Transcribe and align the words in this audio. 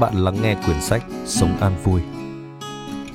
Bạn 0.00 0.14
lắng 0.14 0.42
nghe 0.42 0.54
quyển 0.64 0.80
sách 0.80 1.02
Sống 1.24 1.56
an 1.60 1.72
vui. 1.84 2.00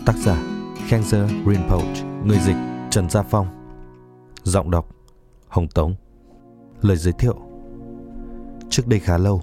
Tác 0.05 0.17
giả 0.17 0.43
Khenzer 0.87 1.27
Rinpoche, 1.47 2.03
người 2.25 2.39
dịch 2.39 2.55
Trần 2.89 3.09
Gia 3.09 3.21
Phong. 3.21 3.47
Giọng 4.43 4.71
đọc 4.71 4.89
Hồng 5.47 5.67
Tống. 5.67 5.95
Lời 6.81 6.97
giới 6.97 7.13
thiệu 7.13 7.35
Trước 8.69 8.87
đây 8.87 8.99
khá 8.99 9.17
lâu, 9.17 9.41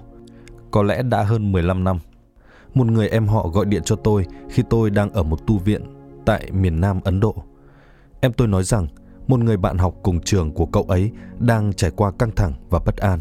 có 0.71 0.83
lẽ 0.83 1.03
đã 1.03 1.23
hơn 1.23 1.51
15 1.51 1.83
năm, 1.83 1.99
một 2.73 2.87
người 2.87 3.09
em 3.09 3.27
họ 3.27 3.47
gọi 3.47 3.65
điện 3.65 3.81
cho 3.85 3.95
tôi 3.95 4.25
khi 4.49 4.63
tôi 4.69 4.89
đang 4.89 5.11
ở 5.11 5.23
một 5.23 5.47
tu 5.47 5.57
viện 5.57 5.81
tại 6.25 6.51
miền 6.51 6.81
Nam 6.81 6.99
Ấn 7.03 7.19
Độ. 7.19 7.35
Em 8.21 8.33
tôi 8.33 8.47
nói 8.47 8.63
rằng 8.63 8.87
một 9.27 9.39
người 9.39 9.57
bạn 9.57 9.77
học 9.77 9.95
cùng 10.03 10.21
trường 10.21 10.51
của 10.53 10.65
cậu 10.65 10.83
ấy 10.83 11.11
đang 11.39 11.73
trải 11.73 11.91
qua 11.91 12.11
căng 12.11 12.31
thẳng 12.31 12.53
và 12.69 12.79
bất 12.85 12.97
an. 12.97 13.19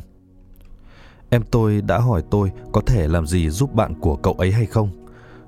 Em 1.30 1.42
tôi 1.50 1.80
đã 1.80 1.98
hỏi 1.98 2.22
tôi 2.30 2.52
có 2.72 2.80
thể 2.86 3.08
làm 3.08 3.26
gì 3.26 3.50
giúp 3.50 3.74
bạn 3.74 3.94
của 4.00 4.16
cậu 4.16 4.32
ấy 4.32 4.52
hay 4.52 4.66
không. 4.66 4.90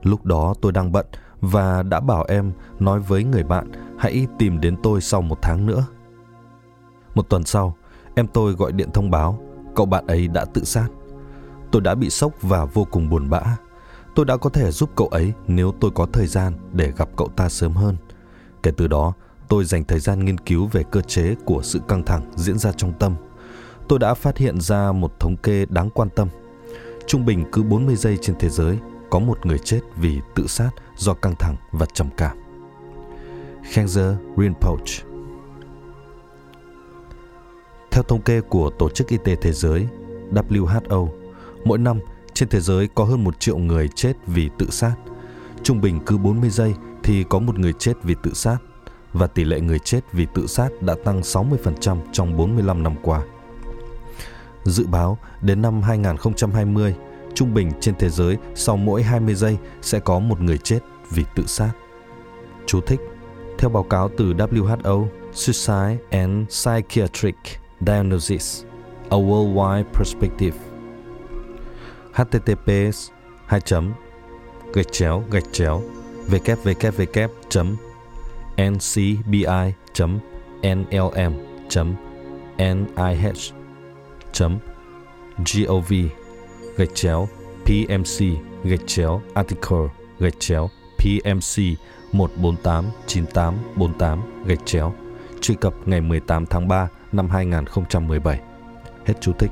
Lúc 0.03 0.25
đó 0.25 0.55
tôi 0.61 0.73
đang 0.73 0.93
bận 0.93 1.07
và 1.41 1.83
đã 1.83 2.01
bảo 2.01 2.25
em 2.29 2.53
nói 2.79 3.01
với 3.01 3.25
người 3.25 3.43
bạn 3.43 3.73
hãy 3.99 4.27
tìm 4.39 4.61
đến 4.61 4.77
tôi 4.83 5.01
sau 5.01 5.23
một 5.23 5.39
tháng 5.43 5.67
nữa. 5.67 5.87
Một 7.15 7.29
tuần 7.29 7.45
sau, 7.45 7.77
em 8.15 8.27
tôi 8.27 8.53
gọi 8.53 8.73
điện 8.73 8.89
thông 8.95 9.11
báo 9.11 9.41
cậu 9.75 9.87
bạn 9.87 10.07
ấy 10.07 10.29
đã 10.29 10.45
tự 10.45 10.65
sát. 10.65 10.89
Tôi 11.71 11.83
đã 11.83 11.95
bị 11.95 12.11
sốc 12.11 12.33
và 12.43 12.65
vô 12.65 12.87
cùng 12.91 13.09
buồn 13.09 13.31
bã. 13.31 13.43
Tôi 14.15 14.25
đã 14.25 14.37
có 14.37 14.51
thể 14.51 14.71
giúp 14.71 14.91
cậu 14.97 15.09
ấy 15.09 15.33
nếu 15.47 15.75
tôi 15.81 15.91
có 15.95 16.07
thời 16.13 16.27
gian 16.27 16.55
để 16.73 16.93
gặp 16.97 17.09
cậu 17.17 17.29
ta 17.29 17.49
sớm 17.49 17.73
hơn. 17.73 17.97
Kể 18.63 18.71
từ 18.77 18.87
đó, 18.87 19.13
tôi 19.49 19.65
dành 19.65 19.85
thời 19.85 19.99
gian 19.99 20.25
nghiên 20.25 20.39
cứu 20.39 20.67
về 20.67 20.83
cơ 20.91 21.01
chế 21.01 21.35
của 21.45 21.63
sự 21.63 21.81
căng 21.89 22.03
thẳng 22.03 22.23
diễn 22.37 22.59
ra 22.59 22.73
trong 22.73 22.93
tâm– 22.99 23.15
tôi 23.89 23.99
đã 23.99 24.15
phát 24.15 24.39
hiện 24.39 24.61
ra 24.61 24.93
một 24.93 25.21
thống 25.21 25.37
kê 25.37 25.67
đáng 25.69 25.91
quan 25.91 26.09
tâm. 26.11 26.29
Trung 27.07 27.25
bình 27.27 27.45
cứ 27.53 27.63
40 27.63 27.97
giây 27.97 28.19
trên 28.23 28.37
thế 28.39 28.49
giới 28.49 28.79
có 29.11 29.19
một 29.19 29.47
người 29.47 29.59
chết 29.59 29.81
vì 29.97 30.21
tự 30.35 30.47
sát 30.47 30.71
do 30.97 31.15
căng 31.15 31.35
thẳng 31.39 31.57
và 31.73 31.87
trầm 31.87 32.09
cảm. 32.17 32.37
Khenzer 33.73 34.15
Rinpoche 34.37 35.05
Theo 37.91 38.03
thống 38.03 38.23
kê 38.23 38.41
của 38.41 38.71
Tổ 38.71 38.89
chức 38.91 39.09
Y 39.09 39.17
tế 39.25 39.37
Thế 39.37 39.53
giới 39.53 39.89
WHO, 40.33 41.09
mỗi 41.65 41.79
năm 41.79 41.99
trên 42.35 42.49
thế 42.49 42.61
giới 42.61 42.89
có 42.95 43.05
hơn 43.05 43.25
một 43.25 43.41
triệu 43.41 43.59
người 43.59 43.89
chết 43.89 44.13
vì 44.27 44.51
tự 44.59 44.71
sát. 44.71 44.95
Trung 45.63 45.81
bình 45.81 46.01
cứ 46.07 46.19
40 46.19 46.51
giây 46.51 46.75
thì 47.03 47.25
có 47.25 47.39
một 47.39 47.59
người 47.59 47.73
chết 47.73 47.93
vì 48.03 48.15
tự 48.23 48.33
sát 48.35 48.57
và 49.13 49.27
tỷ 49.27 49.45
lệ 49.45 49.61
người 49.61 49.79
chết 49.79 50.01
vì 50.13 50.27
tự 50.35 50.47
sát 50.47 50.83
đã 50.83 50.95
tăng 51.05 51.21
60% 51.21 51.97
trong 52.13 52.37
45 52.37 52.83
năm 52.83 52.95
qua. 53.03 53.23
Dự 54.65 54.87
báo 54.87 55.19
đến 55.41 55.63
năm 55.63 55.83
2020, 55.83 56.95
trung 57.35 57.55
bình 57.55 57.71
trên 57.81 57.95
thế 57.99 58.11
giới 58.11 58.37
sau 58.55 58.77
mỗi 58.77 59.03
20 59.03 59.35
giây 59.35 59.59
sẽ 59.83 59.99
có 59.99 60.19
một 60.19 60.41
người 60.41 60.59
chết 60.59 60.79
vì 61.11 61.25
tự 61.35 61.47
sát. 61.47 61.73
Chú 62.67 62.81
thích 62.81 63.01
Theo 63.59 63.71
báo 63.71 63.83
cáo 63.83 64.11
từ 64.19 64.35
WHO, 64.35 65.07
Suicide 65.33 65.97
and 66.11 66.49
Psychiatric 66.49 67.37
Diagnosis, 67.81 68.65
A 69.11 69.17
Worldwide 69.17 69.85
Perspective 69.85 70.57
https 72.13 73.11
2 73.47 73.61
gạch 74.75 74.93
chéo 74.93 75.23
gạch 75.31 75.53
chéo 75.53 75.83
www 76.29 77.29
ncbi 78.57 79.47
nlm 80.63 81.33
nih 82.59 83.62
gov 85.39 85.93
gạch 86.77 86.95
chéo 86.95 87.29
pmc 87.65 88.23
gạch 88.65 88.87
chéo 88.87 89.23
article 89.35 89.89
gạch 90.19 90.41
chéo 90.41 90.71
pmc 90.99 91.59
1489848 92.13 94.19
gạch 94.47 94.67
chéo 94.67 94.95
truy 95.43 95.55
cập 95.55 95.75
ngày 95.87 96.01
18 96.01 96.47
tháng 96.47 96.69
3 96.69 96.89
năm 97.13 97.31
2017. 97.31 98.41
Hết 99.05 99.15
chú 99.21 99.33
thích. 99.33 99.51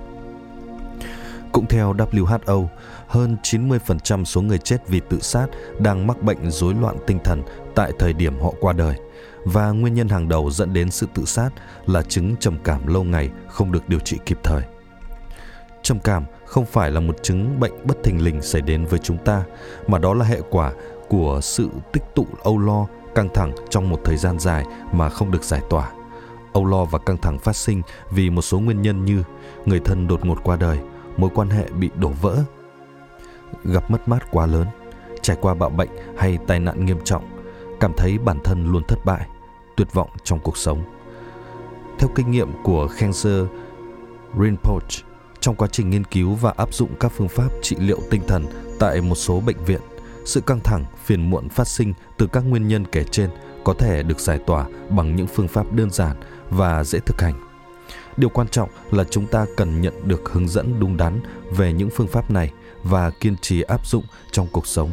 Cũng 1.52 1.66
theo 1.66 1.94
WHO, 1.94 2.66
hơn 3.06 3.36
90% 3.42 4.24
số 4.24 4.41
người 4.41 4.58
chết 4.58 4.88
vì 4.88 5.00
tự 5.08 5.20
sát 5.20 5.47
đang 5.78 6.06
mắc 6.06 6.22
bệnh 6.22 6.50
rối 6.50 6.74
loạn 6.74 6.97
tinh 7.06 7.18
thần 7.24 7.42
tại 7.74 7.92
thời 7.98 8.12
điểm 8.12 8.41
họ 8.41 8.52
qua 8.60 8.72
đời 8.72 8.97
và 9.45 9.71
nguyên 9.71 9.95
nhân 9.95 10.09
hàng 10.09 10.28
đầu 10.28 10.51
dẫn 10.51 10.73
đến 10.73 10.91
sự 10.91 11.06
tự 11.15 11.25
sát 11.25 11.51
là 11.87 12.03
chứng 12.03 12.37
trầm 12.37 12.59
cảm 12.65 12.87
lâu 12.87 13.05
ngày 13.05 13.31
không 13.49 13.73
được 13.73 13.89
điều 13.89 14.01
trị 14.01 14.19
kịp 14.27 14.39
thời. 14.43 14.62
Trầm 15.83 15.99
cảm 16.01 16.25
không 16.47 16.67
phải 16.67 16.91
là 16.91 17.01
một 17.01 17.17
chứng 17.23 17.61
bệnh 17.61 17.87
bất 17.87 17.97
thình 18.05 18.25
lình 18.25 18.43
xảy 18.43 18.62
đến 18.62 18.87
với 18.87 18.99
chúng 18.99 19.19
ta, 19.25 19.45
mà 19.87 19.99
đó 19.99 20.15
là 20.15 20.25
hệ 20.25 20.41
quả 20.51 20.73
của 21.09 21.41
sự 21.43 21.71
tích 21.93 22.05
tụ 22.15 22.27
âu 22.43 22.59
lo, 22.59 22.87
căng 23.15 23.28
thẳng 23.34 23.53
trong 23.71 23.91
một 23.91 24.01
thời 24.05 24.17
gian 24.17 24.39
dài 24.39 24.65
mà 24.93 25.09
không 25.09 25.31
được 25.31 25.45
giải 25.45 25.61
tỏa. 25.71 25.91
Âu 26.53 26.65
lo 26.65 26.84
và 26.84 26.99
căng 26.99 27.17
thẳng 27.17 27.39
phát 27.39 27.57
sinh 27.57 27.83
vì 28.11 28.31
một 28.31 28.43
số 28.43 28.59
nguyên 28.61 28.83
nhân 28.83 29.05
như 29.05 29.22
người 29.65 29.81
thân 29.81 30.07
đột 30.07 30.27
ngột 30.27 30.39
qua 30.45 30.57
đời, 30.57 30.78
mối 31.17 31.31
quan 31.34 31.51
hệ 31.51 31.69
bị 31.69 31.91
đổ 31.97 32.09
vỡ, 32.09 32.39
gặp 33.65 33.91
mất 33.91 34.09
mát 34.09 34.31
quá 34.31 34.47
lớn, 34.47 34.67
trải 35.22 35.37
qua 35.41 35.55
bạo 35.55 35.71
bệnh 35.71 35.89
hay 36.17 36.39
tai 36.47 36.61
nạn 36.61 36.84
nghiêm 36.84 36.99
trọng, 37.05 37.25
cảm 37.80 37.92
thấy 37.96 38.18
bản 38.18 38.38
thân 38.44 38.72
luôn 38.72 38.82
thất 38.88 39.04
bại, 39.04 39.26
tuyệt 39.76 39.92
vọng 39.92 40.10
trong 40.24 40.38
cuộc 40.38 40.56
sống. 40.56 40.82
Theo 41.98 42.10
kinh 42.14 42.30
nghiệm 42.30 42.62
của 42.62 42.86
Khenzer 42.86 43.46
Rinpoche, 44.41 45.02
trong 45.41 45.54
quá 45.54 45.68
trình 45.72 45.91
nghiên 45.91 46.04
cứu 46.04 46.34
và 46.34 46.54
áp 46.56 46.74
dụng 46.74 46.91
các 47.00 47.12
phương 47.16 47.28
pháp 47.28 47.48
trị 47.62 47.76
liệu 47.78 47.98
tinh 48.10 48.22
thần 48.26 48.46
tại 48.78 49.00
một 49.00 49.14
số 49.14 49.41
bệnh 49.41 49.64
viện, 49.64 49.80
sự 50.24 50.41
căng 50.41 50.60
thẳng, 50.60 50.84
phiền 51.04 51.30
muộn 51.30 51.48
phát 51.48 51.68
sinh 51.68 51.94
từ 52.16 52.26
các 52.26 52.41
nguyên 52.41 52.68
nhân 52.68 52.84
kể 52.92 53.04
trên 53.04 53.30
có 53.64 53.74
thể 53.74 54.02
được 54.02 54.20
giải 54.20 54.38
tỏa 54.47 54.66
bằng 54.91 55.16
những 55.16 55.26
phương 55.26 55.48
pháp 55.48 55.72
đơn 55.72 55.91
giản 55.91 56.16
và 56.50 56.84
dễ 56.84 56.98
thực 56.98 57.20
hành. 57.20 57.34
Điều 58.16 58.28
quan 58.28 58.48
trọng 58.48 58.68
là 58.91 59.04
chúng 59.04 59.26
ta 59.26 59.47
cần 59.56 59.80
nhận 59.80 60.08
được 60.08 60.32
hướng 60.32 60.48
dẫn 60.48 60.80
đúng 60.80 60.97
đắn 60.97 61.20
về 61.50 61.72
những 61.72 61.91
phương 61.91 62.08
pháp 62.08 62.30
này 62.30 62.52
và 62.82 63.10
kiên 63.10 63.36
trì 63.36 63.62
áp 63.62 63.86
dụng 63.86 64.04
trong 64.32 64.47
cuộc 64.52 64.66
sống. 64.66 64.91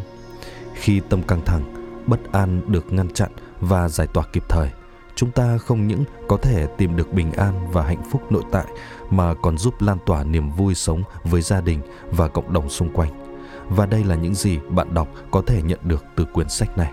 Khi 0.74 1.02
tâm 1.10 1.24
căng 1.24 1.42
thẳng, 1.46 1.77
bất 2.08 2.32
an 2.32 2.62
được 2.68 2.94
ngăn 2.94 3.10
chặn 3.10 3.32
và 3.60 3.90
giải 3.90 4.08
tỏa 4.08 4.24
kịp 4.34 4.44
thời, 4.50 4.70
chúng 5.16 5.32
ta 5.32 5.58
không 5.58 5.88
những 5.88 6.04
có 6.28 6.38
thể 6.38 6.68
tìm 6.78 6.96
được 6.96 7.14
bình 7.14 7.32
an 7.32 7.72
và 7.72 7.84
hạnh 7.84 8.04
phúc 8.12 8.32
nội 8.32 8.44
tại 8.52 8.66
mà 9.10 9.34
còn 9.34 9.58
giúp 9.58 9.82
lan 9.82 9.98
tỏa 10.06 10.24
niềm 10.24 10.50
vui 10.50 10.76
sống 10.76 11.04
với 11.24 11.42
gia 11.42 11.62
đình 11.62 11.82
và 12.12 12.28
cộng 12.28 12.54
đồng 12.54 12.70
xung 12.70 12.90
quanh. 12.90 13.10
Và 13.70 13.86
đây 13.86 14.04
là 14.04 14.16
những 14.16 14.36
gì 14.36 14.60
bạn 14.70 14.94
đọc 14.94 15.08
có 15.32 15.42
thể 15.48 15.62
nhận 15.62 15.80
được 15.84 16.06
từ 16.16 16.26
quyển 16.26 16.50
sách 16.50 16.78
này. 16.78 16.92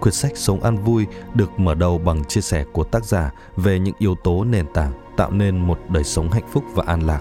Quyển 0.00 0.14
sách 0.14 0.32
Sống 0.34 0.62
an 0.62 0.76
vui 0.76 1.06
được 1.34 1.58
mở 1.58 1.74
đầu 1.74 1.98
bằng 1.98 2.24
chia 2.24 2.40
sẻ 2.40 2.64
của 2.72 2.84
tác 2.84 3.04
giả 3.04 3.30
về 3.56 3.78
những 3.78 3.94
yếu 3.98 4.14
tố 4.14 4.44
nền 4.44 4.66
tảng 4.74 4.92
tạo 5.16 5.30
nên 5.30 5.58
một 5.58 5.78
đời 5.88 6.04
sống 6.04 6.30
hạnh 6.30 6.48
phúc 6.52 6.64
và 6.74 6.84
an 6.86 7.00
lạc. 7.00 7.20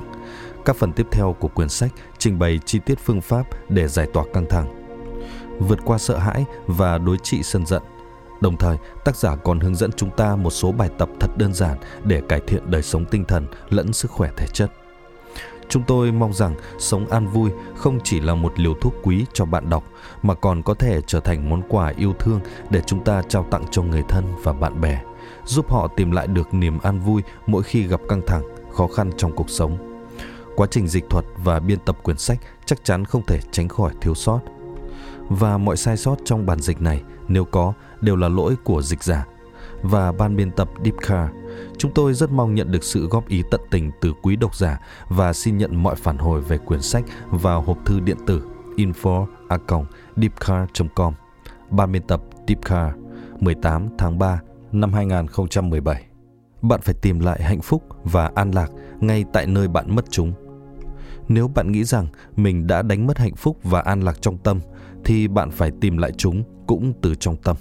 Các 0.65 0.75
phần 0.75 0.93
tiếp 0.93 1.07
theo 1.11 1.35
của 1.39 1.47
quyển 1.47 1.69
sách 1.69 1.91
trình 2.17 2.39
bày 2.39 2.59
chi 2.65 2.79
tiết 2.85 2.99
phương 2.99 3.21
pháp 3.21 3.43
để 3.69 3.87
giải 3.87 4.07
tỏa 4.13 4.23
căng 4.33 4.45
thẳng, 4.49 4.86
vượt 5.59 5.79
qua 5.85 5.97
sợ 5.97 6.17
hãi 6.17 6.45
và 6.67 6.97
đối 6.97 7.17
trị 7.17 7.43
sân 7.43 7.65
giận 7.65 7.83
Đồng 8.41 8.57
thời, 8.57 8.77
tác 9.05 9.15
giả 9.15 9.35
còn 9.35 9.59
hướng 9.59 9.75
dẫn 9.75 9.91
chúng 9.91 10.09
ta 10.09 10.35
một 10.35 10.49
số 10.49 10.71
bài 10.71 10.89
tập 10.97 11.09
thật 11.19 11.37
đơn 11.37 11.53
giản 11.53 11.77
để 12.03 12.21
cải 12.29 12.41
thiện 12.47 12.71
đời 12.71 12.81
sống 12.81 13.05
tinh 13.05 13.25
thần 13.25 13.47
lẫn 13.69 13.93
sức 13.93 14.11
khỏe 14.11 14.29
thể 14.37 14.47
chất. 14.53 14.71
Chúng 15.69 15.83
tôi 15.83 16.11
mong 16.11 16.33
rằng 16.33 16.55
sống 16.79 17.07
an 17.07 17.27
vui 17.27 17.49
không 17.75 17.99
chỉ 18.03 18.19
là 18.19 18.35
một 18.35 18.59
liều 18.59 18.73
thuốc 18.81 18.93
quý 19.03 19.25
cho 19.33 19.45
bạn 19.45 19.69
đọc 19.69 19.83
mà 20.21 20.33
còn 20.33 20.63
có 20.63 20.73
thể 20.73 21.01
trở 21.07 21.19
thành 21.19 21.49
món 21.49 21.61
quà 21.69 21.93
yêu 21.97 22.13
thương 22.19 22.39
để 22.69 22.81
chúng 22.85 23.03
ta 23.03 23.21
trao 23.29 23.45
tặng 23.51 23.65
cho 23.71 23.81
người 23.81 24.03
thân 24.09 24.25
và 24.43 24.53
bạn 24.53 24.81
bè, 24.81 25.01
giúp 25.45 25.71
họ 25.71 25.87
tìm 25.87 26.11
lại 26.11 26.27
được 26.27 26.53
niềm 26.53 26.79
an 26.79 26.99
vui 26.99 27.23
mỗi 27.47 27.63
khi 27.63 27.83
gặp 27.83 28.01
căng 28.09 28.21
thẳng, 28.27 28.43
khó 28.73 28.87
khăn 28.87 29.11
trong 29.17 29.35
cuộc 29.35 29.49
sống. 29.49 30.03
Quá 30.55 30.67
trình 30.71 30.87
dịch 30.87 31.09
thuật 31.09 31.25
và 31.43 31.59
biên 31.59 31.79
tập 31.79 31.97
quyển 32.03 32.17
sách 32.17 32.39
chắc 32.65 32.83
chắn 32.83 33.05
không 33.05 33.25
thể 33.25 33.39
tránh 33.51 33.67
khỏi 33.67 33.91
thiếu 34.01 34.13
sót. 34.13 34.39
Và 35.29 35.57
mọi 35.57 35.77
sai 35.77 35.97
sót 35.97 36.15
trong 36.25 36.45
bản 36.45 36.59
dịch 36.59 36.81
này 36.81 37.03
nếu 37.27 37.45
có 37.45 37.73
đều 38.01 38.15
là 38.15 38.27
lỗi 38.27 38.55
của 38.63 38.81
dịch 38.81 39.03
giả 39.03 39.25
và 39.81 40.11
ban 40.11 40.35
biên 40.35 40.51
tập 40.51 40.69
Deepcar. 40.83 41.29
Chúng 41.77 41.93
tôi 41.93 42.13
rất 42.13 42.31
mong 42.31 42.55
nhận 42.55 42.71
được 42.71 42.83
sự 42.83 43.07
góp 43.07 43.27
ý 43.27 43.43
tận 43.51 43.61
tình 43.71 43.91
từ 44.01 44.13
quý 44.21 44.35
độc 44.35 44.55
giả 44.55 44.79
và 45.09 45.33
xin 45.33 45.57
nhận 45.57 45.83
mọi 45.83 45.95
phản 45.95 46.17
hồi 46.17 46.41
về 46.41 46.57
quyển 46.57 46.81
sách 46.81 47.03
vào 47.29 47.61
hộp 47.61 47.85
thư 47.85 47.99
điện 47.99 48.17
tử 48.25 48.41
info@deepcar.com. 48.75 51.13
Ban 51.69 51.91
biên 51.91 52.07
tập 52.07 52.21
Deepcar, 52.47 52.93
18 53.39 53.89
tháng 53.97 54.19
3 54.19 54.41
năm 54.71 54.93
2017. 54.93 56.05
Bạn 56.61 56.81
phải 56.81 56.95
tìm 57.01 57.19
lại 57.19 57.43
hạnh 57.43 57.61
phúc 57.61 57.83
và 58.03 58.31
an 58.35 58.51
lạc 58.51 58.71
ngay 58.99 59.25
tại 59.33 59.45
nơi 59.45 59.67
bạn 59.67 59.95
mất 59.95 60.05
chúng. 60.09 60.33
Nếu 61.27 61.47
bạn 61.47 61.71
nghĩ 61.71 61.83
rằng 61.83 62.07
mình 62.35 62.67
đã 62.67 62.81
đánh 62.81 63.07
mất 63.07 63.17
hạnh 63.17 63.35
phúc 63.35 63.59
và 63.63 63.81
an 63.81 64.01
lạc 64.01 64.21
trong 64.21 64.37
tâm 64.37 64.59
thì 65.07 65.27
bạn 65.27 65.51
phải 65.51 65.71
tìm 65.81 65.97
lại 65.97 66.11
chúng 66.17 66.43
cũng 66.67 66.93
từ 67.01 67.15
trong 67.15 67.35
tâm. 67.35 67.55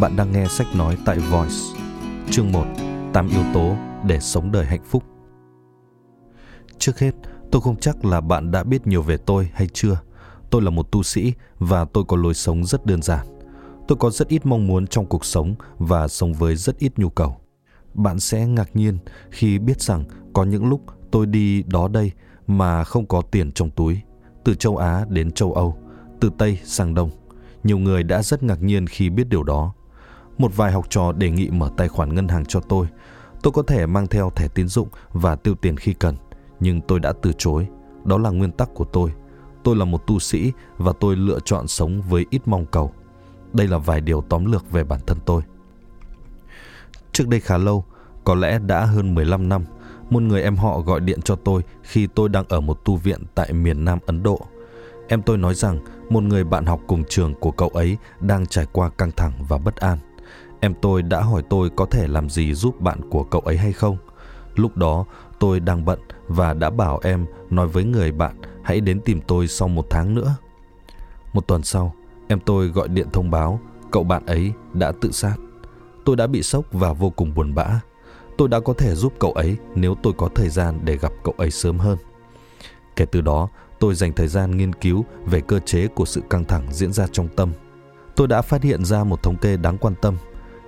Bạn 0.00 0.16
đang 0.16 0.32
nghe 0.32 0.46
sách 0.48 0.66
nói 0.76 0.96
tại 1.04 1.18
Voice, 1.18 1.54
chương 2.30 2.52
1, 2.52 2.64
8 3.12 3.28
yếu 3.28 3.42
tố 3.54 3.76
để 4.06 4.20
sống 4.20 4.52
đời 4.52 4.66
hạnh 4.66 4.84
phúc. 4.84 5.04
Trước 6.78 6.98
hết, 6.98 7.14
tôi 7.50 7.62
không 7.62 7.76
chắc 7.76 8.04
là 8.04 8.20
bạn 8.20 8.50
đã 8.50 8.64
biết 8.64 8.86
nhiều 8.86 9.02
về 9.02 9.16
tôi 9.16 9.50
hay 9.54 9.68
chưa. 9.72 10.00
Tôi 10.50 10.62
là 10.62 10.70
một 10.70 10.92
tu 10.92 11.02
sĩ 11.02 11.32
và 11.58 11.84
tôi 11.84 12.04
có 12.08 12.16
lối 12.16 12.34
sống 12.34 12.64
rất 12.64 12.86
đơn 12.86 13.02
giản. 13.02 13.26
Tôi 13.88 13.98
có 14.00 14.10
rất 14.10 14.28
ít 14.28 14.46
mong 14.46 14.66
muốn 14.66 14.86
trong 14.86 15.06
cuộc 15.06 15.24
sống 15.24 15.54
và 15.78 16.08
sống 16.08 16.32
với 16.32 16.56
rất 16.56 16.78
ít 16.78 16.92
nhu 16.96 17.08
cầu. 17.08 17.36
Bạn 17.94 18.20
sẽ 18.20 18.46
ngạc 18.46 18.76
nhiên 18.76 18.98
khi 19.30 19.58
biết 19.58 19.80
rằng 19.80 20.04
có 20.32 20.44
những 20.44 20.66
lúc 20.66 20.80
tôi 21.10 21.26
đi 21.26 21.62
đó 21.62 21.88
đây 21.88 22.12
mà 22.46 22.84
không 22.84 23.06
có 23.06 23.22
tiền 23.22 23.52
trong 23.52 23.70
túi, 23.70 24.00
từ 24.44 24.54
châu 24.54 24.76
Á 24.76 25.04
đến 25.08 25.30
châu 25.32 25.52
Âu, 25.52 25.76
từ 26.20 26.30
Tây 26.38 26.58
sang 26.64 26.94
Đông. 26.94 27.10
Nhiều 27.64 27.78
người 27.78 28.02
đã 28.02 28.22
rất 28.22 28.42
ngạc 28.42 28.62
nhiên 28.62 28.86
khi 28.86 29.10
biết 29.10 29.28
điều 29.28 29.42
đó. 29.42 29.72
Một 30.38 30.56
vài 30.56 30.72
học 30.72 30.86
trò 30.90 31.12
đề 31.12 31.30
nghị 31.30 31.50
mở 31.50 31.70
tài 31.76 31.88
khoản 31.88 32.14
ngân 32.14 32.28
hàng 32.28 32.44
cho 32.44 32.60
tôi. 32.60 32.86
Tôi 33.42 33.52
có 33.52 33.62
thể 33.62 33.86
mang 33.86 34.06
theo 34.06 34.30
thẻ 34.30 34.48
tín 34.48 34.68
dụng 34.68 34.88
và 35.12 35.36
tiêu 35.36 35.54
tiền 35.54 35.76
khi 35.76 35.92
cần, 35.92 36.16
nhưng 36.60 36.80
tôi 36.80 37.00
đã 37.00 37.12
từ 37.22 37.32
chối. 37.38 37.66
Đó 38.04 38.18
là 38.18 38.30
nguyên 38.30 38.52
tắc 38.52 38.74
của 38.74 38.84
tôi. 38.84 39.12
Tôi 39.62 39.76
là 39.76 39.84
một 39.84 40.06
tu 40.06 40.18
sĩ 40.18 40.52
và 40.76 40.92
tôi 41.00 41.16
lựa 41.16 41.38
chọn 41.44 41.68
sống 41.68 42.02
với 42.02 42.26
ít 42.30 42.42
mong 42.46 42.66
cầu. 42.66 42.92
Đây 43.52 43.68
là 43.68 43.78
vài 43.78 44.00
điều 44.00 44.20
tóm 44.20 44.52
lược 44.52 44.70
về 44.70 44.84
bản 44.84 45.00
thân 45.06 45.18
tôi. 45.26 45.42
Trước 47.12 47.28
đây 47.28 47.40
khá 47.40 47.58
lâu, 47.58 47.84
có 48.24 48.34
lẽ 48.34 48.58
đã 48.58 48.84
hơn 48.84 49.14
15 49.14 49.48
năm, 49.48 49.64
một 50.12 50.22
người 50.22 50.42
em 50.42 50.56
họ 50.56 50.80
gọi 50.80 51.00
điện 51.00 51.22
cho 51.22 51.36
tôi 51.36 51.62
khi 51.82 52.06
tôi 52.06 52.28
đang 52.28 52.44
ở 52.48 52.60
một 52.60 52.84
tu 52.84 52.96
viện 52.96 53.22
tại 53.34 53.52
miền 53.52 53.84
Nam 53.84 53.98
Ấn 54.06 54.22
Độ. 54.22 54.40
Em 55.08 55.22
tôi 55.22 55.38
nói 55.38 55.54
rằng 55.54 55.78
một 56.10 56.22
người 56.22 56.44
bạn 56.44 56.66
học 56.66 56.80
cùng 56.86 57.04
trường 57.08 57.34
của 57.34 57.50
cậu 57.50 57.68
ấy 57.68 57.96
đang 58.20 58.46
trải 58.46 58.66
qua 58.72 58.88
căng 58.88 59.10
thẳng 59.10 59.32
và 59.48 59.58
bất 59.58 59.76
an. 59.76 59.98
Em 60.60 60.74
tôi 60.82 61.02
đã 61.02 61.20
hỏi 61.20 61.42
tôi 61.50 61.70
có 61.76 61.86
thể 61.86 62.08
làm 62.08 62.30
gì 62.30 62.54
giúp 62.54 62.80
bạn 62.80 63.00
của 63.10 63.24
cậu 63.24 63.40
ấy 63.40 63.56
hay 63.56 63.72
không. 63.72 63.96
Lúc 64.54 64.76
đó 64.76 65.04
tôi 65.38 65.60
đang 65.60 65.84
bận 65.84 65.98
và 66.28 66.54
đã 66.54 66.70
bảo 66.70 67.00
em 67.02 67.26
nói 67.50 67.66
với 67.68 67.84
người 67.84 68.12
bạn 68.12 68.36
hãy 68.62 68.80
đến 68.80 69.00
tìm 69.00 69.20
tôi 69.20 69.48
sau 69.48 69.68
một 69.68 69.86
tháng 69.90 70.14
nữa. 70.14 70.34
Một 71.32 71.46
tuần 71.46 71.62
sau, 71.62 71.94
em 72.28 72.40
tôi 72.40 72.68
gọi 72.68 72.88
điện 72.88 73.06
thông 73.12 73.30
báo 73.30 73.60
cậu 73.90 74.04
bạn 74.04 74.26
ấy 74.26 74.52
đã 74.72 74.92
tự 75.00 75.12
sát. 75.12 75.36
Tôi 76.04 76.16
đã 76.16 76.26
bị 76.26 76.42
sốc 76.42 76.64
và 76.72 76.92
vô 76.92 77.10
cùng 77.10 77.34
buồn 77.34 77.54
bã. 77.54 77.80
Tôi 78.42 78.48
đã 78.48 78.60
có 78.60 78.72
thể 78.72 78.94
giúp 78.94 79.12
cậu 79.18 79.32
ấy 79.32 79.56
nếu 79.74 79.94
tôi 80.02 80.12
có 80.16 80.28
thời 80.34 80.48
gian 80.48 80.80
để 80.84 80.96
gặp 80.96 81.12
cậu 81.24 81.34
ấy 81.38 81.50
sớm 81.50 81.78
hơn. 81.78 81.98
Kể 82.96 83.04
từ 83.04 83.20
đó, 83.20 83.48
tôi 83.78 83.94
dành 83.94 84.12
thời 84.12 84.28
gian 84.28 84.56
nghiên 84.56 84.72
cứu 84.72 85.04
về 85.26 85.40
cơ 85.40 85.58
chế 85.58 85.86
của 85.86 86.04
sự 86.04 86.22
căng 86.30 86.44
thẳng 86.44 86.66
diễn 86.72 86.92
ra 86.92 87.06
trong 87.12 87.28
tâm. 87.28 87.52
Tôi 88.16 88.28
đã 88.28 88.42
phát 88.42 88.62
hiện 88.62 88.84
ra 88.84 89.04
một 89.04 89.22
thống 89.22 89.36
kê 89.36 89.56
đáng 89.56 89.78
quan 89.78 89.94
tâm. 90.02 90.16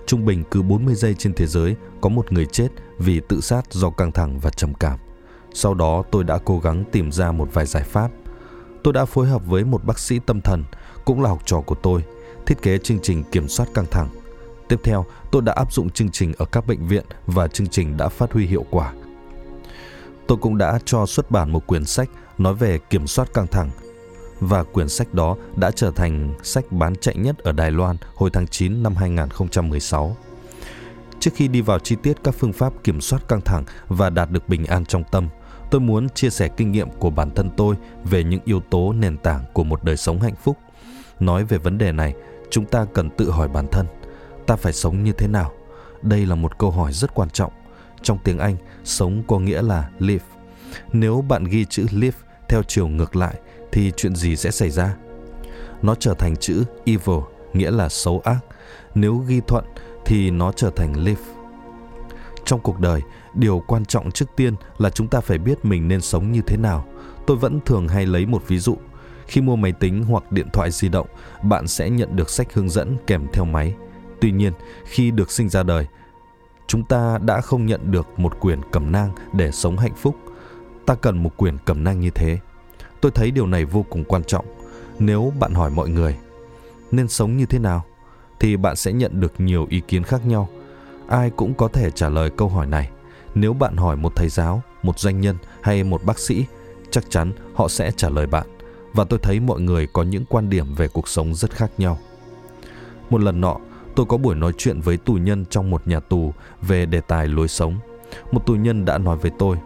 Trung 0.07 0.25
bình 0.25 0.45
cứ 0.51 0.63
40 0.63 0.95
giây 0.95 1.15
trên 1.15 1.35
thế 1.35 1.47
giới 1.47 1.77
có 2.01 2.09
một 2.09 2.33
người 2.33 2.47
chết 2.47 2.69
vì 2.99 3.21
tự 3.29 3.41
sát 3.41 3.73
do 3.73 3.91
căng 3.91 4.13
thẳng 4.13 4.39
và 4.39 4.51
trầm 4.51 4.75
cảm. 4.75 4.99
Sau 5.55 5.75
đó 5.75 6.03
tôi 6.11 6.25
đã 6.25 6.39
cố 6.45 6.59
gắng 6.59 6.85
tìm 6.93 7.13
ra 7.13 7.33
một 7.33 7.49
vài 7.53 7.67
giải 7.67 7.83
pháp. 7.83 8.11
Tôi 8.83 8.93
đã 8.93 9.05
phối 9.05 9.27
hợp 9.27 9.47
với 9.47 9.65
một 9.65 9.85
bác 9.85 9.99
sĩ 9.99 10.19
tâm 10.19 10.41
thần, 10.41 10.65
cũng 11.05 11.23
là 11.23 11.29
học 11.29 11.43
trò 11.47 11.61
của 11.61 11.77
tôi, 11.83 12.05
thiết 12.47 12.63
kế 12.63 12.79
chương 12.79 12.99
trình 13.03 13.25
kiểm 13.33 13.49
soát 13.49 13.69
căng 13.75 13.87
thẳng. 13.91 14.09
Tiếp 14.69 14.81
theo, 14.85 15.05
tôi 15.31 15.43
đã 15.43 15.53
áp 15.53 15.73
dụng 15.73 15.91
chương 15.91 16.11
trình 16.11 16.33
ở 16.39 16.45
các 16.45 16.67
bệnh 16.67 16.87
viện 16.87 17.05
và 17.27 17.49
chương 17.49 17.67
trình 17.67 17.97
đã 17.97 18.09
phát 18.09 18.33
huy 18.33 18.47
hiệu 18.47 18.65
quả. 18.71 18.93
Tôi 20.27 20.39
cũng 20.39 20.59
đã 20.59 20.79
cho 20.85 21.07
xuất 21.07 21.31
bản 21.31 21.51
một 21.51 21.67
quyển 21.67 21.85
sách 21.85 22.09
nói 22.39 22.55
về 22.55 22.79
kiểm 22.79 23.07
soát 23.07 23.35
căng 23.35 23.47
thẳng 23.47 23.71
và 24.41 24.63
quyển 24.63 24.89
sách 24.89 25.15
đó 25.15 25.37
đã 25.57 25.71
trở 25.71 25.91
thành 25.91 26.35
sách 26.43 26.73
bán 26.73 26.97
chạy 26.97 27.17
nhất 27.17 27.39
ở 27.39 27.53
Đài 27.53 27.71
Loan 27.71 27.97
hồi 28.15 28.31
tháng 28.33 28.47
9 28.47 28.83
năm 28.83 28.97
2016. 28.97 30.17
Trước 31.21 31.31
khi 31.35 31.49
đi 31.49 31.61
vào 31.61 31.79
chi 31.79 31.97
tiết 32.03 32.17
các 32.25 32.35
phương 32.39 32.53
pháp 32.53 32.73
kiểm 32.85 33.01
soát 33.01 33.29
căng 33.29 33.41
thẳng 33.41 33.65
và 33.89 34.11
đạt 34.11 34.31
được 34.31 34.49
bình 34.49 34.67
an 34.67 34.85
trong 34.85 35.05
tâm, 35.11 35.29
tôi 35.71 35.81
muốn 35.81 36.09
chia 36.09 36.31
sẻ 36.31 36.49
kinh 36.49 36.73
nghiệm 36.73 36.91
của 36.91 37.11
bản 37.11 37.31
thân 37.31 37.51
tôi 37.57 37.75
về 38.05 38.25
những 38.25 38.41
yếu 38.45 38.61
tố 38.61 38.93
nền 38.93 39.17
tảng 39.17 39.45
của 39.53 39.65
một 39.65 39.85
đời 39.85 39.97
sống 39.97 40.21
hạnh 40.21 40.35
phúc. 40.43 40.59
Nói 41.21 41.45
về 41.45 41.59
vấn 41.59 41.79
đề 41.79 41.93
này, 41.93 42.15
chúng 42.51 42.65
ta 42.65 42.87
cần 42.95 43.11
tự 43.11 43.31
hỏi 43.31 43.49
bản 43.49 43.67
thân, 43.73 43.87
ta 44.47 44.57
phải 44.57 44.73
sống 44.73 45.05
như 45.05 45.13
thế 45.13 45.29
nào? 45.29 45.53
Đây 46.03 46.27
là 46.27 46.35
một 46.35 46.59
câu 46.59 46.71
hỏi 46.71 46.93
rất 46.93 47.15
quan 47.15 47.31
trọng. 47.31 47.53
Trong 48.03 48.19
tiếng 48.25 48.39
Anh, 48.39 48.57
sống 48.85 49.23
có 49.29 49.39
nghĩa 49.39 49.63
là 49.63 49.91
live. 49.99 50.25
Nếu 50.93 51.25
bạn 51.29 51.45
ghi 51.45 51.65
chữ 51.65 51.87
live 51.91 52.19
theo 52.49 52.63
chiều 52.63 52.89
ngược 52.89 53.17
lại 53.17 53.35
thì 53.73 53.93
chuyện 53.97 54.17
gì 54.17 54.37
sẽ 54.37 54.51
xảy 54.51 54.71
ra? 54.71 54.97
Nó 55.83 55.95
trở 55.95 56.15
thành 56.15 56.37
chữ 56.37 56.65
evil, 56.85 57.21
nghĩa 57.53 57.71
là 57.71 57.89
xấu 57.89 58.21
ác. 58.25 58.39
Nếu 58.95 59.17
ghi 59.17 59.41
thuận 59.49 59.65
thì 60.05 60.31
nó 60.31 60.53
trở 60.53 60.71
thành 60.71 61.05
live. 61.05 61.23
Trong 62.45 62.61
cuộc 62.61 62.79
đời, 62.79 63.01
điều 63.35 63.63
quan 63.67 63.85
trọng 63.85 64.11
trước 64.11 64.27
tiên 64.37 64.55
là 64.79 64.91
chúng 64.91 65.09
ta 65.09 65.21
phải 65.21 65.39
biết 65.39 65.65
mình 65.65 65.89
nên 65.89 66.01
sống 66.01 66.33
như 66.33 66.41
thế 66.47 66.57
nào. 66.57 66.85
Tôi 67.27 67.37
vẫn 67.37 67.61
thường 67.67 67.89
hay 67.89 68.07
lấy 68.07 68.27
một 68.27 68.43
ví 68.49 68.59
dụ. 68.59 68.77
Khi 69.27 69.41
mua 69.41 69.57
máy 69.57 69.73
tính 69.73 70.05
hoặc 70.05 70.33
điện 70.33 70.49
thoại 70.53 70.71
di 70.71 70.89
động, 70.89 71.07
bạn 71.43 71.67
sẽ 71.67 71.91
nhận 71.91 72.17
được 72.17 72.31
sách 72.31 72.55
hướng 72.55 72.71
dẫn 72.71 72.97
kèm 73.07 73.27
theo 73.33 73.45
máy. 73.45 73.75
Tuy 74.25 74.31
nhiên, 74.31 74.53
khi 74.85 75.11
được 75.11 75.31
sinh 75.31 75.49
ra 75.49 75.63
đời, 75.63 75.87
chúng 76.67 76.85
ta 76.85 77.19
đã 77.19 77.41
không 77.41 77.67
nhận 77.67 77.91
được 77.91 78.07
một 78.17 78.41
quyền 78.41 78.61
cẩm 78.73 78.93
nang 78.93 79.11
để 79.33 79.51
sống 79.51 79.79
hạnh 79.79 79.95
phúc. 79.95 80.17
Ta 80.87 80.95
cần 80.95 81.23
một 81.23 81.31
quyền 81.37 81.59
cẩm 81.65 81.85
nang 81.85 82.01
như 82.01 82.11
thế. 82.11 82.39
Tôi 83.01 83.13
thấy 83.13 83.31
điều 83.31 83.47
này 83.47 83.65
vô 83.65 83.85
cùng 83.91 84.05
quan 84.05 84.25
trọng. 84.25 84.45
Nếu 84.99 85.33
bạn 85.39 85.55
hỏi 85.55 85.71
mọi 85.71 85.89
người 85.89 86.17
nên 86.91 87.09
sống 87.09 87.37
như 87.37 87.47
thế 87.47 87.59
nào 87.59 87.85
thì 88.41 88.57
bạn 88.57 88.77
sẽ 88.77 88.93
nhận 88.93 89.21
được 89.21 89.33
nhiều 89.39 89.67
ý 89.71 89.81
kiến 89.89 90.03
khác 90.03 90.27
nhau. 90.27 90.49
Ai 91.09 91.31
cũng 91.31 91.55
có 91.55 91.69
thể 91.69 91.91
trả 91.91 92.09
lời 92.09 92.31
câu 92.37 92.49
hỏi 92.49 92.67
này. 92.67 92.91
Nếu 93.35 93.53
bạn 93.53 93.77
hỏi 93.77 93.97
một 93.97 94.13
thầy 94.17 94.29
giáo, 94.29 94.63
một 94.83 94.99
doanh 94.99 95.21
nhân 95.21 95.37
hay 95.61 95.85
một 95.85 96.05
bác 96.05 96.19
sĩ, 96.19 96.45
chắc 96.91 97.11
chắn 97.11 97.33
họ 97.55 97.69
sẽ 97.69 97.91
trả 97.97 98.09
lời 98.09 98.27
bạn. 98.27 98.47
Và 98.93 99.05
tôi 99.05 99.19
thấy 99.23 99.41
mọi 99.41 99.61
người 99.61 99.87
có 99.87 100.03
những 100.03 100.25
quan 100.25 100.51
điểm 100.51 100.75
về 100.75 100.89
cuộc 100.89 101.09
sống 101.09 101.35
rất 101.35 101.51
khác 101.51 101.71
nhau. 101.79 101.99
Một 103.11 103.21
lần 103.21 103.41
nọ, 103.41 103.57
tôi 103.97 104.07
có 104.07 104.17
buổi 104.17 104.35
nói 104.35 104.53
chuyện 104.59 104.81
với 104.81 104.97
tù 104.97 105.15
nhân 105.15 105.45
trong 105.51 105.71
một 105.71 105.87
nhà 105.87 106.01
tù 106.01 106.33
về 106.63 106.87
đề 106.87 107.01
tài 107.01 107.29
lối 107.29 107.49
sống. 107.49 107.79
Một 108.33 108.47
tù 108.47 108.55
nhân 108.55 108.85
đã 108.85 108.99
nói 108.99 109.17
với 109.17 109.31
tôi, 109.39 109.59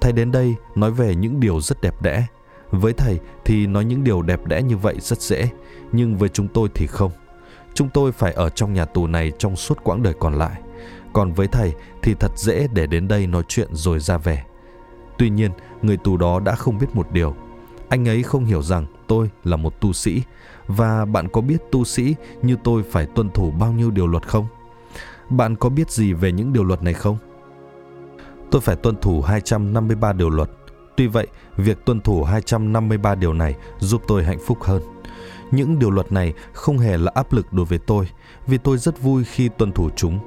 Thầy 0.00 0.12
đến 0.12 0.32
đây 0.32 0.54
nói 0.74 0.90
về 0.90 1.14
những 1.14 1.40
điều 1.40 1.60
rất 1.60 1.80
đẹp 1.80 2.02
đẽ. 2.02 2.26
Với 2.70 2.92
thầy 2.92 3.18
thì 3.44 3.66
nói 3.66 3.84
những 3.84 4.04
điều 4.04 4.22
đẹp 4.22 4.46
đẽ 4.46 4.62
như 4.62 4.76
vậy 4.76 4.94
rất 5.00 5.20
dễ, 5.20 5.48
nhưng 5.92 6.16
với 6.16 6.28
chúng 6.28 6.48
tôi 6.48 6.68
thì 6.74 6.86
không. 6.86 7.12
Chúng 7.74 7.88
tôi 7.88 8.12
phải 8.12 8.32
ở 8.32 8.48
trong 8.48 8.74
nhà 8.74 8.84
tù 8.84 9.06
này 9.06 9.32
trong 9.38 9.56
suốt 9.56 9.84
quãng 9.84 10.02
đời 10.02 10.14
còn 10.18 10.34
lại. 10.34 10.60
Còn 11.12 11.32
với 11.32 11.46
thầy 11.46 11.72
thì 12.02 12.14
thật 12.14 12.32
dễ 12.36 12.68
để 12.72 12.86
đến 12.86 13.08
đây 13.08 13.26
nói 13.26 13.42
chuyện 13.48 13.68
rồi 13.72 14.00
ra 14.00 14.18
về. 14.18 14.42
Tuy 15.18 15.30
nhiên, 15.30 15.50
người 15.82 15.96
tù 15.96 16.16
đó 16.16 16.40
đã 16.40 16.54
không 16.54 16.78
biết 16.78 16.86
một 16.94 17.12
điều. 17.12 17.34
Anh 17.88 18.08
ấy 18.08 18.22
không 18.22 18.44
hiểu 18.44 18.62
rằng 18.62 18.86
tôi 19.06 19.30
là 19.44 19.56
một 19.56 19.80
tu 19.80 19.92
sĩ 19.92 20.22
và 20.68 21.04
bạn 21.04 21.28
có 21.28 21.40
biết 21.40 21.58
tu 21.72 21.84
sĩ 21.84 22.14
như 22.42 22.56
tôi 22.64 22.82
phải 22.82 23.06
tuân 23.06 23.30
thủ 23.30 23.50
bao 23.50 23.72
nhiêu 23.72 23.90
điều 23.90 24.06
luật 24.06 24.28
không? 24.28 24.46
Bạn 25.30 25.56
có 25.56 25.68
biết 25.68 25.90
gì 25.90 26.12
về 26.12 26.32
những 26.32 26.52
điều 26.52 26.64
luật 26.64 26.82
này 26.82 26.94
không? 26.94 27.16
Tôi 28.50 28.60
phải 28.60 28.76
tuân 28.76 28.96
thủ 28.96 29.20
253 29.20 30.12
điều 30.12 30.30
luật. 30.30 30.50
Tuy 30.96 31.06
vậy, 31.06 31.26
việc 31.56 31.84
tuân 31.84 32.00
thủ 32.00 32.24
253 32.24 33.14
điều 33.14 33.32
này 33.32 33.54
giúp 33.78 34.02
tôi 34.06 34.24
hạnh 34.24 34.38
phúc 34.46 34.58
hơn. 34.62 34.82
Những 35.50 35.78
điều 35.78 35.90
luật 35.90 36.12
này 36.12 36.34
không 36.52 36.78
hề 36.78 36.96
là 36.96 37.12
áp 37.14 37.32
lực 37.32 37.52
đối 37.52 37.66
với 37.66 37.78
tôi, 37.78 38.08
vì 38.46 38.58
tôi 38.58 38.78
rất 38.78 39.02
vui 39.02 39.24
khi 39.24 39.48
tuân 39.58 39.72
thủ 39.72 39.90
chúng. 39.96 40.18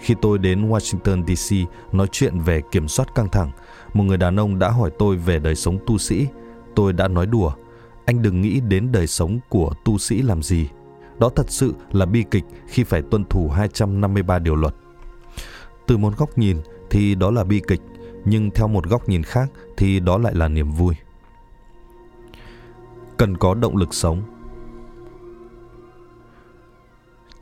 Khi 0.00 0.14
tôi 0.22 0.38
đến 0.38 0.70
Washington 0.70 1.26
DC 1.26 1.68
nói 1.92 2.06
chuyện 2.12 2.40
về 2.40 2.60
kiểm 2.70 2.88
soát 2.88 3.14
căng 3.14 3.28
thẳng, 3.28 3.50
một 3.94 4.04
người 4.04 4.16
đàn 4.16 4.40
ông 4.40 4.58
đã 4.58 4.70
hỏi 4.70 4.90
tôi 4.98 5.16
về 5.16 5.38
đời 5.38 5.54
sống 5.54 5.78
tu 5.86 5.98
sĩ. 5.98 6.26
Tôi 6.74 6.92
đã 6.92 7.08
nói 7.08 7.26
đùa, 7.26 7.52
anh 8.06 8.22
đừng 8.22 8.40
nghĩ 8.40 8.60
đến 8.60 8.92
đời 8.92 9.06
sống 9.06 9.40
của 9.48 9.72
tu 9.84 9.98
sĩ 9.98 10.22
làm 10.22 10.42
gì. 10.42 10.68
Đó 11.18 11.30
thật 11.36 11.46
sự 11.48 11.74
là 11.92 12.06
bi 12.06 12.24
kịch 12.30 12.44
khi 12.66 12.84
phải 12.84 13.02
tuân 13.02 13.24
thủ 13.24 13.48
253 13.48 14.38
điều 14.38 14.56
luật. 14.56 14.74
Từ 15.86 15.96
một 15.96 16.16
góc 16.16 16.38
nhìn 16.38 16.56
thì 16.90 17.14
đó 17.14 17.30
là 17.30 17.44
bi 17.44 17.60
kịch, 17.68 17.80
nhưng 18.24 18.50
theo 18.50 18.68
một 18.68 18.86
góc 18.88 19.08
nhìn 19.08 19.22
khác 19.22 19.50
thì 19.76 20.00
đó 20.00 20.18
lại 20.18 20.34
là 20.34 20.48
niềm 20.48 20.70
vui. 20.70 20.94
Cần 23.16 23.36
có 23.36 23.54
động 23.54 23.76
lực 23.76 23.94
sống 23.94 24.22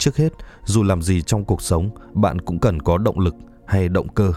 Trước 0.02 0.16
hết, 0.16 0.32
dù 0.64 0.82
làm 0.82 1.02
gì 1.02 1.22
trong 1.22 1.44
cuộc 1.44 1.62
sống, 1.62 1.90
bạn 2.14 2.40
cũng 2.40 2.58
cần 2.58 2.82
có 2.82 2.98
động 2.98 3.18
lực 3.18 3.34
hay 3.66 3.88
động 3.88 4.08
cơ. 4.08 4.32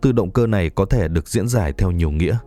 Từ 0.00 0.12
động 0.12 0.30
cơ 0.30 0.46
này 0.46 0.70
có 0.70 0.84
thể 0.84 1.08
được 1.08 1.28
diễn 1.28 1.48
giải 1.48 1.72
theo 1.72 1.90
nhiều 1.90 2.10
nghĩa. 2.10 2.38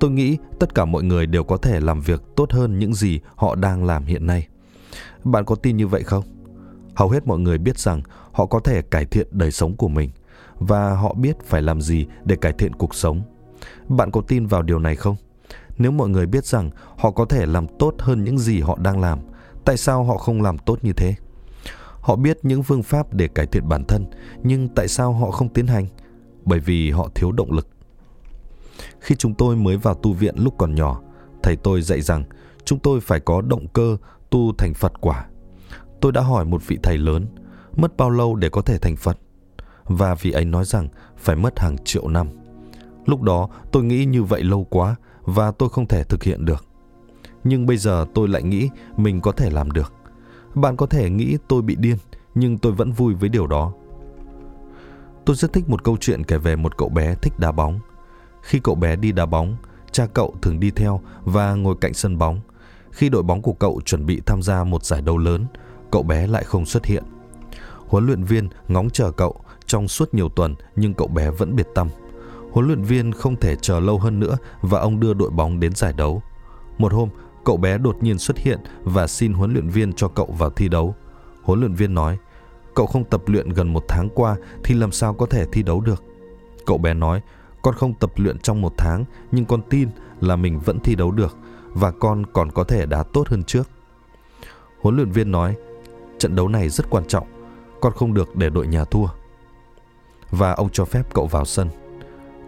Tôi 0.00 0.10
nghĩ 0.10 0.38
tất 0.58 0.74
cả 0.74 0.84
mọi 0.84 1.02
người 1.02 1.26
đều 1.26 1.44
có 1.44 1.56
thể 1.56 1.80
làm 1.80 2.00
việc 2.00 2.22
tốt 2.36 2.52
hơn 2.52 2.78
những 2.78 2.94
gì 2.94 3.20
họ 3.34 3.54
đang 3.54 3.84
làm 3.84 4.04
hiện 4.04 4.26
nay. 4.26 4.48
Bạn 5.24 5.44
có 5.44 5.54
tin 5.54 5.76
như 5.76 5.86
vậy 5.86 6.02
không? 6.02 6.24
Hầu 6.94 7.10
hết 7.10 7.26
mọi 7.26 7.38
người 7.38 7.58
biết 7.58 7.78
rằng 7.78 8.02
họ 8.32 8.46
có 8.46 8.60
thể 8.60 8.82
cải 8.82 9.04
thiện 9.04 9.26
đời 9.30 9.50
sống 9.50 9.76
của 9.76 9.88
mình 9.88 10.10
và 10.58 10.90
họ 10.90 11.14
biết 11.14 11.36
phải 11.44 11.62
làm 11.62 11.80
gì 11.80 12.06
để 12.24 12.36
cải 12.36 12.52
thiện 12.52 12.72
cuộc 12.72 12.94
sống. 12.94 13.22
Bạn 13.88 14.10
có 14.10 14.20
tin 14.20 14.46
vào 14.46 14.62
điều 14.62 14.78
này 14.78 14.96
không? 14.96 15.16
Nếu 15.78 15.90
mọi 15.90 16.08
người 16.08 16.26
biết 16.26 16.44
rằng 16.44 16.70
họ 16.96 17.10
có 17.10 17.24
thể 17.24 17.46
làm 17.46 17.66
tốt 17.78 17.94
hơn 17.98 18.24
những 18.24 18.38
gì 18.38 18.60
họ 18.60 18.78
đang 18.82 19.00
làm, 19.00 19.18
tại 19.64 19.76
sao 19.76 20.04
họ 20.04 20.18
không 20.18 20.42
làm 20.42 20.58
tốt 20.58 20.78
như 20.82 20.92
thế? 20.92 21.14
Họ 22.00 22.16
biết 22.16 22.38
những 22.42 22.62
phương 22.62 22.82
pháp 22.82 23.14
để 23.14 23.28
cải 23.28 23.46
thiện 23.46 23.68
bản 23.68 23.84
thân, 23.84 24.06
nhưng 24.42 24.68
tại 24.68 24.88
sao 24.88 25.12
họ 25.12 25.30
không 25.30 25.48
tiến 25.48 25.66
hành? 25.66 25.86
Bởi 26.44 26.60
vì 26.60 26.90
họ 26.90 27.08
thiếu 27.14 27.32
động 27.32 27.52
lực. 27.52 27.68
Khi 29.00 29.14
chúng 29.14 29.34
tôi 29.34 29.56
mới 29.56 29.76
vào 29.76 29.94
tu 29.94 30.12
viện 30.12 30.34
lúc 30.38 30.54
còn 30.58 30.74
nhỏ, 30.74 31.00
thầy 31.42 31.56
tôi 31.56 31.82
dạy 31.82 32.00
rằng 32.00 32.24
chúng 32.64 32.78
tôi 32.78 33.00
phải 33.00 33.20
có 33.20 33.40
động 33.40 33.66
cơ 33.68 33.96
tu 34.30 34.52
thành 34.58 34.74
Phật 34.74 34.92
quả. 35.00 35.26
Tôi 36.00 36.12
đã 36.12 36.20
hỏi 36.20 36.44
một 36.44 36.62
vị 36.66 36.78
thầy 36.82 36.98
lớn, 36.98 37.26
mất 37.76 37.96
bao 37.96 38.10
lâu 38.10 38.34
để 38.34 38.48
có 38.48 38.62
thể 38.62 38.78
thành 38.78 38.96
Phật? 38.96 39.18
Và 39.84 40.14
vị 40.14 40.30
ấy 40.30 40.44
nói 40.44 40.64
rằng 40.64 40.88
phải 41.16 41.36
mất 41.36 41.58
hàng 41.58 41.76
triệu 41.84 42.08
năm. 42.08 42.28
Lúc 43.06 43.22
đó 43.22 43.48
tôi 43.72 43.84
nghĩ 43.84 44.04
như 44.04 44.22
vậy 44.22 44.42
lâu 44.42 44.64
quá 44.64 44.96
và 45.22 45.50
tôi 45.50 45.68
không 45.68 45.86
thể 45.86 46.04
thực 46.04 46.22
hiện 46.22 46.44
được. 46.44 46.64
Nhưng 47.44 47.66
bây 47.66 47.76
giờ 47.76 48.06
tôi 48.14 48.28
lại 48.28 48.42
nghĩ 48.42 48.68
mình 48.96 49.20
có 49.20 49.32
thể 49.32 49.50
làm 49.50 49.70
được. 49.70 49.92
Bạn 50.54 50.76
có 50.76 50.86
thể 50.86 51.10
nghĩ 51.10 51.36
tôi 51.48 51.62
bị 51.62 51.76
điên, 51.78 51.96
nhưng 52.34 52.58
tôi 52.58 52.72
vẫn 52.72 52.92
vui 52.92 53.14
với 53.14 53.28
điều 53.28 53.46
đó. 53.46 53.72
Tôi 55.24 55.36
rất 55.36 55.52
thích 55.52 55.68
một 55.68 55.84
câu 55.84 55.96
chuyện 56.00 56.24
kể 56.24 56.38
về 56.38 56.56
một 56.56 56.76
cậu 56.76 56.88
bé 56.88 57.14
thích 57.14 57.32
đá 57.38 57.52
bóng. 57.52 57.80
Khi 58.46 58.60
cậu 58.64 58.74
bé 58.74 58.96
đi 58.96 59.12
đá 59.12 59.26
bóng, 59.26 59.56
cha 59.92 60.06
cậu 60.06 60.34
thường 60.42 60.60
đi 60.60 60.70
theo 60.70 61.00
và 61.24 61.54
ngồi 61.54 61.74
cạnh 61.80 61.94
sân 61.94 62.18
bóng. 62.18 62.40
Khi 62.90 63.08
đội 63.08 63.22
bóng 63.22 63.42
của 63.42 63.52
cậu 63.52 63.80
chuẩn 63.84 64.06
bị 64.06 64.20
tham 64.26 64.42
gia 64.42 64.64
một 64.64 64.84
giải 64.84 65.02
đấu 65.02 65.18
lớn, 65.18 65.46
cậu 65.90 66.02
bé 66.02 66.26
lại 66.26 66.44
không 66.44 66.66
xuất 66.66 66.84
hiện. 66.84 67.04
Huấn 67.86 68.06
luyện 68.06 68.24
viên 68.24 68.48
ngóng 68.68 68.90
chờ 68.90 69.10
cậu 69.10 69.40
trong 69.66 69.88
suốt 69.88 70.14
nhiều 70.14 70.28
tuần 70.28 70.54
nhưng 70.76 70.94
cậu 70.94 71.08
bé 71.08 71.30
vẫn 71.30 71.56
biệt 71.56 71.66
tâm. 71.74 71.88
Huấn 72.52 72.66
luyện 72.66 72.82
viên 72.82 73.12
không 73.12 73.36
thể 73.36 73.56
chờ 73.56 73.80
lâu 73.80 73.98
hơn 73.98 74.20
nữa 74.20 74.36
và 74.60 74.80
ông 74.80 75.00
đưa 75.00 75.14
đội 75.14 75.30
bóng 75.30 75.60
đến 75.60 75.74
giải 75.74 75.92
đấu. 75.96 76.22
Một 76.78 76.92
hôm, 76.92 77.08
cậu 77.44 77.56
bé 77.56 77.78
đột 77.78 78.02
nhiên 78.02 78.18
xuất 78.18 78.38
hiện 78.38 78.58
và 78.82 79.06
xin 79.06 79.32
huấn 79.32 79.52
luyện 79.52 79.68
viên 79.68 79.92
cho 79.92 80.08
cậu 80.08 80.26
vào 80.26 80.50
thi 80.50 80.68
đấu. 80.68 80.94
Huấn 81.42 81.60
luyện 81.60 81.74
viên 81.74 81.94
nói, 81.94 82.18
cậu 82.74 82.86
không 82.86 83.04
tập 83.04 83.22
luyện 83.26 83.48
gần 83.48 83.72
một 83.72 83.84
tháng 83.88 84.08
qua 84.14 84.36
thì 84.64 84.74
làm 84.74 84.92
sao 84.92 85.14
có 85.14 85.26
thể 85.26 85.46
thi 85.52 85.62
đấu 85.62 85.80
được. 85.80 86.04
Cậu 86.66 86.78
bé 86.78 86.94
nói, 86.94 87.20
con 87.66 87.74
không 87.74 87.94
tập 87.94 88.12
luyện 88.16 88.38
trong 88.38 88.62
một 88.62 88.72
tháng 88.76 89.04
nhưng 89.32 89.44
con 89.44 89.62
tin 89.70 89.88
là 90.20 90.36
mình 90.36 90.60
vẫn 90.60 90.80
thi 90.80 90.94
đấu 90.94 91.10
được 91.10 91.36
và 91.74 91.90
con 91.90 92.26
còn 92.32 92.52
có 92.52 92.64
thể 92.64 92.86
đá 92.86 93.02
tốt 93.02 93.28
hơn 93.28 93.42
trước. 93.44 93.68
Huấn 94.80 94.96
luyện 94.96 95.10
viên 95.10 95.30
nói, 95.30 95.56
trận 96.18 96.36
đấu 96.36 96.48
này 96.48 96.68
rất 96.68 96.90
quan 96.90 97.04
trọng, 97.04 97.26
con 97.80 97.92
không 97.92 98.14
được 98.14 98.36
để 98.36 98.50
đội 98.50 98.66
nhà 98.66 98.84
thua. 98.84 99.06
Và 100.30 100.52
ông 100.52 100.68
cho 100.72 100.84
phép 100.84 101.14
cậu 101.14 101.26
vào 101.26 101.44
sân. 101.44 101.68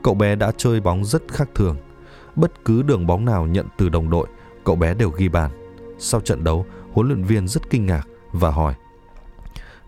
Cậu 0.02 0.14
bé 0.14 0.34
đã 0.34 0.52
chơi 0.56 0.80
bóng 0.80 1.04
rất 1.04 1.22
khác 1.28 1.48
thường. 1.54 1.76
Bất 2.36 2.64
cứ 2.64 2.82
đường 2.82 3.06
bóng 3.06 3.24
nào 3.24 3.46
nhận 3.46 3.66
từ 3.76 3.88
đồng 3.88 4.10
đội, 4.10 4.28
cậu 4.64 4.76
bé 4.76 4.94
đều 4.94 5.10
ghi 5.10 5.28
bàn. 5.28 5.50
Sau 5.98 6.20
trận 6.20 6.44
đấu, 6.44 6.66
huấn 6.92 7.08
luyện 7.08 7.24
viên 7.24 7.48
rất 7.48 7.70
kinh 7.70 7.86
ngạc 7.86 8.08
và 8.32 8.50
hỏi 8.50 8.74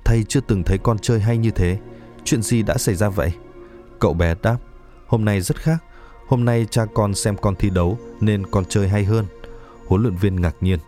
Thầy 0.05 0.25
chưa 0.25 0.41
từng 0.41 0.63
thấy 0.63 0.79
con 0.79 0.99
chơi 0.99 1.21
hay 1.21 1.39
như 1.39 1.51
thế. 1.51 1.79
Chuyện 2.25 2.43
gì 2.43 2.63
đã 2.63 2.77
xảy 2.79 2.95
ra 2.95 3.09
vậy? 3.09 3.33
Cậu 3.99 4.15
bé 4.15 4.35
đáp 4.43 4.57
Hôm 5.11 5.25
nay 5.25 5.41
rất 5.41 5.57
khác. 5.57 5.85
Hôm 6.29 6.45
nay 6.45 6.67
cha 6.71 6.85
con 6.95 7.15
xem 7.15 7.37
con 7.37 7.55
thi 7.55 7.71
đấu 7.71 7.99
nên 8.21 8.47
con 8.47 8.65
chơi 8.65 8.89
hay 8.89 9.05
hơn. 9.05 9.25
Huấn 9.87 10.03
luyện 10.03 10.17
viên 10.17 10.41
ngạc 10.41 10.57
nhiên. 10.61 10.79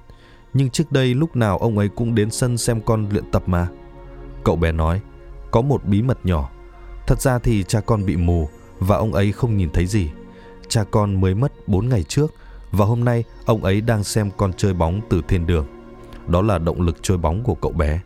Nhưng 0.55 0.71
trước 0.71 0.93
đây 0.93 1.15
lúc 1.15 1.37
nào 1.37 1.59
ông 1.59 1.79
ấy 1.79 1.89
cũng 1.89 2.15
đến 2.15 2.31
sân 2.31 2.59
xem 2.59 2.81
con 2.81 3.09
luyện 3.11 3.31
tập 3.31 3.43
mà. 3.47 3.69
Cậu 4.45 4.57
bé 4.57 4.73
nói, 4.73 5.01
có 5.51 5.61
một 5.61 5.85
bí 5.85 6.03
mật 6.03 6.19
nhỏ. 6.27 6.51
Thật 7.07 7.21
ra 7.21 7.39
thì 7.39 7.65
cha 7.65 7.81
con 7.81 8.07
bị 8.07 8.17
mù 8.17 8.49
và 8.79 8.97
ông 8.97 9.15
ấy 9.15 9.33
không 9.33 9.57
nhìn 9.57 9.71
thấy 9.71 9.87
gì. 9.87 10.11
Cha 10.69 10.85
con 10.91 11.21
mới 11.21 11.35
mất 11.35 11.69
4 11.69 11.89
ngày 11.89 12.03
trước 12.03 12.35
và 12.71 12.85
hôm 12.85 13.05
nay 13.05 13.25
ông 13.45 13.65
ấy 13.65 13.81
đang 13.81 14.05
xem 14.05 14.31
con 14.37 14.53
chơi 14.53 14.75
bóng 14.75 15.01
từ 15.11 15.23
thiên 15.29 15.47
đường. 15.47 15.67
Đó 16.27 16.43
là 16.43 16.59
động 16.59 16.81
lực 16.81 17.03
chơi 17.03 17.19
bóng 17.19 17.43
của 17.43 17.55
cậu 17.55 17.73
bé. 17.73 18.01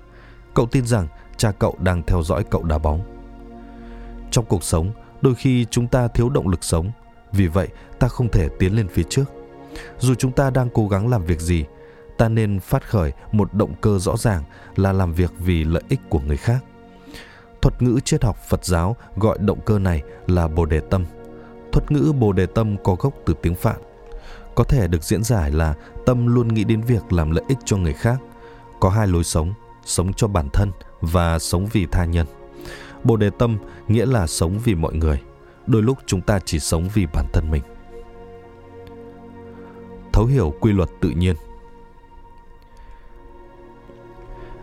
Cậu 0.55 0.67
tin 0.67 0.87
rằng 0.87 1.07
cha 1.37 1.53
cậu 1.53 1.77
đang 1.79 2.03
theo 2.07 2.23
dõi 2.23 2.45
cậu 2.51 2.63
đá 2.63 2.79
bóng. 2.79 3.01
Trong 4.31 4.45
cuộc 4.45 4.65
sống, 4.65 4.93
đôi 5.27 5.35
khi 5.35 5.67
chúng 5.71 5.87
ta 5.87 6.09
thiếu 6.09 6.29
động 6.29 6.49
lực 6.49 6.65
sống, 6.65 6.91
vì 7.33 7.47
vậy 7.47 7.69
ta 7.99 8.09
không 8.09 8.29
thể 8.29 8.49
tiến 8.59 8.77
lên 8.77 8.89
phía 8.89 9.03
trước. 9.03 9.25
Dù 9.99 10.15
chúng 10.15 10.33
ta 10.33 10.51
đang 10.51 10.69
cố 10.75 10.89
gắng 10.89 11.09
làm 11.09 11.25
việc 11.25 11.41
gì, 11.41 11.65
ta 12.19 12.29
nên 12.29 12.61
phát 12.61 12.89
khởi 12.89 13.13
một 13.33 13.55
động 13.55 13.75
cơ 13.81 13.99
rõ 13.99 14.17
ràng 14.17 14.43
là 14.77 14.93
làm 14.93 15.13
việc 15.13 15.33
vì 15.39 15.65
lợi 15.65 15.83
ích 15.89 16.01
của 16.09 16.21
người 16.21 16.37
khác. 16.37 16.65
Thuật 17.63 17.83
ngữ 17.83 18.01
triết 18.05 18.25
học 18.25 18.37
Phật 18.49 18.65
giáo 18.65 18.97
gọi 19.17 19.39
động 19.41 19.61
cơ 19.65 19.79
này 19.79 20.03
là 20.27 20.49
Bồ 20.49 20.65
Đề 20.65 20.81
Tâm. 20.91 21.05
Thuật 21.73 21.93
ngữ 21.93 22.13
Bồ 22.19 22.33
Đề 22.33 22.47
Tâm 22.47 22.77
có 22.85 22.95
gốc 22.95 23.15
từ 23.27 23.35
tiếng 23.43 23.55
Phạn. 23.55 23.77
Có 24.55 24.65
thể 24.65 24.89
được 24.89 25.03
diễn 25.03 25.25
giải 25.25 25.51
là 25.51 25.75
tâm 26.07 26.27
luôn 26.27 26.49
nghĩ 26.49 26.65
đến 26.65 26.81
việc 26.81 27.13
làm 27.13 27.31
lợi 27.31 27.45
ích 27.49 27.59
cho 27.65 27.77
người 27.77 27.93
khác. 27.93 28.17
Có 28.81 28.89
hai 28.89 29.07
lối 29.07 29.25
sống, 29.25 29.55
sống 29.85 30.13
cho 30.13 30.29
bản 30.29 30.49
thân 30.53 30.73
và 31.01 31.39
sống 31.39 31.67
vì 31.73 31.87
tha 31.87 32.05
nhân. 32.05 32.27
Bồ 33.07 33.17
Đề 33.17 33.31
Tâm 33.31 33.59
nghĩa 33.89 34.07
là 34.07 34.27
sống 34.27 34.59
vì 34.65 34.75
mọi 34.75 34.95
người. 34.95 35.23
Đôi 35.67 35.83
lúc 35.83 35.99
chúng 36.07 36.21
ta 36.21 36.39
chỉ 36.45 36.59
sống 36.59 36.89
vì 36.95 37.07
bản 37.07 37.27
thân 37.33 37.51
mình. 37.51 37.63
Thấu 40.13 40.27
hiểu 40.27 40.55
quy 40.61 40.73
luật 40.73 40.89
tự 41.01 41.11
nhiên 41.11 41.37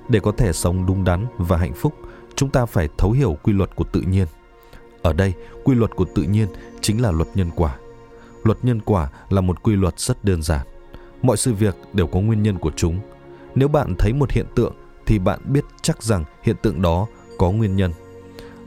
Để 0.10 0.20
có 0.20 0.32
thể 0.32 0.54
sống 0.54 0.86
đúng 0.86 1.04
đắn 1.04 1.26
và 1.38 1.58
hạnh 1.58 1.74
phúc, 1.74 1.94
chúng 2.36 2.50
ta 2.50 2.66
phải 2.66 2.90
thấu 2.98 3.12
hiểu 3.12 3.38
quy 3.44 3.54
luật 3.54 3.76
của 3.76 3.84
tự 3.84 4.02
nhiên. 4.02 4.28
Ở 5.02 5.14
đây, 5.14 5.34
quy 5.64 5.76
luật 5.76 5.92
của 5.96 6.06
tự 6.16 6.24
nhiên 6.24 6.48
chính 6.82 7.02
là 7.02 7.12
luật 7.12 7.28
nhân 7.36 7.50
quả. 7.56 7.78
Luật 8.44 8.58
nhân 8.66 8.82
quả 8.82 9.10
là 9.30 9.42
một 9.42 9.64
quy 9.64 9.76
luật 9.76 10.00
rất 10.00 10.24
đơn 10.24 10.42
giản. 10.42 10.68
Mọi 11.22 11.38
sự 11.38 11.54
việc 11.54 11.76
đều 11.94 12.08
có 12.08 12.20
nguyên 12.20 12.44
nhân 12.44 12.58
của 12.58 12.72
chúng. 12.76 13.00
Nếu 13.56 13.68
bạn 13.68 13.96
thấy 14.00 14.14
một 14.14 14.32
hiện 14.32 14.46
tượng 14.56 14.74
thì 15.06 15.20
bạn 15.20 15.40
biết 15.46 15.66
chắc 15.82 16.04
rằng 16.04 16.24
hiện 16.44 16.56
tượng 16.62 16.82
đó 16.82 17.08
có 17.38 17.52
nguyên 17.52 17.76
nhân. 17.76 17.92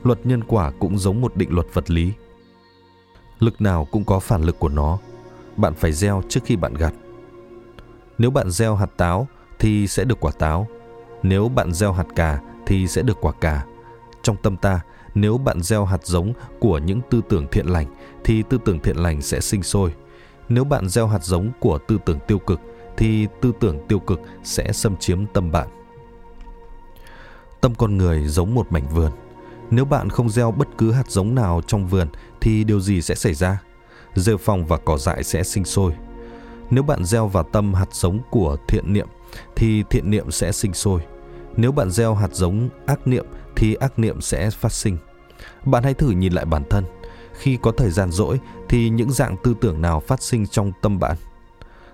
Luật 0.07 0.25
nhân 0.25 0.43
quả 0.43 0.71
cũng 0.79 0.97
giống 0.97 1.21
một 1.21 1.35
định 1.35 1.53
luật 1.53 1.67
vật 1.73 1.89
lý. 1.89 2.13
Lực 3.39 3.61
nào 3.61 3.87
cũng 3.91 4.03
có 4.03 4.19
phản 4.19 4.43
lực 4.43 4.59
của 4.59 4.69
nó. 4.69 4.97
Bạn 5.57 5.73
phải 5.73 5.91
gieo 5.91 6.21
trước 6.29 6.39
khi 6.45 6.55
bạn 6.55 6.73
gặt. 6.73 6.93
Nếu 8.17 8.31
bạn 8.31 8.51
gieo 8.51 8.75
hạt 8.75 8.89
táo 8.97 9.27
thì 9.59 9.87
sẽ 9.87 10.03
được 10.03 10.19
quả 10.19 10.31
táo. 10.39 10.67
Nếu 11.23 11.49
bạn 11.49 11.73
gieo 11.73 11.91
hạt 11.91 12.05
cà 12.15 12.39
thì 12.65 12.87
sẽ 12.87 13.01
được 13.01 13.17
quả 13.21 13.31
cà. 13.31 13.65
Trong 14.23 14.35
tâm 14.35 14.57
ta, 14.57 14.79
nếu 15.15 15.37
bạn 15.37 15.61
gieo 15.61 15.85
hạt 15.85 16.05
giống 16.05 16.33
của 16.59 16.77
những 16.77 17.01
tư 17.09 17.21
tưởng 17.29 17.47
thiện 17.51 17.65
lành 17.65 17.85
thì 18.23 18.43
tư 18.43 18.57
tưởng 18.65 18.79
thiện 18.79 18.97
lành 18.97 19.21
sẽ 19.21 19.39
sinh 19.39 19.63
sôi. 19.63 19.93
Nếu 20.49 20.63
bạn 20.63 20.89
gieo 20.89 21.07
hạt 21.07 21.23
giống 21.23 21.51
của 21.59 21.77
tư 21.87 21.97
tưởng 22.05 22.19
tiêu 22.27 22.39
cực 22.39 22.59
thì 22.97 23.27
tư 23.41 23.51
tưởng 23.59 23.87
tiêu 23.87 23.99
cực 23.99 24.21
sẽ 24.43 24.71
xâm 24.71 24.97
chiếm 24.97 25.25
tâm 25.25 25.51
bạn. 25.51 25.67
Tâm 27.61 27.75
con 27.75 27.97
người 27.97 28.27
giống 28.27 28.55
một 28.55 28.71
mảnh 28.71 28.87
vườn. 28.93 29.11
Nếu 29.71 29.85
bạn 29.85 30.09
không 30.09 30.29
gieo 30.29 30.51
bất 30.51 30.67
cứ 30.77 30.91
hạt 30.91 31.11
giống 31.11 31.35
nào 31.35 31.61
trong 31.67 31.87
vườn, 31.87 32.07
thì 32.41 32.63
điều 32.63 32.79
gì 32.79 33.01
sẽ 33.01 33.15
xảy 33.15 33.33
ra? 33.33 33.61
Rêu 34.15 34.37
phong 34.37 34.65
và 34.65 34.77
cỏ 34.77 34.97
dại 34.97 35.23
sẽ 35.23 35.43
sinh 35.43 35.65
sôi. 35.65 35.93
Nếu 36.69 36.83
bạn 36.83 37.05
gieo 37.05 37.27
vào 37.27 37.43
tâm 37.43 37.73
hạt 37.73 37.93
giống 37.95 38.19
của 38.31 38.57
thiện 38.67 38.93
niệm, 38.93 39.07
thì 39.55 39.83
thiện 39.89 40.09
niệm 40.09 40.31
sẽ 40.31 40.51
sinh 40.51 40.73
sôi. 40.73 41.01
Nếu 41.57 41.71
bạn 41.71 41.91
gieo 41.91 42.15
hạt 42.15 42.33
giống 42.33 42.69
ác 42.85 43.07
niệm, 43.07 43.25
thì 43.55 43.75
ác 43.75 43.99
niệm 43.99 44.21
sẽ 44.21 44.49
phát 44.49 44.71
sinh. 44.71 44.97
Bạn 45.65 45.83
hãy 45.83 45.93
thử 45.93 46.09
nhìn 46.09 46.33
lại 46.33 46.45
bản 46.45 46.63
thân. 46.69 46.83
Khi 47.33 47.57
có 47.61 47.71
thời 47.71 47.91
gian 47.91 48.11
rỗi, 48.11 48.39
thì 48.69 48.89
những 48.89 49.11
dạng 49.11 49.35
tư 49.43 49.55
tưởng 49.61 49.81
nào 49.81 49.99
phát 49.99 50.21
sinh 50.21 50.47
trong 50.47 50.71
tâm 50.81 50.99
bạn? 50.99 51.15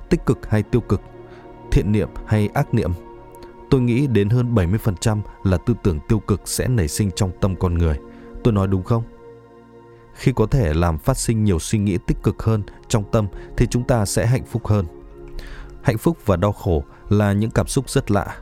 Tích 0.10 0.26
cực 0.26 0.50
hay 0.50 0.64
tiêu 0.64 0.82
cực? 0.82 1.02
Thiện 1.72 1.92
niệm 1.92 2.10
hay 2.26 2.50
ác 2.54 2.74
niệm? 2.74 2.92
Tôi 3.74 3.82
nghĩ 3.82 4.08
đến 4.08 4.30
hơn 4.30 4.56
70% 4.56 5.22
là 5.44 5.58
tư 5.58 5.74
tưởng 5.84 6.00
tiêu 6.08 6.20
cực 6.20 6.42
sẽ 6.46 6.68
nảy 6.68 6.88
sinh 6.88 7.12
trong 7.16 7.32
tâm 7.42 7.56
con 7.56 7.78
người. 7.78 8.00
Tôi 8.44 8.54
nói 8.54 8.68
đúng 8.68 8.84
không? 8.84 9.04
Khi 10.14 10.32
có 10.36 10.46
thể 10.46 10.74
làm 10.74 10.98
phát 10.98 11.18
sinh 11.18 11.44
nhiều 11.44 11.60
suy 11.60 11.80
nghĩ 11.80 11.98
tích 12.08 12.18
cực 12.24 12.44
hơn 12.44 12.64
trong 12.88 13.04
tâm 13.12 13.28
thì 13.58 13.68
chúng 13.68 13.84
ta 13.84 14.06
sẽ 14.06 14.26
hạnh 14.26 14.46
phúc 14.46 14.68
hơn. 14.68 14.86
Hạnh 15.82 15.98
phúc 15.98 16.18
và 16.26 16.36
đau 16.36 16.52
khổ 16.52 16.84
là 17.10 17.34
những 17.34 17.52
cảm 17.52 17.68
xúc 17.68 17.90
rất 17.90 18.12
lạ. 18.12 18.38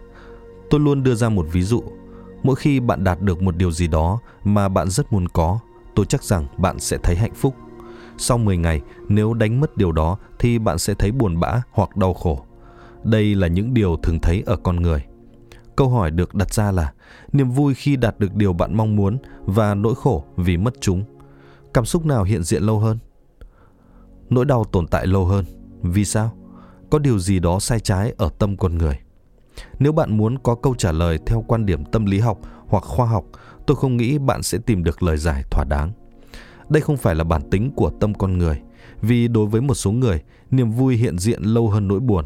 Tôi 0.70 0.80
luôn 0.80 1.04
đưa 1.04 1.16
ra 1.16 1.30
một 1.30 1.46
ví 1.52 1.62
dụ. 1.62 1.84
Mỗi 2.44 2.56
khi 2.56 2.80
bạn 2.80 3.04
đạt 3.04 3.22
được 3.22 3.42
một 3.42 3.56
điều 3.56 3.72
gì 3.72 3.88
đó 3.88 4.20
mà 4.44 4.70
bạn 4.70 4.90
rất 4.90 5.14
muốn 5.14 5.28
có, 5.28 5.60
tôi 5.96 6.06
chắc 6.06 6.24
rằng 6.24 6.48
bạn 6.58 6.80
sẽ 6.80 6.98
thấy 7.04 7.16
hạnh 7.16 7.34
phúc. 7.36 7.56
Sau 8.18 8.38
10 8.38 8.58
ngày, 8.58 8.82
nếu 9.08 9.34
đánh 9.34 9.60
mất 9.60 9.78
điều 9.78 9.92
đó 9.92 10.18
thì 10.40 10.60
bạn 10.60 10.78
sẽ 10.78 10.94
thấy 10.94 11.12
buồn 11.12 11.40
bã 11.40 11.62
hoặc 11.72 11.98
đau 11.98 12.14
khổ. 12.14 12.46
Đây 13.04 13.36
là 13.36 13.48
những 13.48 13.74
điều 13.74 13.98
thường 14.04 14.20
thấy 14.20 14.44
ở 14.46 14.56
con 14.64 14.76
người. 14.76 15.11
Câu 15.76 15.90
hỏi 15.90 16.12
được 16.12 16.36
đặt 16.36 16.54
ra 16.54 16.72
là 16.72 16.94
niềm 17.34 17.52
vui 17.52 17.74
khi 17.74 17.96
đạt 17.96 18.20
được 18.20 18.36
điều 18.36 18.54
bạn 18.54 18.78
mong 18.78 18.96
muốn 18.96 19.18
và 19.46 19.76
nỗi 19.76 19.96
khổ 19.96 20.24
vì 20.36 20.58
mất 20.58 20.74
chúng. 20.82 21.04
Cảm 21.74 21.86
xúc 21.86 22.06
nào 22.06 22.24
hiện 22.24 22.44
diện 22.44 22.64
lâu 22.64 22.80
hơn? 22.80 22.98
Nỗi 24.30 24.46
đau 24.46 24.64
tồn 24.64 24.88
tại 24.88 25.08
lâu 25.08 25.26
hơn. 25.26 25.46
Vì 25.82 26.06
sao? 26.06 26.34
Có 26.90 27.00
điều 27.00 27.20
gì 27.20 27.40
đó 27.40 27.60
sai 27.60 27.80
trái 27.80 28.14
ở 28.18 28.30
tâm 28.40 28.58
con 28.58 28.78
người. 28.78 29.00
Nếu 29.80 29.92
bạn 29.92 30.18
muốn 30.18 30.38
có 30.40 30.56
câu 30.56 30.76
trả 30.78 30.92
lời 30.92 31.20
theo 31.26 31.44
quan 31.48 31.66
điểm 31.66 31.86
tâm 31.86 32.06
lý 32.06 32.20
học 32.20 32.40
hoặc 32.68 32.84
khoa 32.84 33.06
học, 33.06 33.26
tôi 33.68 33.78
không 33.78 33.98
nghĩ 33.98 34.18
bạn 34.18 34.44
sẽ 34.44 34.58
tìm 34.58 34.84
được 34.84 35.04
lời 35.04 35.18
giải 35.18 35.44
thỏa 35.52 35.64
đáng. 35.64 35.92
Đây 36.70 36.82
không 36.82 36.98
phải 36.98 37.16
là 37.16 37.24
bản 37.24 37.50
tính 37.52 37.72
của 37.76 37.92
tâm 38.00 38.14
con 38.14 38.38
người, 38.38 38.62
vì 39.02 39.28
đối 39.28 39.46
với 39.46 39.62
một 39.62 39.74
số 39.74 39.92
người, 39.92 40.22
niềm 40.52 40.72
vui 40.72 40.96
hiện 40.96 41.18
diện 41.20 41.44
lâu 41.44 41.70
hơn 41.70 41.88
nỗi 41.88 42.00
buồn. 42.00 42.26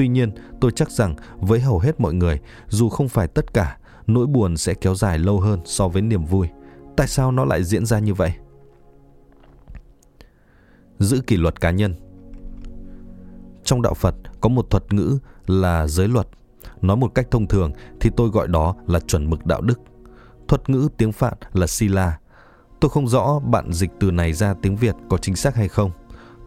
Tuy 0.00 0.08
nhiên, 0.08 0.30
tôi 0.60 0.70
chắc 0.70 0.90
rằng 0.90 1.14
với 1.40 1.60
hầu 1.60 1.78
hết 1.78 2.00
mọi 2.00 2.14
người, 2.14 2.40
dù 2.68 2.88
không 2.88 3.08
phải 3.08 3.28
tất 3.28 3.54
cả, 3.54 3.78
nỗi 4.06 4.26
buồn 4.26 4.56
sẽ 4.56 4.74
kéo 4.74 4.94
dài 4.94 5.18
lâu 5.18 5.40
hơn 5.40 5.60
so 5.64 5.88
với 5.88 6.02
niềm 6.02 6.24
vui. 6.24 6.48
Tại 6.96 7.08
sao 7.08 7.32
nó 7.32 7.44
lại 7.44 7.64
diễn 7.64 7.86
ra 7.86 7.98
như 7.98 8.14
vậy? 8.14 8.32
Giữ 10.98 11.20
kỷ 11.26 11.36
luật 11.36 11.60
cá 11.60 11.70
nhân 11.70 11.94
Trong 13.64 13.82
đạo 13.82 13.94
Phật 13.94 14.14
có 14.40 14.48
một 14.48 14.70
thuật 14.70 14.92
ngữ 14.92 15.18
là 15.46 15.86
giới 15.86 16.08
luật. 16.08 16.28
Nói 16.82 16.96
một 16.96 17.14
cách 17.14 17.30
thông 17.30 17.46
thường 17.46 17.72
thì 18.00 18.10
tôi 18.16 18.28
gọi 18.28 18.48
đó 18.48 18.74
là 18.86 19.00
chuẩn 19.00 19.30
mực 19.30 19.46
đạo 19.46 19.60
đức. 19.60 19.80
Thuật 20.48 20.70
ngữ 20.70 20.88
tiếng 20.96 21.12
Phạn 21.12 21.34
là 21.52 21.66
Sila. 21.66 22.18
Tôi 22.80 22.90
không 22.90 23.08
rõ 23.08 23.38
bạn 23.38 23.72
dịch 23.72 23.90
từ 24.00 24.10
này 24.10 24.32
ra 24.32 24.54
tiếng 24.62 24.76
Việt 24.76 24.94
có 25.10 25.18
chính 25.18 25.36
xác 25.36 25.54
hay 25.54 25.68
không. 25.68 25.90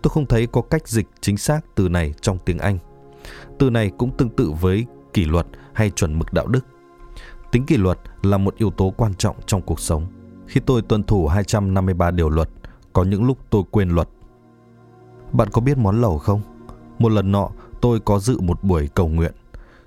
Tôi 0.03 0.11
không 0.11 0.25
thấy 0.25 0.47
có 0.47 0.61
cách 0.61 0.87
dịch 0.87 1.07
chính 1.21 1.37
xác 1.37 1.59
từ 1.75 1.89
này 1.89 2.13
trong 2.21 2.37
tiếng 2.45 2.59
Anh. 2.59 2.79
Từ 3.59 3.69
này 3.69 3.91
cũng 3.97 4.17
tương 4.17 4.29
tự 4.29 4.51
với 4.61 4.85
kỷ 5.13 5.25
luật 5.25 5.47
hay 5.73 5.89
chuẩn 5.89 6.19
mực 6.19 6.33
đạo 6.33 6.47
đức. 6.47 6.65
Tính 7.51 7.65
kỷ 7.65 7.77
luật 7.77 7.99
là 8.21 8.37
một 8.37 8.55
yếu 8.57 8.71
tố 8.71 8.93
quan 8.97 9.13
trọng 9.13 9.35
trong 9.45 9.61
cuộc 9.61 9.79
sống. 9.79 10.07
Khi 10.47 10.61
tôi 10.65 10.81
tuân 10.81 11.03
thủ 11.03 11.27
253 11.27 12.11
điều 12.11 12.29
luật, 12.29 12.49
có 12.93 13.03
những 13.03 13.23
lúc 13.23 13.37
tôi 13.49 13.63
quên 13.71 13.89
luật. 13.89 14.09
Bạn 15.31 15.49
có 15.49 15.61
biết 15.61 15.77
món 15.77 16.01
lẩu 16.01 16.17
không? 16.17 16.41
Một 16.99 17.11
lần 17.11 17.31
nọ, 17.31 17.49
tôi 17.81 17.99
có 17.99 18.19
dự 18.19 18.39
một 18.39 18.63
buổi 18.63 18.89
cầu 18.93 19.07
nguyện. 19.07 19.33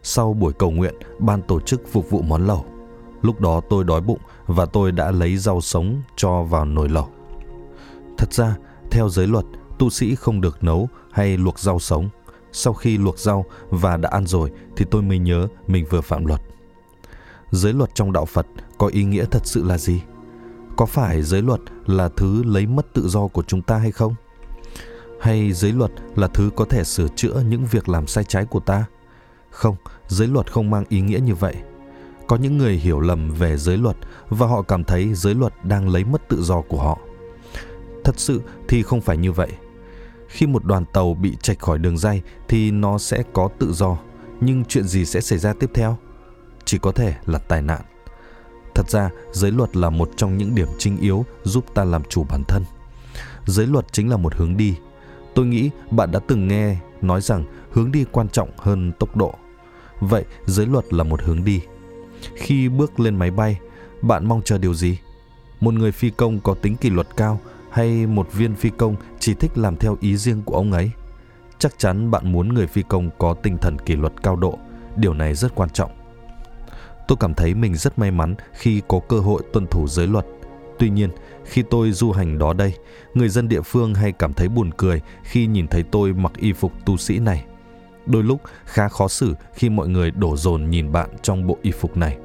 Sau 0.02 0.33
buổi 0.33 0.52
cầu 0.52 0.71
nguyện, 0.71 0.95
ban 1.19 1.43
tổ 1.43 1.61
chức 1.61 1.83
phục 1.93 2.11
vụ 2.11 2.23
món 2.23 2.47
lẩu. 2.47 2.64
Lúc 3.23 3.40
đó 3.40 3.61
tôi 3.71 3.85
đói 3.85 4.00
bụng 4.00 4.21
và 4.47 4.66
tôi 4.66 4.93
đã 4.93 5.11
lấy 5.11 5.37
rau 5.37 5.61
sống 5.61 6.02
cho 6.16 6.43
vào 6.43 6.64
nồi 6.64 6.88
lẩu. 6.88 7.09
Thật 8.19 8.33
ra, 8.33 8.57
theo 8.90 9.09
giới 9.09 9.26
luật, 9.26 9.45
tu 9.78 9.90
sĩ 9.90 10.14
không 10.14 10.40
được 10.40 10.64
nấu 10.64 10.88
hay 11.12 11.37
luộc 11.37 11.59
rau 11.59 11.78
sống. 11.78 12.09
Sau 12.58 12.75
khi 12.75 12.98
luộc 12.98 13.18
rau 13.18 13.44
và 13.70 13.96
đã 13.96 14.08
ăn 14.12 14.26
rồi 14.26 14.50
thì 14.76 14.84
tôi 14.90 15.02
mới 15.02 15.18
nhớ 15.18 15.48
mình 15.66 15.84
vừa 15.90 16.00
phạm 16.00 16.26
luật. 16.26 16.40
Giới 17.50 17.72
luật 17.72 17.90
trong 17.94 18.12
đạo 18.12 18.25
Phật 18.25 18.46
có 18.78 18.86
ý 18.86 19.04
nghĩa 19.04 19.25
thật 19.30 19.46
sự 19.46 19.64
là 19.64 19.78
gì? 19.78 20.02
Có 20.76 20.86
phải 20.86 21.22
giới 21.22 21.42
luật 21.42 21.60
là 21.86 22.08
thứ 22.08 22.42
lấy 22.42 22.66
mất 22.66 22.86
tự 22.94 23.08
do 23.08 23.26
của 23.26 23.42
chúng 23.42 23.62
ta 23.62 23.76
hay 23.76 23.92
không? 23.92 24.14
Hay 25.20 25.52
giới 25.52 25.72
luật 25.72 25.90
là 26.14 26.28
thứ 26.28 26.50
có 26.56 26.64
thể 26.64 26.84
sửa 26.84 27.08
chữa 27.16 27.42
những 27.48 27.66
việc 27.70 27.88
làm 27.88 28.06
sai 28.06 28.25
trái 28.25 28.44
của 28.44 28.60
ta? 28.60 28.84
Không, 29.50 29.76
giới 30.08 30.28
luật 30.28 30.52
không 30.52 30.70
mang 30.70 30.84
ý 30.88 31.00
nghĩa 31.00 31.20
như 31.20 31.34
vậy. 31.34 31.54
Có 32.26 32.36
những 32.36 32.58
người 32.58 32.75
hiểu 32.75 33.00
lầm 33.00 33.30
về 33.30 33.56
giới 33.56 33.76
luật 33.76 33.96
và 34.28 34.46
họ 34.46 34.62
cảm 34.62 34.84
thấy 34.84 35.14
giới 35.14 35.34
luật 35.34 35.52
đang 35.64 35.88
lấy 35.88 36.04
mất 36.04 36.28
tự 36.28 36.42
do 36.42 36.60
của 36.60 36.82
họ. 36.82 36.98
Thật 38.04 38.14
sự 38.16 38.40
thì 38.68 38.82
không 38.82 39.00
phải 39.00 39.16
như 39.16 39.32
vậy. 39.32 39.48
Khi 40.28 40.47
một 40.47 40.64
đoàn 40.64 40.85
tàu 40.92 41.14
bị 41.14 41.37
chạch 41.42 41.59
khỏi 41.59 41.78
đường 41.78 41.99
dây 41.99 42.23
thì 42.49 42.71
nó 42.71 42.99
sẽ 42.99 43.23
có 43.33 43.49
tự 43.59 43.73
do, 43.73 43.99
nhưng 44.40 44.64
chuyện 44.64 44.85
gì 44.85 45.04
sẽ 45.04 45.21
xảy 45.21 45.38
ra 45.38 45.52
tiếp 45.52 45.71
theo? 45.75 45.97
Chỉ 46.64 46.78
có 46.78 46.92
thể 46.92 47.14
là 47.26 47.38
tai 47.38 47.62
nạn. 47.62 47.80
Thật 48.75 48.90
ra, 48.90 49.11
giới 49.33 49.50
luật 49.52 49.76
là 49.76 49.90
một 49.90 50.11
trong 50.16 50.38
những 50.38 50.54
điểm 50.54 50.68
chính 50.78 50.99
yếu 50.99 51.25
giúp 51.42 51.64
ta 51.75 51.85
làm 51.85 52.02
chủ 52.04 52.25
bản 52.28 52.42
thân. 52.49 52.62
Giới 53.47 53.66
luật 53.66 53.92
chính 53.92 54.11
là 54.11 54.16
một 54.16 54.35
hướng 54.35 54.56
đi. 54.56 54.75
Tôi 55.35 55.47
nghĩ 55.47 55.71
bạn 55.90 56.11
đã 56.11 56.21
từng 56.26 56.49
nghe 56.49 56.76
nói 57.02 57.21
rằng 57.21 57.45
hướng 57.71 57.92
đi 57.92 58.04
quan 58.12 58.28
trọng 58.28 58.50
hơn 58.56 58.92
tốc 58.99 59.16
độ. 59.16 59.35
Vậy, 60.00 60.25
giới 60.47 60.66
luật 60.66 60.92
là 60.92 61.04
một 61.04 61.23
hướng 61.23 61.45
đi. 61.45 61.61
Khi 62.35 62.68
bước 62.68 63.00
lên 63.00 63.16
máy 63.16 63.30
bay, 63.30 63.59
bạn 64.02 64.28
mong 64.28 64.42
chờ 64.45 64.59
điều 64.59 64.75
gì? 64.75 64.99
Một 65.61 65.75
người 65.75 65.92
phi 65.92 66.11
công 66.11 66.40
có 66.40 66.54
tính 66.54 66.76
kỷ 66.76 66.90
luật 66.90 67.06
cao 67.16 67.40
hay 67.76 68.06
một 68.06 68.33
viên 68.33 68.54
phi 68.54 68.71
công 68.71 68.97
chỉ 69.18 69.35
thích 69.35 69.59
làm 69.59 69.77
theo 69.77 69.96
ý 70.00 70.16
riêng 70.16 70.42
của 70.42 70.55
ông 70.55 70.72
ấy? 70.72 70.90
Chắc 71.59 71.79
chắn 71.79 72.11
bạn 72.11 72.33
muốn 72.33 72.55
người 72.55 72.66
phi 72.66 72.83
công 72.83 73.11
có 73.18 73.35
tinh 73.35 73.59
thần 73.59 73.79
kỷ 73.79 73.96
luật 73.96 74.12
cao 74.22 74.37
độ. 74.37 74.59
Điều 74.96 75.14
này 75.14 75.35
rất 75.35 75.55
quan 75.55 75.70
trọng. 75.70 75.90
Tôi 77.09 77.18
cảm 77.20 77.35
thấy 77.35 77.55
mình 77.55 77.74
rất 77.74 77.98
may 77.98 78.11
mắn 78.11 78.35
khi 78.53 78.83
có 78.88 79.00
cơ 79.09 79.18
hội 79.18 79.42
tuân 79.53 79.66
thủ 79.66 79.88
giới 79.88 80.07
luật. 80.07 80.27
Tuy 80.79 80.90
nhiên, 80.90 81.11
khi 81.44 81.62
tôi 81.70 81.92
du 81.92 82.12
hành 82.12 82.38
đó 82.38 82.53
đây, 82.53 82.74
người 83.14 83.29
dân 83.29 83.48
địa 83.48 83.61
phương 83.61 83.94
hay 83.94 84.12
cảm 84.12 84.33
thấy 84.33 84.48
buồn 84.48 84.70
cười 84.77 85.00
khi 85.22 85.46
nhìn 85.46 85.68
thấy 85.68 85.83
tôi 85.83 86.12
mặc 86.12 86.33
y 86.37 86.53
phục 86.53 86.72
tu 86.87 86.96
sĩ 86.96 87.18
này. 87.18 87.44
Đôi 88.07 88.22
lúc 88.22 88.40
khá 88.64 88.88
khó 88.88 89.09
xử 89.09 89.35
khi 89.55 89.68
mọi 89.68 89.88
người 89.88 90.11
đổ 90.11 90.37
dồn 90.37 90.70
nhìn 90.70 90.92
bạn 90.92 91.09
trong 91.22 91.46
bộ 91.46 91.59
y 91.62 91.70
phục 91.70 91.96
này. 91.96 92.18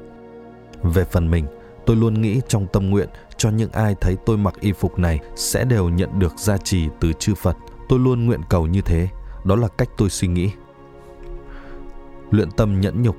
Về 0.82 1.04
phần 1.04 1.30
mình, 1.30 1.46
tôi 1.86 1.96
luôn 1.96 2.20
nghĩ 2.22 2.40
trong 2.48 2.66
tâm 2.72 2.90
nguyện 2.90 3.08
cho 3.42 3.50
những 3.50 3.72
ai 3.72 3.94
thấy 4.00 4.16
tôi 4.26 4.36
mặc 4.36 4.54
y 4.60 4.72
phục 4.72 4.98
này 4.98 5.20
sẽ 5.36 5.64
đều 5.64 5.88
nhận 5.88 6.18
được 6.18 6.38
gia 6.38 6.58
trì 6.58 6.88
từ 7.00 7.12
chư 7.12 7.34
Phật. 7.34 7.56
Tôi 7.88 7.98
luôn 7.98 8.26
nguyện 8.26 8.40
cầu 8.48 8.66
như 8.66 8.80
thế. 8.80 9.08
Đó 9.44 9.56
là 9.56 9.68
cách 9.68 9.88
tôi 9.96 10.10
suy 10.10 10.28
nghĩ. 10.28 10.50
Luyện 12.30 12.50
tâm 12.50 12.80
nhẫn 12.80 13.02
nhục 13.02 13.16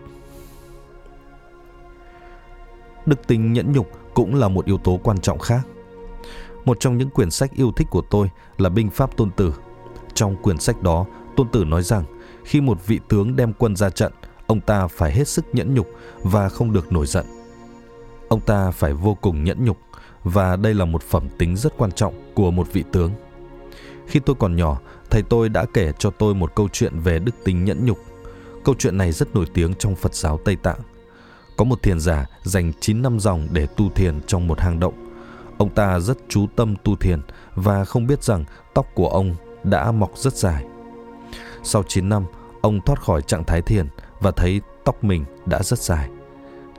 Đức 3.06 3.28
tính 3.28 3.54
nhẫn 3.54 3.72
nhục 3.72 3.88
cũng 4.14 4.36
là 4.36 4.48
một 4.48 4.66
yếu 4.66 4.78
tố 4.78 5.00
quan 5.04 5.20
trọng 5.20 5.40
khác. 5.40 5.68
Một 6.66 6.78
trong 6.80 6.98
những 6.98 7.10
quyển 7.10 7.32
sách 7.32 7.52
yêu 7.54 7.72
thích 7.72 7.88
của 7.90 8.02
tôi 8.10 8.30
là 8.58 8.70
Binh 8.70 8.90
Pháp 8.90 9.18
Tôn 9.18 9.32
Tử. 9.32 9.54
Trong 10.14 10.36
quyển 10.36 10.58
sách 10.58 10.82
đó, 10.82 11.06
Tôn 11.36 11.50
Tử 11.50 11.64
nói 11.64 11.84
rằng 11.84 12.04
khi 12.44 12.62
một 12.62 12.88
vị 12.88 13.00
tướng 13.10 13.36
đem 13.36 13.54
quân 13.54 13.76
ra 13.76 13.90
trận, 13.90 14.14
ông 14.48 14.62
ta 14.62 14.88
phải 14.88 15.12
hết 15.12 15.28
sức 15.28 15.46
nhẫn 15.54 15.74
nhục 15.74 15.88
và 16.22 16.50
không 16.50 16.74
được 16.74 16.92
nổi 16.92 17.06
giận. 17.06 17.26
Ông 18.30 18.42
ta 18.42 18.72
phải 18.72 18.94
vô 18.94 19.18
cùng 19.22 19.44
nhẫn 19.44 19.66
nhục 19.66 19.78
và 20.24 20.56
đây 20.56 20.74
là 20.74 20.86
một 20.86 21.04
phẩm 21.04 21.28
tính 21.38 21.56
rất 21.56 21.74
quan 21.78 21.92
trọng 21.92 22.14
của 22.34 22.52
một 22.52 22.74
vị 22.74 22.84
tướng. 22.92 23.12
Khi 24.08 24.20
tôi 24.20 24.36
còn 24.40 24.56
nhỏ, 24.56 24.80
thầy 25.10 25.22
tôi 25.22 25.50
đã 25.50 25.66
kể 25.74 25.92
cho 26.00 26.10
tôi 26.10 26.36
một 26.36 26.56
câu 26.56 26.70
chuyện 26.74 27.00
về 27.00 27.20
đức 27.20 27.36
tính 27.46 27.66
nhẫn 27.66 27.86
nhục. 27.86 27.98
Câu 28.64 28.76
chuyện 28.80 28.98
này 28.98 29.12
rất 29.12 29.36
nổi 29.36 29.46
tiếng 29.54 29.74
trong 29.74 29.96
Phật 29.96 30.16
giáo 30.16 30.40
Tây 30.46 30.56
Tạng. 30.56 30.80
Có 31.58 31.66
một 31.66 31.82
thiền 31.82 32.00
giả 32.00 32.26
dành 32.44 32.72
9 32.80 33.02
năm 33.02 33.20
dòng 33.20 33.48
để 33.52 33.68
tu 33.78 33.90
thiền 33.90 34.22
trong 34.28 34.48
một 34.48 34.60
hang 34.60 34.80
động. 34.80 34.94
Ông 35.58 35.70
ta 35.70 36.00
rất 36.00 36.18
chú 36.30 36.48
tâm 36.56 36.76
tu 36.84 36.96
thiền 36.96 37.22
và 37.56 37.86
không 37.86 38.08
biết 38.08 38.24
rằng 38.24 38.46
tóc 38.74 38.88
của 38.94 39.10
ông 39.10 39.36
đã 39.64 39.92
mọc 39.92 40.12
rất 40.18 40.34
dài. 40.34 40.66
Sau 41.64 41.84
9 41.88 42.10
năm, 42.10 42.26
ông 42.62 42.82
thoát 42.86 43.02
khỏi 43.02 43.22
trạng 43.22 43.44
thái 43.44 43.62
thiền 43.62 43.88
và 44.20 44.32
thấy 44.32 44.62
tóc 44.86 45.04
mình 45.04 45.26
đã 45.46 45.64
rất 45.64 45.80
dài. 45.80 46.10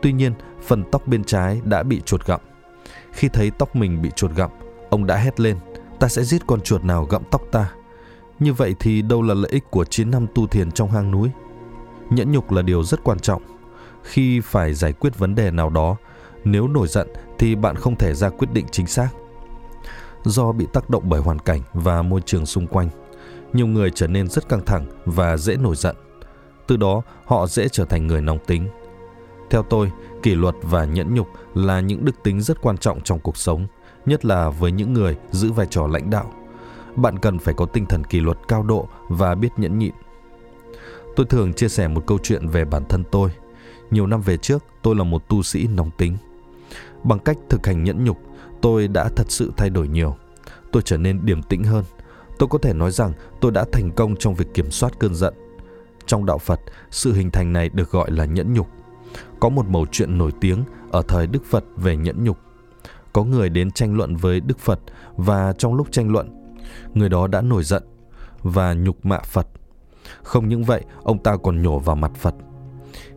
Tuy 0.02 0.12
nhiên, 0.12 0.32
phần 0.62 0.84
tóc 0.92 1.06
bên 1.06 1.24
trái 1.24 1.60
đã 1.64 1.82
bị 1.82 2.00
chuột 2.00 2.26
gặm. 2.26 2.40
Khi 3.14 3.28
thấy 3.28 3.50
tóc 3.50 3.76
mình 3.76 4.02
bị 4.02 4.10
chuột 4.16 4.30
gặm, 4.34 4.50
ông 4.90 5.06
đã 5.06 5.16
hét 5.16 5.40
lên, 5.40 5.56
ta 6.00 6.08
sẽ 6.08 6.24
giết 6.24 6.46
con 6.46 6.60
chuột 6.60 6.84
nào 6.84 7.04
gặm 7.04 7.22
tóc 7.30 7.42
ta. 7.52 7.72
Như 8.38 8.52
vậy 8.52 8.74
thì 8.80 9.02
đâu 9.02 9.22
là 9.22 9.34
lợi 9.34 9.50
ích 9.50 9.70
của 9.70 9.84
9 9.84 10.10
năm 10.10 10.26
tu 10.34 10.46
thiền 10.46 10.72
trong 10.72 10.90
hang 10.90 11.10
núi? 11.10 11.30
Nhẫn 12.10 12.32
nhục 12.32 12.52
là 12.52 12.62
điều 12.62 12.84
rất 12.84 13.04
quan 13.04 13.18
trọng 13.18 13.42
khi 14.04 14.40
phải 14.40 14.74
giải 14.74 14.92
quyết 14.92 15.18
vấn 15.18 15.34
đề 15.34 15.50
nào 15.50 15.70
đó 15.70 15.96
nếu 16.44 16.68
nổi 16.68 16.88
giận 16.88 17.08
thì 17.38 17.54
bạn 17.54 17.76
không 17.76 17.96
thể 17.96 18.14
ra 18.14 18.28
quyết 18.28 18.48
định 18.52 18.66
chính 18.72 18.86
xác 18.86 19.08
do 20.24 20.52
bị 20.52 20.66
tác 20.72 20.90
động 20.90 21.02
bởi 21.06 21.20
hoàn 21.20 21.38
cảnh 21.38 21.60
và 21.72 22.02
môi 22.02 22.20
trường 22.26 22.46
xung 22.46 22.66
quanh 22.66 22.88
nhiều 23.52 23.66
người 23.66 23.90
trở 23.90 24.06
nên 24.06 24.28
rất 24.28 24.48
căng 24.48 24.64
thẳng 24.64 24.86
và 25.04 25.36
dễ 25.36 25.56
nổi 25.56 25.76
giận 25.76 25.96
từ 26.66 26.76
đó 26.76 27.02
họ 27.24 27.46
dễ 27.46 27.68
trở 27.68 27.84
thành 27.84 28.06
người 28.06 28.20
nóng 28.20 28.38
tính 28.46 28.68
theo 29.50 29.62
tôi 29.62 29.92
kỷ 30.22 30.34
luật 30.34 30.54
và 30.62 30.84
nhẫn 30.84 31.14
nhục 31.14 31.28
là 31.54 31.80
những 31.80 32.04
đức 32.04 32.22
tính 32.22 32.40
rất 32.40 32.62
quan 32.62 32.78
trọng 32.78 33.00
trong 33.00 33.18
cuộc 33.18 33.36
sống 33.36 33.66
nhất 34.06 34.24
là 34.24 34.50
với 34.50 34.72
những 34.72 34.92
người 34.92 35.16
giữ 35.30 35.52
vai 35.52 35.66
trò 35.70 35.86
lãnh 35.86 36.10
đạo 36.10 36.32
bạn 36.96 37.18
cần 37.18 37.38
phải 37.38 37.54
có 37.54 37.66
tinh 37.66 37.86
thần 37.86 38.04
kỷ 38.04 38.20
luật 38.20 38.38
cao 38.48 38.62
độ 38.62 38.88
và 39.08 39.34
biết 39.34 39.48
nhẫn 39.56 39.78
nhịn 39.78 39.92
tôi 41.16 41.26
thường 41.26 41.52
chia 41.52 41.68
sẻ 41.68 41.88
một 41.88 42.06
câu 42.06 42.18
chuyện 42.22 42.48
về 42.48 42.64
bản 42.64 42.84
thân 42.88 43.04
tôi 43.10 43.30
nhiều 43.94 44.06
năm 44.06 44.20
về 44.20 44.36
trước, 44.36 44.64
tôi 44.82 44.96
là 44.96 45.04
một 45.04 45.28
tu 45.28 45.42
sĩ 45.42 45.66
nóng 45.66 45.90
tính. 45.96 46.16
Bằng 47.02 47.18
cách 47.18 47.36
thực 47.48 47.66
hành 47.66 47.84
nhẫn 47.84 48.04
nhục, 48.04 48.18
tôi 48.60 48.88
đã 48.88 49.08
thật 49.16 49.26
sự 49.28 49.52
thay 49.56 49.70
đổi 49.70 49.88
nhiều. 49.88 50.16
Tôi 50.72 50.82
trở 50.82 50.96
nên 50.96 51.20
điềm 51.22 51.42
tĩnh 51.42 51.64
hơn. 51.64 51.84
Tôi 52.38 52.48
có 52.48 52.58
thể 52.58 52.72
nói 52.72 52.90
rằng 52.90 53.12
tôi 53.40 53.52
đã 53.52 53.64
thành 53.72 53.90
công 53.90 54.16
trong 54.16 54.34
việc 54.34 54.54
kiểm 54.54 54.70
soát 54.70 54.98
cơn 54.98 55.14
giận. 55.14 55.34
Trong 56.06 56.26
đạo 56.26 56.38
Phật, 56.38 56.60
sự 56.90 57.12
hình 57.12 57.30
thành 57.30 57.52
này 57.52 57.68
được 57.68 57.90
gọi 57.90 58.10
là 58.10 58.24
nhẫn 58.24 58.54
nhục. 58.54 58.68
Có 59.44 59.50
một 59.50 59.68
mẩu 59.68 59.86
chuyện 59.92 60.18
nổi 60.18 60.32
tiếng 60.40 60.64
ở 60.90 61.02
thời 61.08 61.26
Đức 61.26 61.44
Phật 61.50 61.64
về 61.76 61.96
nhẫn 61.96 62.24
nhục. 62.24 62.38
Có 63.12 63.24
người 63.24 63.48
đến 63.48 63.70
tranh 63.70 63.96
luận 63.96 64.16
với 64.16 64.40
Đức 64.40 64.58
Phật 64.58 64.80
và 65.16 65.52
trong 65.58 65.74
lúc 65.74 65.88
tranh 65.90 66.12
luận, 66.12 66.54
người 66.94 67.08
đó 67.08 67.26
đã 67.26 67.40
nổi 67.40 67.64
giận 67.64 67.82
và 68.42 68.74
nhục 68.74 69.06
mạ 69.06 69.18
Phật. 69.18 69.46
Không 70.22 70.48
những 70.48 70.64
vậy, 70.64 70.84
ông 71.02 71.22
ta 71.22 71.36
còn 71.36 71.62
nhổ 71.62 71.78
vào 71.78 71.96
mặt 71.96 72.12
Phật. 72.14 72.34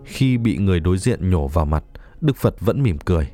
Khi 0.03 0.37
bị 0.37 0.57
người 0.57 0.79
đối 0.79 0.97
diện 0.97 1.29
nhổ 1.29 1.47
vào 1.47 1.65
mặt, 1.65 1.83
Đức 2.21 2.35
Phật 2.35 2.55
vẫn 2.59 2.83
mỉm 2.83 2.97
cười. 2.97 3.31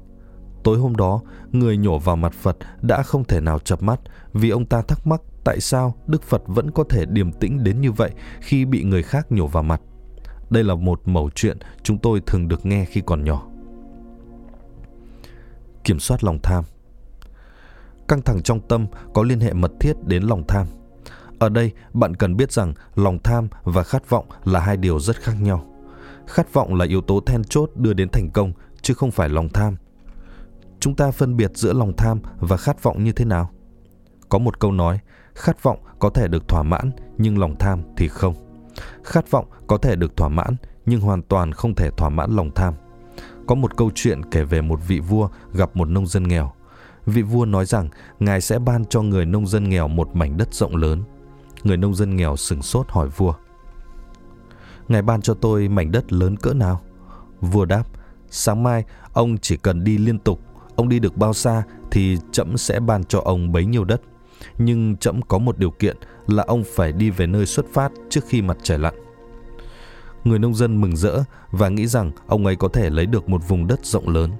Tối 0.64 0.78
hôm 0.78 0.96
đó, 0.96 1.22
người 1.52 1.78
nhổ 1.78 2.00
vào 2.00 2.16
mặt 2.16 2.34
Phật 2.34 2.58
đã 2.82 3.04
không 3.04 3.24
thể 3.24 3.42
nào 3.42 3.60
chập 3.60 3.84
mắt 3.84 4.00
vì 4.34 4.50
ông 4.50 4.66
ta 4.66 4.82
thắc 4.82 5.08
mắc 5.08 5.22
tại 5.44 5.60
sao 5.60 5.96
Đức 6.08 6.24
Phật 6.24 6.42
vẫn 6.48 6.72
có 6.72 6.84
thể 6.90 7.06
điềm 7.06 7.32
tĩnh 7.32 7.64
đến 7.64 7.82
như 7.82 7.92
vậy 7.92 8.12
khi 8.42 8.66
bị 8.66 8.84
người 8.84 9.04
khác 9.04 9.32
nhổ 9.32 9.48
vào 9.48 9.64
mặt. 9.64 9.82
Đây 10.50 10.64
là 10.64 10.76
một 10.76 11.02
mẩu 11.06 11.30
chuyện 11.36 11.58
chúng 11.84 11.98
tôi 11.98 12.22
thường 12.26 12.48
được 12.48 12.66
nghe 12.66 12.86
khi 12.86 13.02
còn 13.06 13.24
nhỏ. 13.24 13.48
Kiểm 15.84 16.00
soát 16.00 16.24
lòng 16.24 16.40
tham 16.44 16.64
Căng 18.08 18.22
thẳng 18.22 18.42
trong 18.42 18.60
tâm 18.60 18.86
có 19.14 19.24
liên 19.24 19.40
hệ 19.40 19.54
mật 19.54 19.72
thiết 19.80 19.94
đến 20.04 20.24
lòng 20.24 20.44
tham. 20.48 20.68
Ở 21.40 21.50
đây, 21.50 21.72
bạn 21.94 22.16
cần 22.16 22.38
biết 22.38 22.52
rằng 22.52 22.74
lòng 22.96 23.20
tham 23.24 23.48
và 23.64 23.84
khát 23.84 24.10
vọng 24.10 24.26
là 24.46 24.60
hai 24.60 24.78
điều 24.78 25.00
rất 25.00 25.16
khác 25.16 25.34
nhau. 25.42 25.66
Khát 26.28 26.54
vọng 26.54 26.76
là 26.76 26.86
yếu 26.86 27.02
tố 27.02 27.20
then 27.26 27.44
chốt 27.44 27.70
đưa 27.76 27.94
đến 27.94 28.10
thành 28.10 28.30
công, 28.30 28.52
chứ 28.82 28.94
không 28.94 29.12
phải 29.12 29.30
lòng 29.30 29.50
tham. 29.50 29.76
Chúng 30.80 30.96
ta 30.96 31.12
phân 31.12 31.38
biệt 31.38 31.52
giữa 31.56 31.74
lòng 31.74 31.94
tham 31.98 32.20
và 32.40 32.58
khát 32.58 32.84
vọng 32.84 33.04
như 33.04 33.12
thế 33.12 33.26
nào? 33.26 33.50
Có 34.30 34.38
một 34.38 34.60
câu 34.60 34.72
nói, 34.72 35.00
khát 35.34 35.64
vọng 35.64 35.80
có 36.00 36.10
thể 36.10 36.28
được 36.28 36.48
thỏa 36.48 36.64
mãn 36.64 36.92
nhưng 37.18 37.38
lòng 37.38 37.56
tham 37.60 37.82
thì 37.98 38.08
không. 38.08 38.43
Khát 39.04 39.32
vọng 39.32 39.46
có 39.68 39.78
thể 39.78 39.96
được 39.96 40.18
thỏa 40.18 40.30
mãn 40.30 40.56
nhưng 40.86 41.02
hoàn 41.02 41.22
toàn 41.22 41.52
không 41.52 41.76
thể 41.76 41.90
thỏa 41.90 42.10
mãn 42.10 42.36
lòng 42.36 42.52
tham. 42.56 42.74
Có 43.48 43.56
một 43.56 43.78
câu 43.78 43.92
chuyện 43.96 44.22
kể 44.32 44.44
về 44.44 44.62
một 44.62 44.80
vị 44.88 45.00
vua 45.00 45.30
gặp 45.54 45.76
một 45.76 45.88
nông 45.88 46.08
dân 46.08 46.28
nghèo. 46.28 46.52
Vị 47.06 47.22
vua 47.22 47.46
nói 47.46 47.66
rằng 47.66 47.90
ngài 48.20 48.42
sẽ 48.42 48.60
ban 48.60 48.86
cho 48.86 49.02
người 49.02 49.26
nông 49.26 49.48
dân 49.48 49.70
nghèo 49.70 49.88
một 49.88 50.16
mảnh 50.16 50.38
đất 50.38 50.54
rộng 50.54 50.76
lớn. 50.76 51.04
Người 51.64 51.78
nông 51.78 51.96
dân 51.96 52.16
nghèo 52.16 52.36
sừng 52.36 52.62
sốt 52.62 52.86
hỏi 52.90 53.08
vua. 53.08 53.34
Ngài 54.88 55.02
ban 55.02 55.22
cho 55.22 55.34
tôi 55.34 55.68
mảnh 55.68 55.92
đất 55.92 56.14
lớn 56.14 56.38
cỡ 56.38 56.54
nào? 56.54 56.82
Vua 57.42 57.66
đáp, 57.66 57.84
sáng 58.30 58.64
mai 58.64 58.84
ông 59.14 59.38
chỉ 59.38 59.58
cần 59.58 59.84
đi 59.84 59.98
liên 59.98 60.20
tục, 60.20 60.40
ông 60.76 60.90
đi 60.90 61.00
được 61.00 61.18
bao 61.18 61.34
xa 61.34 61.64
thì 61.92 62.18
trẫm 62.32 62.58
sẽ 62.58 62.80
ban 62.80 63.04
cho 63.04 63.20
ông 63.20 63.52
bấy 63.52 63.66
nhiêu 63.66 63.84
đất. 63.84 64.02
Nhưng 64.58 64.98
trẫm 64.98 65.22
có 65.22 65.38
một 65.38 65.58
điều 65.58 65.72
kiện 65.72 65.98
là 66.28 66.44
ông 66.44 66.64
phải 66.64 66.92
đi 66.92 67.10
về 67.10 67.28
nơi 67.28 67.46
xuất 67.46 67.66
phát 67.74 67.92
trước 68.10 68.22
khi 68.28 68.42
mặt 68.42 68.58
trời 68.64 68.80
lặn. 68.80 68.94
Người 70.24 70.40
nông 70.40 70.56
dân 70.56 70.82
mừng 70.82 70.96
rỡ 70.96 71.24
và 71.52 71.70
nghĩ 71.70 71.88
rằng 71.88 72.12
ông 72.28 72.46
ấy 72.46 72.56
có 72.56 72.68
thể 72.68 72.90
lấy 72.90 73.06
được 73.06 73.30
một 73.30 73.42
vùng 73.48 73.68
đất 73.68 73.86
rộng 73.86 74.10
lớn. 74.10 74.32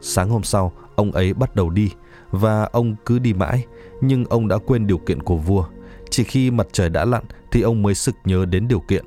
Sáng 0.00 0.30
hôm 0.30 0.42
sau, 0.42 0.72
ông 0.96 1.12
ấy 1.12 1.34
bắt 1.34 1.54
đầu 1.54 1.70
đi 1.70 1.90
và 2.30 2.64
ông 2.64 2.96
cứ 3.06 3.18
đi 3.18 3.32
mãi, 3.32 3.66
nhưng 4.00 4.24
ông 4.24 4.48
đã 4.48 4.56
quên 4.66 4.86
điều 4.86 4.98
kiện 4.98 5.22
của 5.22 5.36
vua. 5.36 5.64
Chỉ 6.10 6.24
khi 6.24 6.50
mặt 6.50 6.66
trời 6.72 6.88
đã 6.88 7.04
lặn 7.04 7.24
thì 7.50 7.60
ông 7.60 7.82
mới 7.82 7.94
sực 7.94 8.14
nhớ 8.24 8.44
đến 8.44 8.68
điều 8.68 8.80
kiện. 8.80 9.04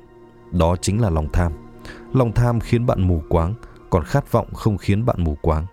Đó 0.50 0.76
chính 0.76 1.00
là 1.00 1.10
lòng 1.10 1.28
tham. 1.32 1.52
Lòng 2.12 2.32
tham 2.32 2.60
khiến 2.60 2.86
bạn 2.86 3.08
mù 3.08 3.22
quáng, 3.28 3.54
còn 3.90 4.04
khát 4.04 4.32
vọng 4.32 4.54
không 4.54 4.78
khiến 4.78 5.06
bạn 5.06 5.24
mù 5.24 5.36
quáng. 5.42 5.66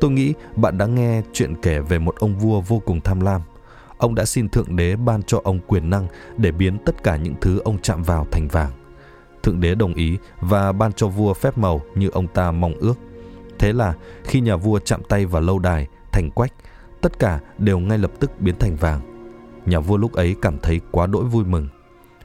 Tôi 0.00 0.10
nghĩ 0.10 0.34
bạn 0.56 0.78
đã 0.78 0.86
nghe 0.86 1.22
chuyện 1.32 1.54
kể 1.62 1.80
về 1.80 1.98
một 1.98 2.16
ông 2.18 2.38
vua 2.38 2.60
vô 2.60 2.82
cùng 2.84 3.00
tham 3.00 3.20
lam. 3.20 3.40
Ông 3.98 4.14
đã 4.14 4.24
xin 4.24 4.48
Thượng 4.48 4.76
Đế 4.76 4.96
ban 4.96 5.22
cho 5.22 5.40
ông 5.44 5.60
quyền 5.66 5.90
năng 5.90 6.06
để 6.36 6.52
biến 6.52 6.78
tất 6.86 7.02
cả 7.02 7.16
những 7.16 7.34
thứ 7.40 7.58
ông 7.58 7.78
chạm 7.82 8.02
vào 8.02 8.26
thành 8.30 8.48
vàng. 8.48 8.70
Thượng 9.42 9.60
Đế 9.60 9.74
đồng 9.74 9.94
ý 9.94 10.18
và 10.40 10.72
ban 10.72 10.92
cho 10.92 11.08
vua 11.08 11.34
phép 11.34 11.58
màu 11.58 11.80
như 11.94 12.08
ông 12.08 12.26
ta 12.26 12.50
mong 12.50 12.74
ước. 12.74 12.94
Thế 13.58 13.72
là 13.72 13.94
khi 14.24 14.40
nhà 14.40 14.56
vua 14.56 14.78
chạm 14.78 15.02
tay 15.08 15.26
vào 15.26 15.42
lâu 15.42 15.58
đài, 15.58 15.86
thành 16.12 16.30
quách, 16.30 16.52
tất 17.00 17.18
cả 17.18 17.40
đều 17.58 17.78
ngay 17.78 17.98
lập 17.98 18.10
tức 18.20 18.40
biến 18.40 18.54
thành 18.58 18.76
vàng. 18.76 19.00
Nhà 19.66 19.80
vua 19.80 19.96
lúc 19.96 20.12
ấy 20.12 20.36
cảm 20.42 20.58
thấy 20.58 20.80
quá 20.90 21.06
đỗi 21.06 21.24
vui 21.24 21.44
mừng. 21.44 21.68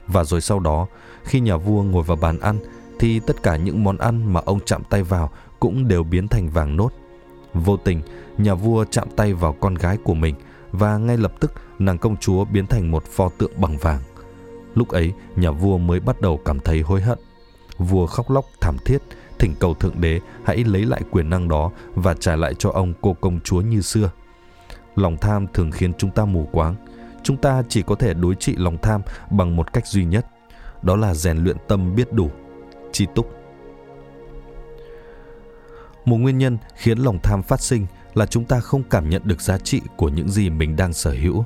Và 0.06 0.24
rồi 0.24 0.40
sau 0.40 0.60
đó, 0.60 0.86
khi 1.24 1.40
nhà 1.40 1.56
vua 1.56 1.82
ngồi 1.82 2.02
vào 2.02 2.16
bàn 2.16 2.40
ăn, 2.40 2.58
thì 2.98 3.20
tất 3.20 3.42
cả 3.42 3.56
những 3.56 3.84
món 3.84 3.96
ăn 3.96 4.32
mà 4.32 4.40
ông 4.44 4.60
chạm 4.66 4.82
tay 4.90 5.02
vào 5.02 5.30
cũng 5.60 5.88
đều 5.88 6.02
biến 6.02 6.28
thành 6.28 6.50
vàng 6.50 6.76
nốt. 6.76 6.90
Vô 7.54 7.76
tình, 7.76 8.00
nhà 8.38 8.54
vua 8.54 8.84
chạm 8.90 9.08
tay 9.16 9.34
vào 9.34 9.52
con 9.52 9.74
gái 9.74 9.96
của 10.04 10.14
mình 10.14 10.34
và 10.72 10.98
ngay 10.98 11.16
lập 11.16 11.32
tức 11.40 11.52
nàng 11.78 11.98
công 11.98 12.16
chúa 12.16 12.44
biến 12.44 12.66
thành 12.66 12.90
một 12.90 13.04
pho 13.04 13.28
tượng 13.38 13.52
bằng 13.56 13.78
vàng. 13.78 14.00
Lúc 14.74 14.88
ấy, 14.88 15.12
nhà 15.36 15.50
vua 15.50 15.78
mới 15.78 16.00
bắt 16.00 16.20
đầu 16.20 16.40
cảm 16.44 16.60
thấy 16.60 16.80
hối 16.80 17.00
hận. 17.00 17.18
Vua 17.78 18.06
khóc 18.06 18.30
lóc 18.30 18.44
thảm 18.60 18.76
thiết, 18.84 18.98
thỉnh 19.38 19.54
cầu 19.60 19.74
Thượng 19.74 20.00
Đế 20.00 20.20
hãy 20.44 20.56
lấy 20.64 20.84
lại 20.84 21.00
quyền 21.10 21.30
năng 21.30 21.48
đó 21.48 21.70
và 21.94 22.14
trả 22.14 22.36
lại 22.36 22.54
cho 22.58 22.70
ông 22.70 22.92
cô 23.00 23.16
công 23.20 23.40
chúa 23.40 23.60
như 23.60 23.80
xưa. 23.80 24.10
Lòng 24.96 25.16
tham 25.16 25.46
thường 25.54 25.70
khiến 25.70 25.92
chúng 25.98 26.10
ta 26.10 26.24
mù 26.24 26.48
quáng. 26.52 26.74
Chúng 27.22 27.36
ta 27.36 27.62
chỉ 27.68 27.82
có 27.82 27.94
thể 27.94 28.14
đối 28.14 28.34
trị 28.34 28.54
lòng 28.56 28.78
tham 28.82 29.02
bằng 29.30 29.56
một 29.56 29.72
cách 29.72 29.86
duy 29.86 30.04
nhất, 30.04 30.26
đó 30.82 30.96
là 30.96 31.14
rèn 31.14 31.36
luyện 31.36 31.56
tâm 31.68 31.94
biết 31.94 32.12
đủ, 32.12 32.30
chi 32.92 33.06
túc. 33.14 33.30
Một 36.04 36.16
nguyên 36.16 36.38
nhân 36.38 36.58
khiến 36.74 36.98
lòng 36.98 37.18
tham 37.22 37.42
phát 37.42 37.60
sinh 37.60 37.86
là 38.14 38.26
chúng 38.26 38.44
ta 38.44 38.60
không 38.60 38.82
cảm 38.90 39.10
nhận 39.10 39.22
được 39.24 39.40
giá 39.40 39.58
trị 39.58 39.80
của 39.96 40.08
những 40.08 40.28
gì 40.28 40.50
mình 40.50 40.76
đang 40.76 40.92
sở 40.92 41.10
hữu. 41.10 41.44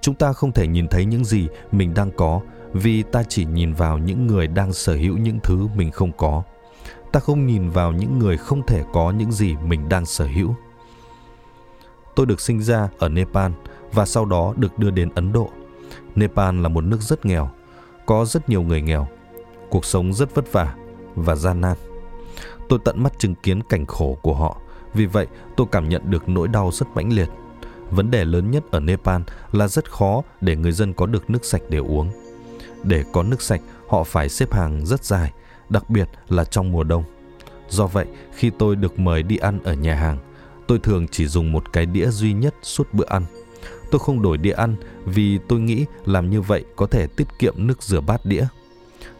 Chúng 0.00 0.14
ta 0.14 0.32
không 0.32 0.52
thể 0.52 0.66
nhìn 0.66 0.88
thấy 0.88 1.04
những 1.04 1.24
gì 1.24 1.48
mình 1.72 1.94
đang 1.94 2.10
có, 2.16 2.40
vì 2.72 3.02
ta 3.02 3.22
chỉ 3.28 3.44
nhìn 3.44 3.72
vào 3.72 3.98
những 3.98 4.26
người 4.26 4.46
đang 4.46 4.72
sở 4.72 4.94
hữu 4.94 5.18
những 5.18 5.38
thứ 5.42 5.68
mình 5.76 5.90
không 5.90 6.12
có. 6.12 6.42
Ta 7.12 7.20
không 7.20 7.46
nhìn 7.46 7.70
vào 7.70 7.92
những 7.92 8.18
người 8.18 8.36
không 8.36 8.66
thể 8.66 8.84
có 8.92 9.10
những 9.10 9.32
gì 9.32 9.56
mình 9.56 9.88
đang 9.88 10.06
sở 10.06 10.26
hữu. 10.26 10.54
Tôi 12.14 12.26
được 12.26 12.40
sinh 12.40 12.62
ra 12.62 12.88
ở 12.98 13.08
nepal 13.08 13.52
và 13.92 14.06
sau 14.06 14.24
đó 14.24 14.54
được 14.56 14.78
đưa 14.78 14.90
đến 14.90 15.10
ấn 15.14 15.32
độ. 15.32 15.50
Nepal 16.14 16.60
là 16.60 16.68
một 16.68 16.84
nước 16.84 17.00
rất 17.00 17.26
nghèo, 17.26 17.50
có 18.06 18.24
rất 18.24 18.48
nhiều 18.48 18.62
người 18.62 18.82
nghèo. 18.82 19.08
Cuộc 19.70 19.84
sống 19.84 20.12
rất 20.12 20.34
vất 20.34 20.52
vả 20.52 20.74
và 21.14 21.34
gian 21.34 21.60
nan. 21.60 21.76
Tôi 22.68 22.78
tận 22.84 23.02
mắt 23.02 23.18
chứng 23.18 23.34
kiến 23.34 23.62
cảnh 23.68 23.86
khổ 23.86 24.18
của 24.22 24.34
họ. 24.34 24.60
Vì 24.94 25.06
vậy, 25.06 25.26
tôi 25.56 25.66
cảm 25.72 25.88
nhận 25.88 26.10
được 26.10 26.28
nỗi 26.28 26.48
đau 26.48 26.70
rất 26.72 26.88
mãnh 26.94 27.12
liệt 27.12 27.28
vấn 27.90 28.10
đề 28.10 28.24
lớn 28.24 28.50
nhất 28.50 28.64
ở 28.70 28.80
nepal 28.80 29.22
là 29.52 29.68
rất 29.68 29.90
khó 29.92 30.22
để 30.40 30.56
người 30.56 30.72
dân 30.72 30.92
có 30.92 31.06
được 31.06 31.30
nước 31.30 31.44
sạch 31.44 31.62
để 31.68 31.78
uống 31.78 32.10
để 32.82 33.04
có 33.12 33.22
nước 33.22 33.42
sạch, 33.42 33.60
họ 33.88 34.04
phải 34.04 34.28
xếp 34.28 34.52
hàng 34.52 34.86
rất 34.86 35.04
dài, 35.04 35.32
đặc 35.68 35.90
biệt 35.90 36.08
là 36.28 36.44
trong 36.44 36.72
mùa 36.72 36.84
đông. 36.84 37.04
Do 37.68 37.86
vậy, 37.86 38.06
khi 38.34 38.50
tôi 38.58 38.76
được 38.76 38.98
mời 38.98 39.22
đi 39.22 39.36
ăn 39.36 39.58
ở 39.64 39.72
nhà 39.72 39.94
hàng, 39.94 40.18
tôi 40.66 40.78
thường 40.78 41.08
chỉ 41.08 41.26
dùng 41.26 41.52
một 41.52 41.72
cái 41.72 41.86
đĩa 41.86 42.06
duy 42.06 42.32
nhất 42.32 42.54
suốt 42.62 42.94
bữa 42.94 43.06
ăn. 43.08 43.24
Tôi 43.90 43.98
không 43.98 44.22
đổi 44.22 44.38
đĩa 44.38 44.52
ăn 44.52 44.76
vì 45.04 45.38
tôi 45.48 45.60
nghĩ 45.60 45.84
làm 46.04 46.30
như 46.30 46.40
vậy 46.40 46.64
có 46.76 46.86
thể 46.86 47.06
tiết 47.06 47.28
kiệm 47.38 47.54
nước 47.56 47.82
rửa 47.82 48.00
bát 48.00 48.26
đĩa. 48.26 48.46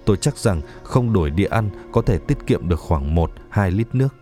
Tôi 0.05 0.17
chắc 0.17 0.37
rằng 0.37 0.61
không 0.83 1.13
đổi 1.13 1.31
đĩa 1.31 1.47
ăn 1.47 1.71
có 1.93 2.03
thể 2.03 2.19
tiết 2.19 2.39
kiệm 2.47 2.69
được 2.69 2.81
khoảng 2.81 3.15
1-2 3.51 3.71
lít 3.71 3.95
nước. 3.95 4.15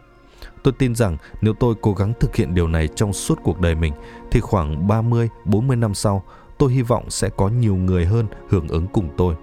Tôi 0.66 0.72
tin 0.78 0.94
rằng 0.94 1.16
nếu 1.40 1.54
tôi 1.54 1.74
cố 1.80 1.92
gắng 1.92 2.12
thực 2.20 2.36
hiện 2.36 2.54
điều 2.54 2.68
này 2.68 2.88
trong 2.88 3.12
suốt 3.12 3.38
cuộc 3.42 3.60
đời 3.60 3.74
mình 3.74 3.92
thì 4.30 4.40
khoảng 4.40 4.88
30-40 4.88 5.78
năm 5.78 5.94
sau 5.94 6.22
tôi 6.58 6.72
hy 6.72 6.82
vọng 6.82 7.10
sẽ 7.10 7.28
có 7.36 7.48
nhiều 7.48 7.76
người 7.76 8.04
hơn 8.04 8.26
hưởng 8.48 8.68
ứng 8.68 8.86
cùng 8.86 9.08
tôi. 9.16 9.34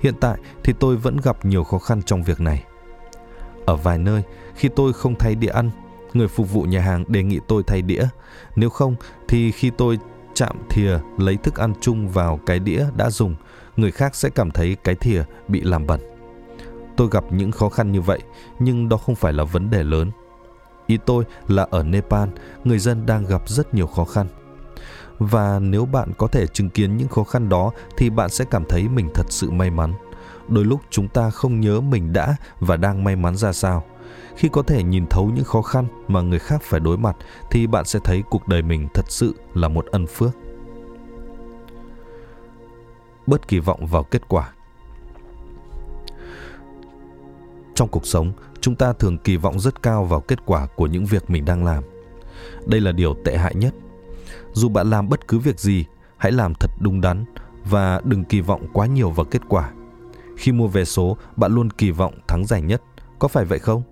Hiện 0.00 0.14
tại 0.20 0.38
thì 0.64 0.72
tôi 0.80 0.96
vẫn 0.96 1.16
gặp 1.16 1.44
nhiều 1.44 1.64
khó 1.64 1.78
khăn 1.78 2.02
trong 2.02 2.22
việc 2.22 2.40
này. 2.40 2.64
Ở 3.66 3.76
vài 3.76 3.98
nơi, 3.98 4.22
khi 4.54 4.68
tôi 4.76 4.92
không 4.92 5.14
thay 5.14 5.34
đĩa 5.34 5.48
ăn, 5.48 5.70
người 6.12 6.28
phục 6.28 6.52
vụ 6.52 6.62
nhà 6.62 6.80
hàng 6.80 7.04
đề 7.08 7.22
nghị 7.22 7.40
tôi 7.48 7.62
thay 7.62 7.82
đĩa. 7.82 8.04
Nếu 8.56 8.70
không 8.70 8.94
thì 9.28 9.52
khi 9.52 9.70
tôi 9.70 9.98
chạm 10.34 10.56
thìa 10.70 10.98
lấy 11.18 11.36
thức 11.36 11.56
ăn 11.56 11.72
chung 11.80 12.08
vào 12.08 12.40
cái 12.46 12.58
đĩa 12.58 12.84
đã 12.96 13.10
dùng, 13.10 13.34
người 13.76 13.90
khác 13.90 14.14
sẽ 14.14 14.28
cảm 14.30 14.50
thấy 14.50 14.76
cái 14.84 14.94
thìa 14.94 15.22
bị 15.48 15.60
làm 15.60 15.86
bẩn. 15.86 16.00
Tôi 16.96 17.08
gặp 17.10 17.24
những 17.30 17.50
khó 17.50 17.68
khăn 17.68 17.92
như 17.92 18.00
vậy, 18.00 18.20
nhưng 18.58 18.88
đó 18.88 18.96
không 18.96 19.14
phải 19.14 19.32
là 19.32 19.44
vấn 19.44 19.70
đề 19.70 19.82
lớn. 19.82 20.10
Ý 20.90 20.98
tôi 21.06 21.24
là 21.48 21.66
ở 21.70 21.82
Nepal, 21.82 22.28
người 22.64 22.78
dân 22.78 23.06
đang 23.06 23.24
gặp 23.24 23.48
rất 23.48 23.74
nhiều 23.74 23.86
khó 23.86 24.04
khăn. 24.04 24.26
Và 25.18 25.58
nếu 25.58 25.86
bạn 25.86 26.12
có 26.18 26.26
thể 26.26 26.46
chứng 26.46 26.70
kiến 26.70 26.96
những 26.96 27.08
khó 27.08 27.24
khăn 27.24 27.48
đó 27.48 27.70
thì 27.96 28.10
bạn 28.10 28.30
sẽ 28.30 28.44
cảm 28.50 28.64
thấy 28.64 28.88
mình 28.88 29.08
thật 29.14 29.26
sự 29.28 29.50
may 29.50 29.70
mắn. 29.70 29.94
Đôi 30.48 30.64
lúc 30.64 30.80
chúng 30.90 31.08
ta 31.08 31.30
không 31.30 31.60
nhớ 31.60 31.80
mình 31.80 32.12
đã 32.12 32.36
và 32.60 32.76
đang 32.76 33.04
may 33.04 33.16
mắn 33.16 33.36
ra 33.36 33.52
sao. 33.52 33.84
Khi 34.36 34.48
có 34.48 34.62
thể 34.62 34.82
nhìn 34.82 35.06
thấu 35.06 35.30
những 35.34 35.44
khó 35.44 35.62
khăn 35.62 35.86
mà 36.08 36.20
người 36.20 36.38
khác 36.38 36.62
phải 36.62 36.80
đối 36.80 36.98
mặt 36.98 37.16
thì 37.50 37.66
bạn 37.66 37.84
sẽ 37.84 37.98
thấy 38.04 38.22
cuộc 38.30 38.48
đời 38.48 38.62
mình 38.62 38.88
thật 38.94 39.04
sự 39.08 39.34
là 39.54 39.68
một 39.68 39.86
ân 39.86 40.06
phước. 40.06 40.30
Bớt 43.26 43.48
kỳ 43.48 43.58
vọng 43.58 43.86
vào 43.86 44.02
kết 44.02 44.28
quả. 44.28 44.52
Trong 47.74 47.88
cuộc 47.88 48.06
sống 48.06 48.32
chúng 48.60 48.74
ta 48.74 48.92
thường 48.92 49.18
kỳ 49.18 49.36
vọng 49.36 49.60
rất 49.60 49.82
cao 49.82 50.04
vào 50.04 50.20
kết 50.20 50.38
quả 50.46 50.66
của 50.76 50.86
những 50.86 51.06
việc 51.06 51.30
mình 51.30 51.44
đang 51.44 51.64
làm 51.64 51.84
đây 52.66 52.80
là 52.80 52.92
điều 52.92 53.14
tệ 53.24 53.36
hại 53.36 53.54
nhất 53.54 53.74
dù 54.52 54.68
bạn 54.68 54.90
làm 54.90 55.08
bất 55.08 55.28
cứ 55.28 55.38
việc 55.38 55.60
gì, 55.60 55.84
hãy 56.16 56.32
làm 56.32 56.54
thật 56.54 56.70
đúng 56.80 57.00
đắn 57.00 57.24
và 57.64 58.00
đừng 58.04 58.24
kỳ 58.24 58.40
vọng 58.40 58.66
quá 58.72 58.86
nhiều 58.86 59.10
vào 59.10 59.26
kết 59.30 59.42
quả. 59.48 59.72
Khi 60.36 60.52
mua 60.52 60.66
vé 60.66 60.84
số, 60.84 61.16
bạn 61.36 61.52
luôn 61.52 61.70
kỳ 61.70 61.90
vọng 61.90 62.14
thắng 62.28 62.46
giải 62.46 62.62
nhất, 62.62 62.82
có 63.18 63.28
phải 63.28 63.44
vậy 63.44 63.58
không? 63.58 63.82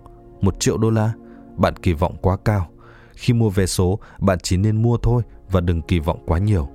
Một 0.40 0.61
triệu 0.61 0.78
đô 0.78 0.90
la, 0.90 1.12
bạn 1.57 1.76
kỳ 1.76 1.92
vọng 1.92 2.16
quá 2.22 2.37
cao. 2.44 2.68
Khi 3.12 3.35
mua 3.35 3.50
vé 3.50 3.66
số, 3.66 3.98
bạn 4.18 4.38
chỉ 4.42 4.57
nên 4.57 4.83
mua 4.83 4.96
thôi 4.96 5.22
và 5.50 5.61
đừng 5.61 5.83
kỳ 5.83 5.98
vọng 5.98 6.22
quá 6.26 6.38
nhiều. 6.38 6.68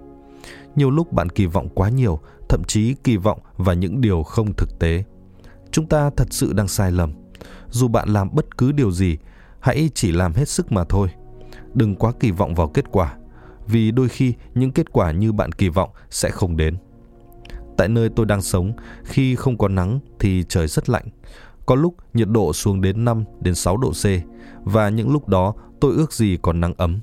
Nhiều 0.76 0.92
lúc 0.92 1.14
bạn 1.14 1.30
kỳ 1.30 1.46
vọng 1.46 1.70
quá 1.70 1.90
nhiều, 1.90 2.20
thậm 2.50 2.64
chí 2.64 2.96
kỳ 3.04 3.18
vọng 3.18 3.40
vào 3.58 3.76
những 3.76 4.02
điều 4.02 4.24
không 4.24 4.54
thực 4.54 4.80
tế. 4.80 5.04
Chúng 5.72 5.88
ta 5.88 6.10
thật 6.18 6.28
sự 6.32 6.54
đang 6.54 6.68
sai 6.68 6.92
lầm. 6.92 7.23
Dù 7.70 7.88
bạn 7.88 8.10
làm 8.10 8.30
bất 8.36 8.58
cứ 8.58 8.72
điều 8.72 8.92
gì, 8.92 9.18
hãy 9.60 9.90
chỉ 9.94 10.12
làm 10.12 10.34
hết 10.34 10.50
sức 10.50 10.72
mà 10.72 10.84
thôi. 10.84 11.10
Đừng 11.74 11.96
quá 11.96 12.12
kỳ 12.20 12.32
vọng 12.32 12.56
vào 12.56 12.68
kết 12.68 12.86
quả 12.92 13.16
vì 13.68 13.92
đôi 13.92 14.10
khi 14.10 14.34
những 14.56 14.72
kết 14.72 14.94
quả 14.94 15.12
như 15.12 15.32
bạn 15.32 15.52
kỳ 15.52 15.70
vọng 15.70 15.90
sẽ 16.10 16.30
không 16.30 16.58
đến. 16.58 16.78
Tại 17.78 17.88
nơi 17.88 18.10
tôi 18.10 18.26
đang 18.26 18.42
sống, 18.42 18.74
khi 19.04 19.36
không 19.36 19.58
có 19.58 19.68
nắng 19.68 20.00
thì 20.20 20.44
trời 20.50 20.68
rất 20.68 20.90
lạnh. 20.90 21.06
Có 21.66 21.76
lúc 21.76 21.96
nhiệt 22.14 22.28
độ 22.30 22.54
xuống 22.54 22.82
đến 22.82 23.06
5 23.06 23.24
đến 23.42 23.56
6 23.56 23.78
độ 23.78 23.92
C 23.92 24.06
và 24.64 24.90
những 24.90 25.12
lúc 25.12 25.28
đó 25.28 25.54
tôi 25.80 25.94
ước 25.94 26.14
gì 26.14 26.38
còn 26.42 26.62
nắng 26.62 26.74
ấm. 26.78 27.00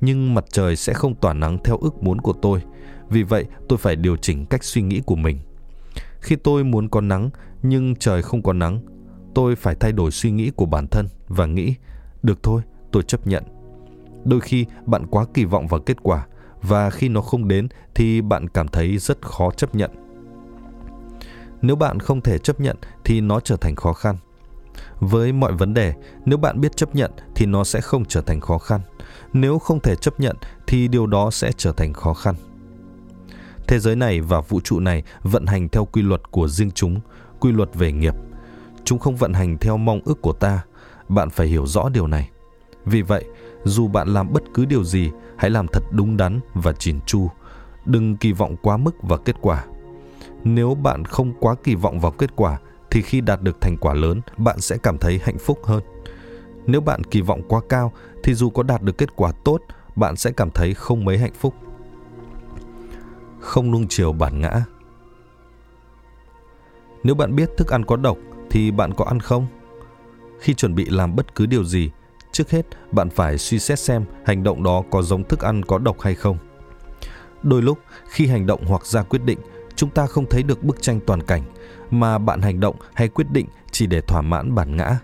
Nhưng 0.00 0.34
mặt 0.34 0.44
trời 0.50 0.76
sẽ 0.76 0.92
không 0.92 1.14
tỏa 1.14 1.32
nắng 1.32 1.58
theo 1.64 1.76
ước 1.76 2.02
muốn 2.02 2.20
của 2.20 2.32
tôi, 2.42 2.62
vì 3.08 3.22
vậy 3.22 3.44
tôi 3.68 3.78
phải 3.78 3.96
điều 3.96 4.16
chỉnh 4.16 4.46
cách 4.46 4.64
suy 4.64 4.82
nghĩ 4.82 5.00
của 5.00 5.16
mình. 5.16 5.38
Khi 6.20 6.36
tôi 6.36 6.64
muốn 6.64 6.88
có 6.88 7.00
nắng 7.00 7.30
nhưng 7.62 7.96
trời 7.96 8.22
không 8.22 8.42
có 8.42 8.52
nắng, 8.52 8.80
tôi 9.38 9.56
phải 9.56 9.74
thay 9.74 9.92
đổi 9.92 10.10
suy 10.10 10.30
nghĩ 10.30 10.50
của 10.50 10.66
bản 10.66 10.86
thân 10.86 11.08
và 11.28 11.46
nghĩ, 11.46 11.74
được 12.22 12.42
thôi, 12.42 12.62
tôi 12.92 13.02
chấp 13.02 13.26
nhận. 13.26 13.44
Đôi 14.24 14.40
khi 14.40 14.66
bạn 14.86 15.06
quá 15.06 15.24
kỳ 15.34 15.44
vọng 15.44 15.66
vào 15.66 15.80
kết 15.80 15.96
quả 16.02 16.26
và 16.62 16.90
khi 16.90 17.08
nó 17.08 17.20
không 17.20 17.48
đến 17.48 17.68
thì 17.94 18.20
bạn 18.20 18.48
cảm 18.48 18.68
thấy 18.68 18.98
rất 18.98 19.22
khó 19.22 19.50
chấp 19.50 19.74
nhận. 19.74 19.90
Nếu 21.62 21.76
bạn 21.76 22.00
không 22.00 22.20
thể 22.20 22.38
chấp 22.38 22.60
nhận 22.60 22.76
thì 23.04 23.20
nó 23.20 23.40
trở 23.40 23.56
thành 23.56 23.76
khó 23.76 23.92
khăn. 23.92 24.16
Với 25.00 25.32
mọi 25.32 25.52
vấn 25.52 25.74
đề, 25.74 25.94
nếu 26.24 26.38
bạn 26.38 26.60
biết 26.60 26.76
chấp 26.76 26.94
nhận 26.94 27.10
thì 27.34 27.46
nó 27.46 27.64
sẽ 27.64 27.80
không 27.80 28.04
trở 28.04 28.20
thành 28.20 28.40
khó 28.40 28.58
khăn. 28.58 28.80
Nếu 29.32 29.58
không 29.58 29.80
thể 29.80 29.94
chấp 29.96 30.20
nhận 30.20 30.36
thì 30.66 30.88
điều 30.88 31.06
đó 31.06 31.30
sẽ 31.30 31.52
trở 31.56 31.72
thành 31.72 31.92
khó 31.92 32.14
khăn. 32.14 32.34
Thế 33.66 33.78
giới 33.78 33.96
này 33.96 34.20
và 34.20 34.40
vũ 34.40 34.60
trụ 34.60 34.80
này 34.80 35.02
vận 35.22 35.46
hành 35.46 35.68
theo 35.68 35.84
quy 35.84 36.02
luật 36.02 36.30
của 36.30 36.48
riêng 36.48 36.70
chúng, 36.70 37.00
quy 37.40 37.52
luật 37.52 37.74
về 37.74 37.92
nghiệp. 37.92 38.14
Chúng 38.88 38.98
không 38.98 39.16
vận 39.16 39.32
hành 39.32 39.58
theo 39.58 39.76
mong 39.76 40.00
ước 40.04 40.22
của 40.22 40.32
ta. 40.32 40.64
Bạn 41.08 41.30
phải 41.30 41.46
hiểu 41.46 41.66
rõ 41.66 41.88
điều 41.88 42.06
này. 42.06 42.30
Vì 42.84 43.02
vậy, 43.02 43.24
dù 43.64 43.88
bạn 43.88 44.08
làm 44.08 44.32
bất 44.32 44.42
cứ 44.54 44.64
điều 44.64 44.84
gì, 44.84 45.10
hãy 45.36 45.50
làm 45.50 45.66
thật 45.68 45.82
đúng 45.90 46.16
đắn 46.16 46.40
và 46.54 46.72
chỉn 46.72 47.00
chu. 47.06 47.30
Đừng 47.84 48.16
kỳ 48.16 48.32
vọng 48.32 48.56
quá 48.62 48.76
mức 48.76 49.02
vào 49.02 49.18
kết 49.18 49.36
quả. 49.40 49.64
Nếu 50.44 50.74
bạn 50.74 51.04
không 51.04 51.32
quá 51.40 51.54
kỳ 51.64 51.74
vọng 51.74 52.00
vào 52.00 52.12
kết 52.12 52.36
quả, 52.36 52.58
thì 52.90 53.02
khi 53.02 53.20
đạt 53.20 53.42
được 53.42 53.60
thành 53.60 53.76
quả 53.76 53.94
lớn, 53.94 54.20
bạn 54.36 54.60
sẽ 54.60 54.76
cảm 54.82 54.98
thấy 54.98 55.20
hạnh 55.22 55.38
phúc 55.38 55.58
hơn. 55.64 55.82
Nếu 56.66 56.80
bạn 56.80 57.04
kỳ 57.04 57.20
vọng 57.20 57.42
quá 57.48 57.60
cao, 57.68 57.92
thì 58.22 58.34
dù 58.34 58.50
có 58.50 58.62
đạt 58.62 58.82
được 58.82 58.98
kết 58.98 59.16
quả 59.16 59.32
tốt, 59.44 59.62
bạn 59.96 60.16
sẽ 60.16 60.30
cảm 60.30 60.50
thấy 60.50 60.74
không 60.74 61.04
mấy 61.04 61.18
hạnh 61.18 61.34
phúc. 61.38 61.54
Không 63.40 63.70
nuông 63.70 63.88
chiều 63.88 64.12
bản 64.12 64.40
ngã 64.40 64.64
Nếu 67.02 67.14
bạn 67.14 67.36
biết 67.36 67.50
thức 67.56 67.68
ăn 67.68 67.84
có 67.84 67.96
độc, 67.96 68.18
thì 68.50 68.70
bạn 68.70 68.94
có 68.94 69.04
ăn 69.04 69.20
không? 69.20 69.46
Khi 70.40 70.54
chuẩn 70.54 70.74
bị 70.74 70.84
làm 70.84 71.16
bất 71.16 71.34
cứ 71.34 71.46
điều 71.46 71.64
gì, 71.64 71.90
trước 72.32 72.50
hết 72.50 72.66
bạn 72.92 73.10
phải 73.10 73.38
suy 73.38 73.58
xét 73.58 73.78
xem 73.78 74.04
hành 74.24 74.42
động 74.42 74.62
đó 74.62 74.82
có 74.90 75.02
giống 75.02 75.24
thức 75.24 75.40
ăn 75.40 75.62
có 75.62 75.78
độc 75.78 76.00
hay 76.00 76.14
không. 76.14 76.38
Đôi 77.42 77.62
lúc, 77.62 77.78
khi 78.08 78.26
hành 78.26 78.46
động 78.46 78.64
hoặc 78.66 78.86
ra 78.86 79.02
quyết 79.02 79.22
định, 79.24 79.38
chúng 79.76 79.90
ta 79.90 80.06
không 80.06 80.26
thấy 80.30 80.42
được 80.42 80.62
bức 80.62 80.82
tranh 80.82 81.00
toàn 81.06 81.22
cảnh, 81.22 81.42
mà 81.90 82.18
bạn 82.18 82.42
hành 82.42 82.60
động 82.60 82.76
hay 82.94 83.08
quyết 83.08 83.30
định 83.30 83.46
chỉ 83.70 83.86
để 83.86 84.00
thỏa 84.00 84.22
mãn 84.22 84.54
bản 84.54 84.76
ngã. 84.76 84.98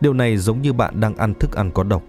Điều 0.00 0.12
này 0.12 0.36
giống 0.36 0.62
như 0.62 0.72
bạn 0.72 1.00
đang 1.00 1.16
ăn 1.16 1.34
thức 1.34 1.52
ăn 1.52 1.70
có 1.70 1.82
độc. 1.82 2.02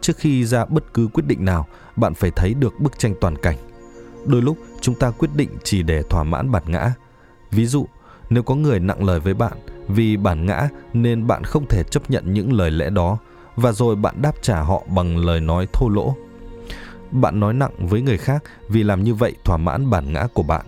Trước 0.00 0.16
khi 0.16 0.44
ra 0.44 0.64
bất 0.64 0.94
cứ 0.94 1.08
quyết 1.12 1.26
định 1.26 1.44
nào, 1.44 1.66
bạn 1.96 2.14
phải 2.14 2.30
thấy 2.30 2.54
được 2.54 2.80
bức 2.80 2.98
tranh 2.98 3.14
toàn 3.20 3.38
cảnh. 3.38 3.56
Đôi 4.26 4.42
lúc 4.42 4.58
chúng 4.80 4.94
ta 4.94 5.10
quyết 5.10 5.30
định 5.34 5.50
chỉ 5.64 5.82
để 5.82 6.02
thỏa 6.02 6.22
mãn 6.22 6.50
bản 6.50 6.62
ngã. 6.66 6.92
Ví 7.50 7.66
dụ, 7.66 7.86
nếu 8.30 8.42
có 8.42 8.54
người 8.54 8.80
nặng 8.80 9.04
lời 9.04 9.20
với 9.20 9.34
bạn 9.34 9.52
vì 9.88 10.16
bản 10.16 10.46
ngã 10.46 10.68
nên 10.92 11.26
bạn 11.26 11.44
không 11.44 11.66
thể 11.68 11.82
chấp 11.90 12.10
nhận 12.10 12.32
những 12.32 12.52
lời 12.52 12.70
lẽ 12.70 12.90
đó 12.90 13.18
và 13.56 13.72
rồi 13.72 13.96
bạn 13.96 14.22
đáp 14.22 14.42
trả 14.42 14.60
họ 14.60 14.82
bằng 14.94 15.16
lời 15.16 15.40
nói 15.40 15.68
thô 15.72 15.88
lỗ. 15.88 16.14
Bạn 17.10 17.40
nói 17.40 17.54
nặng 17.54 17.72
với 17.78 18.02
người 18.02 18.18
khác 18.18 18.44
vì 18.68 18.82
làm 18.82 19.04
như 19.04 19.14
vậy 19.14 19.34
thỏa 19.44 19.56
mãn 19.56 19.90
bản 19.90 20.12
ngã 20.12 20.26
của 20.34 20.42
bạn. 20.42 20.66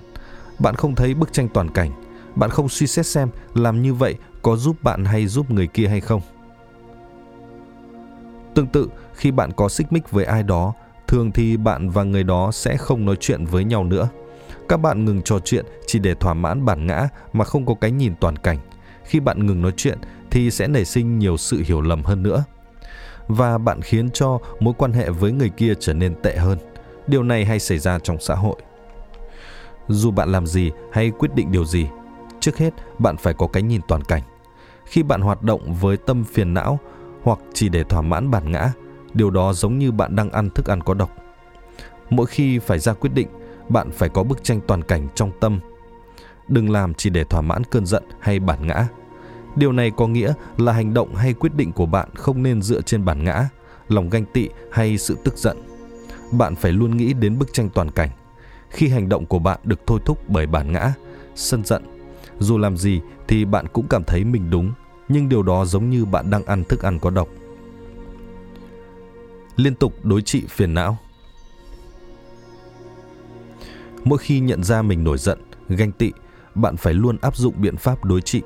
Bạn 0.59 0.75
không 0.75 0.95
thấy 0.95 1.15
bức 1.15 1.33
tranh 1.33 1.49
toàn 1.49 1.71
cảnh, 1.71 1.91
bạn 2.35 2.51
không 2.51 2.69
suy 2.69 2.87
xét 2.87 3.07
xem 3.07 3.29
làm 3.55 3.83
như 3.83 3.95
vậy 3.95 4.15
có 4.43 4.57
giúp 4.57 4.77
bạn 4.83 5.05
hay 5.05 5.27
giúp 5.27 5.51
người 5.51 5.67
kia 5.67 5.89
hay 5.89 6.01
không. 6.01 6.21
Tương 8.55 8.67
tự, 8.67 8.89
khi 9.15 9.31
bạn 9.31 9.53
có 9.53 9.69
xích 9.69 9.93
mích 9.93 10.11
với 10.11 10.25
ai 10.25 10.43
đó, 10.43 10.73
thường 11.07 11.33
thì 11.33 11.57
bạn 11.57 11.91
và 11.91 12.03
người 12.03 12.25
đó 12.25 12.51
sẽ 12.53 12.77
không 12.77 13.05
nói 13.05 13.17
chuyện 13.21 13.45
với 13.45 13.65
nhau 13.65 13.85
nữa. 13.85 14.09
Các 14.69 14.77
bạn 14.77 15.05
ngừng 15.05 15.23
trò 15.23 15.39
chuyện 15.39 15.67
chỉ 15.87 15.99
để 15.99 16.15
thỏa 16.15 16.35
mãn 16.35 16.65
bản 16.65 16.87
ngã 16.87 17.09
mà 17.33 17.45
không 17.45 17.67
có 17.67 17.75
cái 17.81 17.91
nhìn 17.91 18.15
toàn 18.21 18.37
cảnh. 18.37 18.59
Khi 19.07 19.21
bạn 19.21 19.47
ngừng 19.47 19.63
nói 19.63 19.73
chuyện 19.77 19.99
thì 20.31 20.51
sẽ 20.51 20.69
nảy 20.69 20.85
sinh 20.85 21.19
nhiều 21.19 21.37
sự 21.37 21.63
hiểu 21.67 21.81
lầm 21.81 22.03
hơn 22.05 22.23
nữa. 22.23 22.45
Và 23.29 23.59
bạn 23.59 23.83
khiến 23.83 24.11
cho 24.11 24.39
mối 24.61 24.75
quan 24.79 24.93
hệ 24.93 25.11
với 25.11 25.33
người 25.33 25.49
kia 25.49 25.75
trở 25.81 25.95
nên 25.95 26.15
tệ 26.23 26.37
hơn. 26.37 26.59
Điều 27.07 27.23
này 27.23 27.45
hay 27.45 27.59
xảy 27.59 27.79
ra 27.79 27.99
trong 27.99 28.21
xã 28.21 28.35
hội. 28.35 28.57
Dù 29.89 30.11
bạn 30.11 30.33
làm 30.33 30.47
gì 30.47 30.71
hay 30.93 31.11
quyết 31.11 31.35
định 31.35 31.53
điều 31.53 31.65
gì, 31.65 31.87
trước 32.41 32.59
hết 32.59 32.75
bạn 32.99 33.17
phải 33.17 33.35
có 33.35 33.47
cái 33.47 33.63
nhìn 33.63 33.81
toàn 33.89 34.05
cảnh. 34.05 34.23
Khi 34.85 35.03
bạn 35.03 35.21
hoạt 35.21 35.43
động 35.43 35.75
với 35.75 35.97
tâm 35.97 36.25
phiền 36.25 36.55
não 36.55 36.79
hoặc 37.23 37.39
chỉ 37.55 37.69
để 37.69 37.85
thỏa 37.85 38.03
mãn 38.03 38.31
bản 38.31 38.53
ngã, 38.53 38.73
điều 39.15 39.31
đó 39.31 39.53
giống 39.53 39.79
như 39.79 39.93
bạn 39.93 40.17
đang 40.17 40.31
ăn 40.31 40.51
thức 40.51 40.67
ăn 40.67 40.81
có 40.81 40.95
độc. 40.95 41.11
Mỗi 42.11 42.27
khi 42.27 42.59
phải 42.59 42.79
ra 42.79 42.93
quyết 42.93 43.11
định, 43.15 43.29
bạn 43.69 43.91
phải 43.91 44.09
có 44.09 44.23
bức 44.23 44.45
tranh 44.45 44.61
toàn 44.67 44.83
cảnh 44.83 45.09
trong 45.15 45.31
tâm. 45.41 45.61
Đừng 46.49 46.71
làm 46.71 46.95
chỉ 46.95 47.11
để 47.11 47.25
thỏa 47.25 47.41
mãn 47.41 47.65
cơn 47.65 47.87
giận 47.87 48.03
hay 48.21 48.41
bản 48.41 48.67
ngã. 48.67 48.89
Điều 49.57 49.73
này 49.73 49.91
có 49.97 50.07
nghĩa 50.07 50.33
là 50.57 50.73
hành 50.73 50.95
động 50.95 51.15
hay 51.15 51.33
quyết 51.33 51.55
định 51.55 51.73
của 51.73 51.87
bạn 51.87 52.09
không 52.15 52.43
nên 52.43 52.63
dựa 52.63 52.81
trên 52.81 53.05
bản 53.05 53.25
ngã, 53.25 53.49
lòng 53.89 54.11
ganh 54.11 54.25
tị 54.25 54.49
hay 54.73 54.99
sự 54.99 55.17
tức 55.25 55.39
giận. 55.39 55.57
Bạn 56.33 56.55
phải 56.55 56.73
luôn 56.73 56.97
nghĩ 56.97 57.13
đến 57.13 57.39
bức 57.39 57.53
tranh 57.53 57.69
toàn 57.75 57.91
cảnh. 57.91 58.11
Khi 58.71 58.89
hành 58.89 59.09
động 59.09 59.27
của 59.27 59.39
bạn 59.39 59.61
được 59.65 59.81
thôi 59.87 60.01
thúc 60.05 60.29
bởi 60.29 60.47
bản 60.47 60.73
ngã, 60.73 60.93
sân 61.35 61.65
giận, 61.65 61.83
dù 62.39 62.59
làm 62.59 62.77
gì 62.77 63.01
thì 63.29 63.45
bạn 63.45 63.67
cũng 63.73 63.87
cảm 63.89 64.05
thấy 64.05 64.25
mình 64.25 64.51
đúng, 64.51 64.73
nhưng 65.09 65.29
điều 65.29 65.43
đó 65.43 65.65
giống 65.65 65.91
như 65.91 66.05
bạn 66.05 66.31
đang 66.31 66.45
ăn 66.45 66.65
thức 66.65 66.83
ăn 66.83 66.99
có 66.99 67.11
độc. 67.11 67.29
Liên 69.57 69.75
tục 69.75 70.05
đối 70.05 70.23
trị 70.23 70.43
phiền 70.49 70.75
não 70.75 70.99
Mỗi 74.05 74.19
khi 74.19 74.41
nhận 74.41 74.65
ra 74.65 74.83
mình 74.83 75.05
nổi 75.05 75.19
giận, 75.19 75.39
ganh 75.69 75.93
tị, 75.93 76.13
bạn 76.57 76.77
phải 76.77 76.95
luôn 76.95 77.17
áp 77.21 77.37
dụng 77.37 77.55
biện 77.57 77.77
pháp 77.77 78.05
đối 78.05 78.21
trị. 78.21 78.43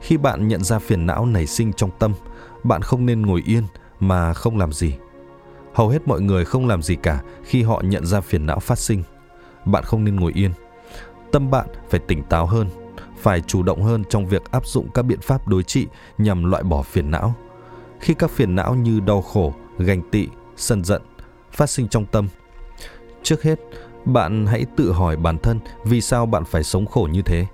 Khi 0.00 0.16
bạn 0.16 0.48
nhận 0.48 0.64
ra 0.64 0.78
phiền 0.78 1.06
não 1.06 1.26
nảy 1.26 1.46
sinh 1.46 1.72
trong 1.72 1.90
tâm, 1.98 2.12
bạn 2.64 2.82
không 2.82 3.06
nên 3.06 3.22
ngồi 3.22 3.42
yên 3.46 3.62
mà 4.00 4.34
không 4.34 4.58
làm 4.58 4.72
gì. 4.72 4.94
Hầu 5.74 5.88
hết 5.88 6.08
mọi 6.08 6.20
người 6.20 6.44
không 6.44 6.66
làm 6.66 6.82
gì 6.82 6.96
cả 6.96 7.20
khi 7.44 7.62
họ 7.62 7.82
nhận 7.84 8.06
ra 8.06 8.20
phiền 8.20 8.46
não 8.46 8.60
phát 8.60 8.78
sinh. 8.78 9.02
Bạn 9.64 9.84
không 9.84 10.04
nên 10.04 10.16
ngồi 10.16 10.32
yên. 10.34 10.50
Tâm 11.32 11.50
bạn 11.50 11.66
phải 11.90 12.00
tỉnh 12.00 12.22
táo 12.22 12.46
hơn, 12.46 12.68
phải 13.18 13.40
chủ 13.40 13.62
động 13.62 13.82
hơn 13.82 14.04
trong 14.08 14.26
việc 14.26 14.50
áp 14.50 14.66
dụng 14.66 14.88
các 14.94 15.02
biện 15.02 15.20
pháp 15.20 15.48
đối 15.48 15.62
trị 15.62 15.86
nhằm 16.18 16.44
loại 16.44 16.62
bỏ 16.62 16.82
phiền 16.82 17.10
não. 17.10 17.34
Khi 18.00 18.14
các 18.14 18.30
phiền 18.30 18.54
não 18.54 18.74
như 18.74 19.00
đau 19.00 19.22
khổ, 19.22 19.54
ganh 19.78 20.10
tị, 20.10 20.28
sân 20.56 20.84
giận 20.84 21.02
phát 21.52 21.70
sinh 21.70 21.88
trong 21.88 22.06
tâm, 22.06 22.28
trước 23.22 23.42
hết 23.42 23.58
bạn 24.04 24.46
hãy 24.46 24.66
tự 24.76 24.92
hỏi 24.92 25.16
bản 25.16 25.38
thân 25.38 25.60
vì 25.84 26.00
sao 26.00 26.26
bạn 26.26 26.44
phải 26.44 26.64
sống 26.64 26.86
khổ 26.86 27.08
như 27.12 27.22
thế. 27.22 27.46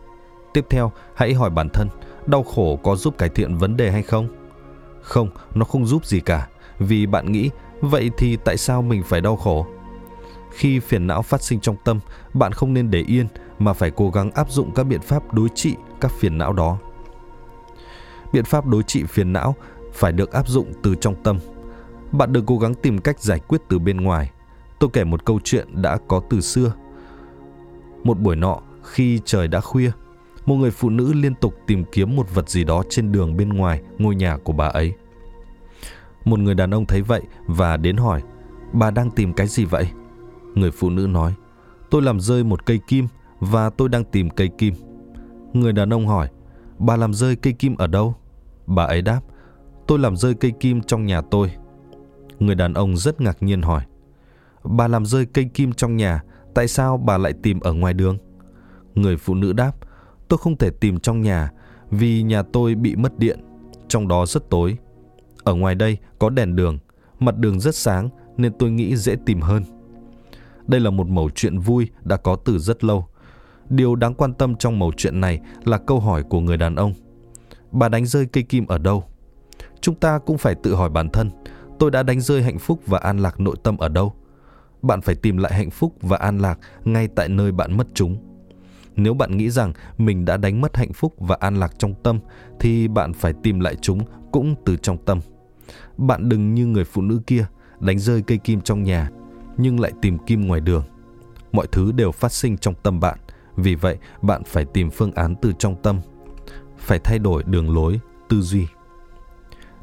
Tiếp 0.53 0.67
theo, 0.71 0.93
hãy 1.15 1.35
hỏi 1.35 1.51
bản 1.51 1.69
thân, 1.69 1.89
đau 2.27 2.43
khổ 2.43 2.77
có 2.83 2.97
giúp 2.97 3.19
cải 3.19 3.29
thiện 3.29 3.57
vấn 3.57 3.77
đề 3.77 3.91
hay 3.91 4.03
không? 4.03 4.29
Không, 5.03 5.31
nó 5.55 5.65
không 5.65 5.87
giúp 5.87 6.07
gì 6.07 6.21
cả, 6.21 6.49
vì 6.79 7.07
bạn 7.07 7.33
nghĩ, 7.33 7.51
vậy 7.81 8.11
thì 8.17 8.37
tại 8.37 8.57
sao 8.57 8.83
mình 8.83 9.03
phải 9.03 9.21
đau 9.21 9.37
khổ? 9.37 9.67
Khi 10.51 10.81
phiền 10.81 11.07
não 11.07 11.23
phát 11.23 11.43
sinh 11.43 11.61
trong 11.61 11.77
tâm, 11.85 12.01
bạn 12.35 12.53
không 12.53 12.75
nên 12.75 12.91
để 12.91 13.05
yên 13.07 13.27
mà 13.59 13.73
phải 13.73 13.91
cố 13.91 14.11
gắng 14.11 14.31
áp 14.31 14.51
dụng 14.51 14.71
các 14.75 14.85
biện 14.85 15.01
pháp 15.01 15.35
đối 15.35 15.49
trị 15.55 15.77
các 16.01 16.13
phiền 16.13 16.39
não 16.39 16.53
đó. 16.53 16.79
Biện 18.33 18.45
pháp 18.45 18.67
đối 18.67 18.83
trị 18.83 19.05
phiền 19.05 19.33
não 19.33 19.55
phải 19.93 20.13
được 20.13 20.33
áp 20.33 20.49
dụng 20.49 20.73
từ 20.83 20.95
trong 20.95 21.15
tâm. 21.23 21.39
Bạn 22.13 22.33
đừng 22.33 22.47
cố 22.47 22.59
gắng 22.59 22.75
tìm 22.75 22.99
cách 22.99 23.21
giải 23.21 23.41
quyết 23.49 23.61
từ 23.69 23.79
bên 23.79 23.97
ngoài. 23.97 24.31
Tôi 24.85 24.91
kể 24.93 25.05
một 25.05 25.25
câu 25.25 25.41
chuyện 25.45 25.83
đã 25.83 25.99
có 26.09 26.21
từ 26.31 26.41
xưa. 26.41 26.73
Một 28.03 28.21
buổi 28.21 28.37
nọ, 28.37 28.61
khi 28.83 29.21
trời 29.25 29.49
đã 29.49 29.61
khuya, 29.61 29.91
một 30.47 30.55
người 30.55 30.71
phụ 30.71 30.91
nữ 30.91 31.13
liên 31.13 31.35
tục 31.35 31.55
tìm 31.67 31.85
kiếm 31.93 32.17
một 32.17 32.35
vật 32.35 32.49
gì 32.49 32.65
đó 32.65 32.83
trên 32.91 33.13
đường 33.13 33.37
bên 33.37 33.49
ngoài 33.49 33.83
ngôi 33.99 34.15
nhà 34.15 34.37
của 34.37 34.53
bà 34.53 34.67
ấy. 34.67 34.93
Một 36.25 36.39
người 36.41 36.55
đàn 36.55 36.75
ông 36.75 36.87
thấy 36.87 37.03
vậy 37.03 37.23
và 37.47 37.77
đến 37.77 37.97
hỏi, 37.97 38.23
bà 38.73 38.91
đang 38.91 39.11
tìm 39.11 39.33
cái 39.33 39.47
gì 39.47 39.65
vậy? 39.65 39.89
Người 40.55 40.71
phụ 40.71 40.91
nữ 40.91 41.07
nói, 41.07 41.35
tôi 41.91 42.03
làm 42.03 42.21
rơi 42.21 42.45
một 42.45 42.67
cây 42.67 42.81
kim 42.87 43.07
và 43.41 43.71
tôi 43.71 43.89
đang 43.89 44.05
tìm 44.05 44.31
cây 44.31 44.49
kim. 44.49 44.75
Người 45.53 45.73
đàn 45.73 45.93
ông 45.93 46.07
hỏi, 46.07 46.29
bà 46.79 46.97
làm 46.97 47.15
rơi 47.15 47.37
cây 47.37 47.53
kim 47.53 47.77
ở 47.77 47.87
đâu? 47.87 48.15
Bà 48.67 48.85
ấy 48.85 49.03
đáp, 49.03 49.21
tôi 49.87 49.99
làm 49.99 50.17
rơi 50.17 50.35
cây 50.35 50.53
kim 50.61 50.83
trong 50.83 51.07
nhà 51.07 51.21
tôi. 51.21 51.53
Người 52.39 52.55
đàn 52.55 52.75
ông 52.75 52.97
rất 52.97 53.21
ngạc 53.21 53.43
nhiên 53.43 53.63
hỏi, 53.63 53.83
bà 54.65 54.89
làm 54.89 55.07
rơi 55.07 55.27
cây 55.27 55.51
kim 55.55 55.73
trong 55.73 55.97
nhà, 55.97 56.23
tại 56.55 56.69
sao 56.69 56.97
bà 56.97 57.19
lại 57.19 57.33
tìm 57.43 57.61
ở 57.61 57.73
ngoài 57.73 57.95
đường? 57.95 58.19
Người 58.95 59.17
phụ 59.17 59.35
nữ 59.35 59.53
đáp, 59.53 59.73
tôi 60.29 60.39
không 60.39 60.57
thể 60.57 60.71
tìm 60.71 61.01
trong 61.01 61.21
nhà 61.21 61.51
vì 61.91 62.23
nhà 62.23 62.43
tôi 62.43 62.75
bị 62.75 62.97
mất 62.97 63.19
điện, 63.19 63.41
trong 63.89 64.09
đó 64.09 64.27
rất 64.27 64.51
tối. 64.51 64.79
Ở 65.45 65.55
ngoài 65.55 65.75
đây 65.75 65.99
có 66.19 66.31
đèn 66.31 66.57
đường, 66.57 66.79
mặt 67.19 67.37
đường 67.37 67.61
rất 67.61 67.75
sáng 67.75 68.09
nên 68.37 68.53
tôi 68.59 68.71
nghĩ 68.71 68.97
dễ 68.97 69.17
tìm 69.27 69.41
hơn. 69.41 69.63
Đây 70.67 70.81
là 70.81 70.91
một 70.91 71.09
mẩu 71.09 71.31
chuyện 71.35 71.59
vui 71.59 71.91
đã 72.03 72.17
có 72.17 72.37
từ 72.37 72.59
rất 72.59 72.85
lâu. 72.85 73.07
Điều 73.69 73.95
đáng 73.95 74.15
quan 74.15 74.35
tâm 74.35 74.55
trong 74.55 74.79
mẩu 74.79 74.93
chuyện 74.97 75.21
này 75.21 75.41
là 75.65 75.79
câu 75.79 76.01
hỏi 76.01 76.23
của 76.23 76.41
người 76.41 76.57
đàn 76.57 76.75
ông. 76.75 76.95
Bà 77.71 77.89
đánh 77.89 78.07
rơi 78.07 78.27
cây 78.27 78.43
kim 78.43 78.67
ở 78.67 78.79
đâu? 78.79 79.05
Chúng 79.81 79.95
ta 79.95 80.19
cũng 80.19 80.39
phải 80.39 80.55
tự 80.55 80.75
hỏi 80.75 80.91
bản 80.91 81.09
thân, 81.09 81.31
tôi 81.79 81.91
đã 81.91 82.03
đánh 82.03 82.21
rơi 82.21 82.43
hạnh 82.43 82.59
phúc 82.59 82.81
và 82.87 82.99
an 82.99 83.19
lạc 83.19 83.41
nội 83.41 83.57
tâm 83.63 83.77
ở 83.77 83.89
đâu? 83.89 84.15
Bạn 84.85 85.01
phải 85.01 85.15
tìm 85.15 85.37
lại 85.37 85.55
hạnh 85.55 85.71
phúc 85.71 85.95
và 86.01 86.17
an 86.17 86.39
lạc 86.39 86.59
ngay 86.85 87.09
tại 87.09 87.29
nơi 87.29 87.53
bạn 87.53 87.77
mất 87.77 87.87
chúng. 87.95 88.17
Nếu 88.97 89.15
bạn 89.15 89.37
nghĩ 89.37 89.51
rằng 89.51 89.73
mình 89.99 90.25
đã 90.25 90.37
đánh 90.37 90.61
mất 90.61 90.77
hạnh 90.77 90.93
phúc 90.93 91.15
và 91.19 91.37
an 91.41 91.61
lạc 91.61 91.79
trong 91.79 91.95
tâm 92.03 92.19
thì 92.61 92.89
bạn 92.89 93.13
phải 93.13 93.33
tìm 93.43 93.61
lại 93.61 93.77
chúng 93.83 94.01
cũng 94.33 94.55
từ 94.65 94.77
trong 94.77 94.99
tâm. 95.05 95.21
Bạn 95.97 96.29
đừng 96.29 96.55
như 96.55 96.67
người 96.67 96.85
phụ 96.85 97.03
nữ 97.03 97.21
kia 97.27 97.47
đánh 97.81 97.99
rơi 97.99 98.23
cây 98.23 98.39
kim 98.39 98.61
trong 98.61 98.83
nhà 98.83 99.11
nhưng 99.57 99.81
lại 99.81 99.93
tìm 100.03 100.19
kim 100.19 100.47
ngoài 100.47 100.61
đường. 100.61 100.85
Mọi 101.53 101.67
thứ 101.73 101.93
đều 101.93 102.13
phát 102.13 102.33
sinh 102.33 102.59
trong 102.59 102.75
tâm 102.83 103.01
bạn, 103.01 103.19
vì 103.57 103.75
vậy 103.75 103.99
bạn 104.23 104.43
phải 104.45 104.65
tìm 104.65 104.91
phương 104.91 105.13
án 105.13 105.35
từ 105.43 105.53
trong 105.59 105.83
tâm. 105.83 106.01
Phải 106.79 106.99
thay 106.99 107.19
đổi 107.19 107.43
đường 107.47 107.75
lối, 107.75 108.01
tư 108.29 108.41
duy. 108.41 108.67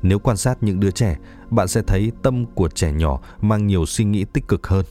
Nếu 0.02 0.20
quan 0.20 0.38
sát 0.38 0.64
những 0.64 0.80
đứa 0.80 0.92
trẻ, 0.92 1.18
bạn 1.50 1.68
sẽ 1.68 1.82
thấy 1.82 2.12
tâm 2.22 2.46
của 2.46 2.70
trẻ 2.70 2.92
nhỏ 2.92 3.20
mang 3.42 3.68
nhiều 3.68 3.86
suy 3.86 4.06
nghĩ 4.06 4.26
tích 4.26 4.48
cực 4.48 4.68
hơn. 4.68 4.86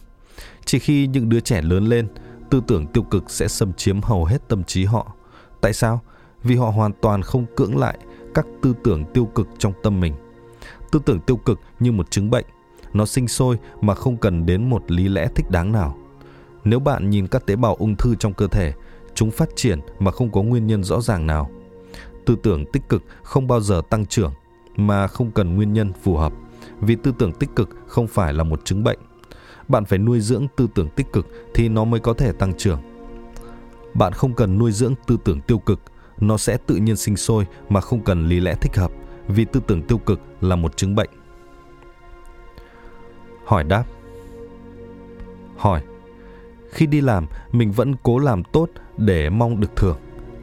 Chỉ 0.65 0.79
khi 0.79 1.07
những 1.07 1.29
đứa 1.29 1.41
trẻ 1.41 1.63
lớn 1.63 1.87
lên, 1.87 2.09
tư 2.51 2.63
tưởng 2.67 2.87
tiêu 2.87 3.03
cực 3.03 3.31
sẽ 3.31 3.49
xâm 3.49 3.73
chiếm 3.73 4.01
hầu 4.01 4.25
hết 4.25 4.49
tâm 4.49 4.65
trí 4.65 4.85
họ. 4.85 5.13
Tại 5.61 5.73
sao? 5.73 6.01
Vì 6.43 6.57
họ 6.57 6.71
hoàn 6.71 6.93
toàn 7.03 7.23
không 7.23 7.47
cưỡng 7.57 7.79
lại 7.79 7.99
các 8.35 8.47
tư 8.63 8.75
tưởng 8.85 9.05
tiêu 9.15 9.25
cực 9.25 9.49
trong 9.59 9.73
tâm 9.83 10.01
mình. 10.01 10.15
Tư 10.93 11.01
tưởng 11.07 11.21
tiêu 11.21 11.37
cực 11.37 11.61
như 11.81 11.93
một 11.93 12.11
chứng 12.11 12.31
bệnh, 12.31 12.45
nó 12.93 13.07
sinh 13.07 13.29
sôi 13.29 13.59
mà 13.81 13.95
không 13.95 14.17
cần 14.17 14.47
đến 14.47 14.71
một 14.71 14.91
lý 14.91 15.09
lẽ 15.09 15.29
thích 15.35 15.51
đáng 15.51 15.73
nào. 15.73 15.99
Nếu 16.65 16.81
bạn 16.81 17.11
nhìn 17.11 17.27
các 17.27 17.47
tế 17.47 17.57
bào 17.57 17.75
ung 17.75 17.97
thư 17.97 18.15
trong 18.15 18.35
cơ 18.35 18.47
thể, 18.47 18.73
chúng 19.15 19.31
phát 19.31 19.49
triển 19.57 19.81
mà 19.99 20.11
không 20.11 20.33
có 20.33 20.43
nguyên 20.43 20.67
nhân 20.67 20.85
rõ 20.85 21.01
ràng 21.01 21.27
nào. 21.27 21.51
Tư 22.27 22.37
tưởng 22.43 22.65
tích 22.73 22.89
cực 22.89 23.03
không 23.23 23.47
bao 23.47 23.61
giờ 23.61 23.83
tăng 23.91 24.07
trưởng 24.07 24.33
mà 24.87 25.07
không 25.07 25.31
cần 25.31 25.57
nguyên 25.57 25.73
nhân 25.73 25.93
phù 26.03 26.17
hợp, 26.17 26.33
vì 26.81 26.97
tư 26.97 27.13
tưởng 27.19 27.33
tích 27.33 27.51
cực 27.57 27.69
không 27.87 28.07
phải 28.07 28.33
là 28.33 28.45
một 28.45 28.65
chứng 28.65 28.85
bệnh. 28.85 28.99
Bạn 29.69 29.85
phải 29.85 29.99
nuôi 29.99 30.21
dưỡng 30.21 30.47
tư 30.57 30.69
tưởng 30.75 30.89
tích 30.89 31.13
cực 31.13 31.27
thì 31.55 31.69
nó 31.69 31.85
mới 31.85 32.01
có 32.01 32.13
thể 32.13 32.33
tăng 32.33 32.55
trưởng. 32.55 32.81
Bạn 33.95 34.13
không 34.13 34.35
cần 34.35 34.59
nuôi 34.59 34.73
dưỡng 34.73 34.95
tư 35.07 35.17
tưởng 35.25 35.41
tiêu 35.41 35.59
cực, 35.59 35.81
nó 36.21 36.37
sẽ 36.37 36.57
tự 36.67 36.77
nhiên 36.77 36.97
sinh 36.97 37.17
sôi 37.17 37.47
mà 37.69 37.81
không 37.81 38.05
cần 38.05 38.29
lý 38.29 38.41
lẽ 38.41 38.55
thích 38.55 38.77
hợp, 38.77 38.91
vì 39.29 39.45
tư 39.45 39.61
tưởng 39.67 39.83
tiêu 39.83 39.99
cực 39.99 40.21
là 40.41 40.57
một 40.57 40.77
chứng 40.77 40.95
bệnh. 40.95 41.11
Hỏi 43.45 43.65
đáp 43.65 43.85
Hỏi 45.57 45.83
Khi 46.71 46.87
đi 46.87 47.01
làm, 47.01 47.27
mình 47.53 47.73
vẫn 47.73 47.95
cố 48.03 48.19
làm 48.19 48.45
tốt 48.45 48.71
để 48.97 49.31
mong 49.31 49.61
được 49.61 49.77
thưởng. 49.77 49.97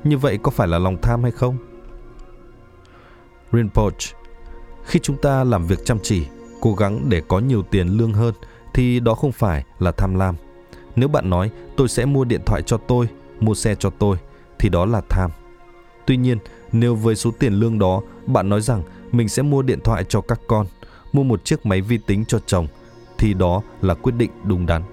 Như 0.03 0.17
vậy 0.17 0.39
có 0.43 0.51
phải 0.51 0.67
là 0.67 0.79
lòng 0.79 0.97
tham 1.01 1.23
hay 1.23 1.31
không? 1.31 1.57
Rinpoche 3.51 4.16
khi 4.87 4.99
chúng 5.03 5.17
ta 5.17 5.43
làm 5.43 5.67
việc 5.67 5.85
chăm 5.85 5.97
chỉ, 6.03 6.25
cố 6.61 6.73
gắng 6.73 7.09
để 7.09 7.21
có 7.27 7.39
nhiều 7.39 7.63
tiền 7.63 7.87
lương 7.87 8.13
hơn 8.13 8.33
thì 8.73 8.99
đó 8.99 9.13
không 9.13 9.31
phải 9.31 9.63
là 9.79 9.91
tham 9.91 10.15
lam. 10.15 10.35
Nếu 10.95 11.07
bạn 11.07 11.29
nói 11.29 11.51
tôi 11.77 11.87
sẽ 11.87 12.05
mua 12.05 12.23
điện 12.23 12.41
thoại 12.45 12.61
cho 12.61 12.77
tôi, 12.77 13.07
mua 13.39 13.53
xe 13.53 13.75
cho 13.75 13.89
tôi 13.89 14.17
thì 14.59 14.69
đó 14.69 14.85
là 14.85 15.01
tham. 15.09 15.31
Tuy 16.05 16.17
nhiên, 16.17 16.37
nếu 16.71 16.95
với 16.95 17.15
số 17.15 17.31
tiền 17.39 17.53
lương 17.53 17.79
đó 17.79 18.01
bạn 18.25 18.49
nói 18.49 18.61
rằng 18.61 18.83
mình 19.11 19.29
sẽ 19.29 19.43
mua 19.43 19.61
điện 19.61 19.79
thoại 19.83 20.03
cho 20.09 20.21
các 20.21 20.39
con, 20.47 20.65
mua 21.13 21.23
một 21.23 21.45
chiếc 21.45 21.65
máy 21.65 21.81
vi 21.81 21.97
tính 22.07 22.25
cho 22.25 22.39
chồng 22.45 22.67
thì 23.17 23.33
đó 23.33 23.61
là 23.81 23.93
quyết 23.93 24.15
định 24.17 24.31
đúng 24.43 24.65
đắn. 24.65 24.83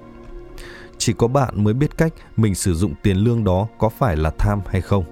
Chỉ 0.99 1.13
có 1.13 1.29
bạn 1.29 1.65
mới 1.65 1.75
biết 1.75 1.97
cách 1.97 2.13
mình 2.37 2.55
sử 2.55 2.75
dụng 2.75 2.95
tiền 3.03 3.17
lương 3.17 3.45
đó 3.45 3.67
có 3.79 3.89
phải 3.89 4.17
là 4.17 4.31
tham 4.39 4.61
hay 4.67 4.81
không. 4.81 5.05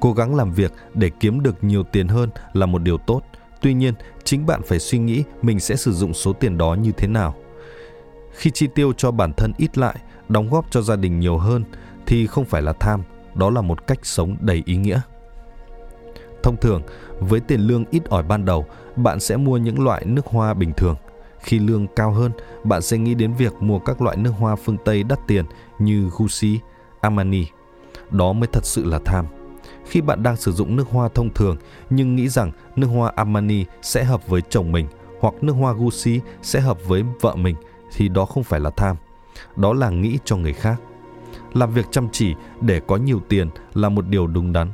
Cố 0.00 0.12
gắng 0.12 0.34
làm 0.34 0.52
việc 0.52 0.72
để 0.94 1.10
kiếm 1.20 1.42
được 1.42 1.64
nhiều 1.64 1.82
tiền 1.82 2.08
hơn 2.08 2.30
là 2.52 2.66
một 2.66 2.82
điều 2.82 2.98
tốt. 2.98 3.22
Tuy 3.60 3.74
nhiên, 3.74 3.94
chính 4.24 4.46
bạn 4.46 4.62
phải 4.62 4.78
suy 4.78 4.98
nghĩ 4.98 5.24
mình 5.42 5.60
sẽ 5.60 5.76
sử 5.76 5.92
dụng 5.92 6.14
số 6.14 6.32
tiền 6.32 6.58
đó 6.58 6.74
như 6.74 6.92
thế 6.92 7.08
nào. 7.08 7.34
Khi 8.32 8.50
chi 8.50 8.66
tiêu 8.74 8.92
cho 8.92 9.10
bản 9.10 9.32
thân 9.32 9.52
ít 9.56 9.78
lại, 9.78 9.96
đóng 10.28 10.50
góp 10.50 10.70
cho 10.70 10.82
gia 10.82 10.96
đình 10.96 11.20
nhiều 11.20 11.38
hơn 11.38 11.64
thì 12.06 12.26
không 12.26 12.44
phải 12.44 12.62
là 12.62 12.72
tham, 12.72 13.02
đó 13.34 13.50
là 13.50 13.60
một 13.60 13.86
cách 13.86 13.98
sống 14.02 14.36
đầy 14.40 14.62
ý 14.66 14.76
nghĩa. 14.76 15.00
Thông 16.42 16.56
thường, 16.56 16.82
với 17.20 17.40
tiền 17.40 17.60
lương 17.60 17.84
ít 17.90 18.04
ỏi 18.04 18.22
ban 18.22 18.44
đầu, 18.44 18.66
bạn 18.96 19.20
sẽ 19.20 19.36
mua 19.36 19.56
những 19.56 19.84
loại 19.84 20.04
nước 20.04 20.26
hoa 20.26 20.54
bình 20.54 20.72
thường– 20.76 20.96
khi 21.42 21.58
lương 21.58 21.86
cao 21.86 22.12
hơn, 22.12 22.32
bạn 22.64 22.82
sẽ 22.82 22.98
nghĩ 22.98 23.14
đến 23.14 23.34
việc 23.34 23.52
mua 23.60 23.78
các 23.78 24.02
loại 24.02 24.16
nước 24.16 24.32
hoa 24.38 24.56
phương 24.56 24.76
Tây 24.84 25.02
đắt 25.02 25.18
tiền 25.26 25.44
như 25.78 26.10
Gucci, 26.18 26.58
Armani. 27.00 27.46
Đó 28.10 28.32
mới 28.32 28.46
thật 28.52 28.64
sự 28.64 28.84
là 28.84 28.98
tham. 29.04 29.26
Khi 29.90 30.00
bạn 30.00 30.22
đang 30.22 30.36
sử 30.36 30.52
dụng 30.52 30.76
nước 30.76 30.88
hoa 30.90 31.08
thông 31.14 31.34
thường 31.34 31.56
nhưng 31.90 32.16
nghĩ 32.16 32.28
rằng 32.28 32.52
nước 32.76 32.86
hoa 32.86 33.12
Armani 33.16 33.64
sẽ 33.82 34.04
hợp 34.04 34.28
với 34.28 34.42
chồng 34.50 34.72
mình 34.72 34.86
hoặc 35.20 35.34
nước 35.40 35.52
hoa 35.52 35.72
Gucci 35.72 36.20
sẽ 36.42 36.60
hợp 36.60 36.78
với 36.86 37.04
vợ 37.20 37.34
mình 37.36 37.56
thì 37.96 38.08
đó 38.08 38.24
không 38.24 38.44
phải 38.44 38.60
là 38.60 38.70
tham. 38.70 38.96
Đó 39.56 39.72
là 39.72 39.90
nghĩ 39.90 40.18
cho 40.24 40.36
người 40.36 40.52
khác. 40.52 40.80
Làm 41.52 41.74
việc 41.74 41.86
chăm 41.90 42.08
chỉ 42.12 42.34
để 42.60 42.80
có 42.86 42.96
nhiều 42.96 43.20
tiền 43.28 43.48
là 43.74 43.88
một 43.88 44.06
điều 44.08 44.26
đúng 44.26 44.52
đắn. 44.52 44.68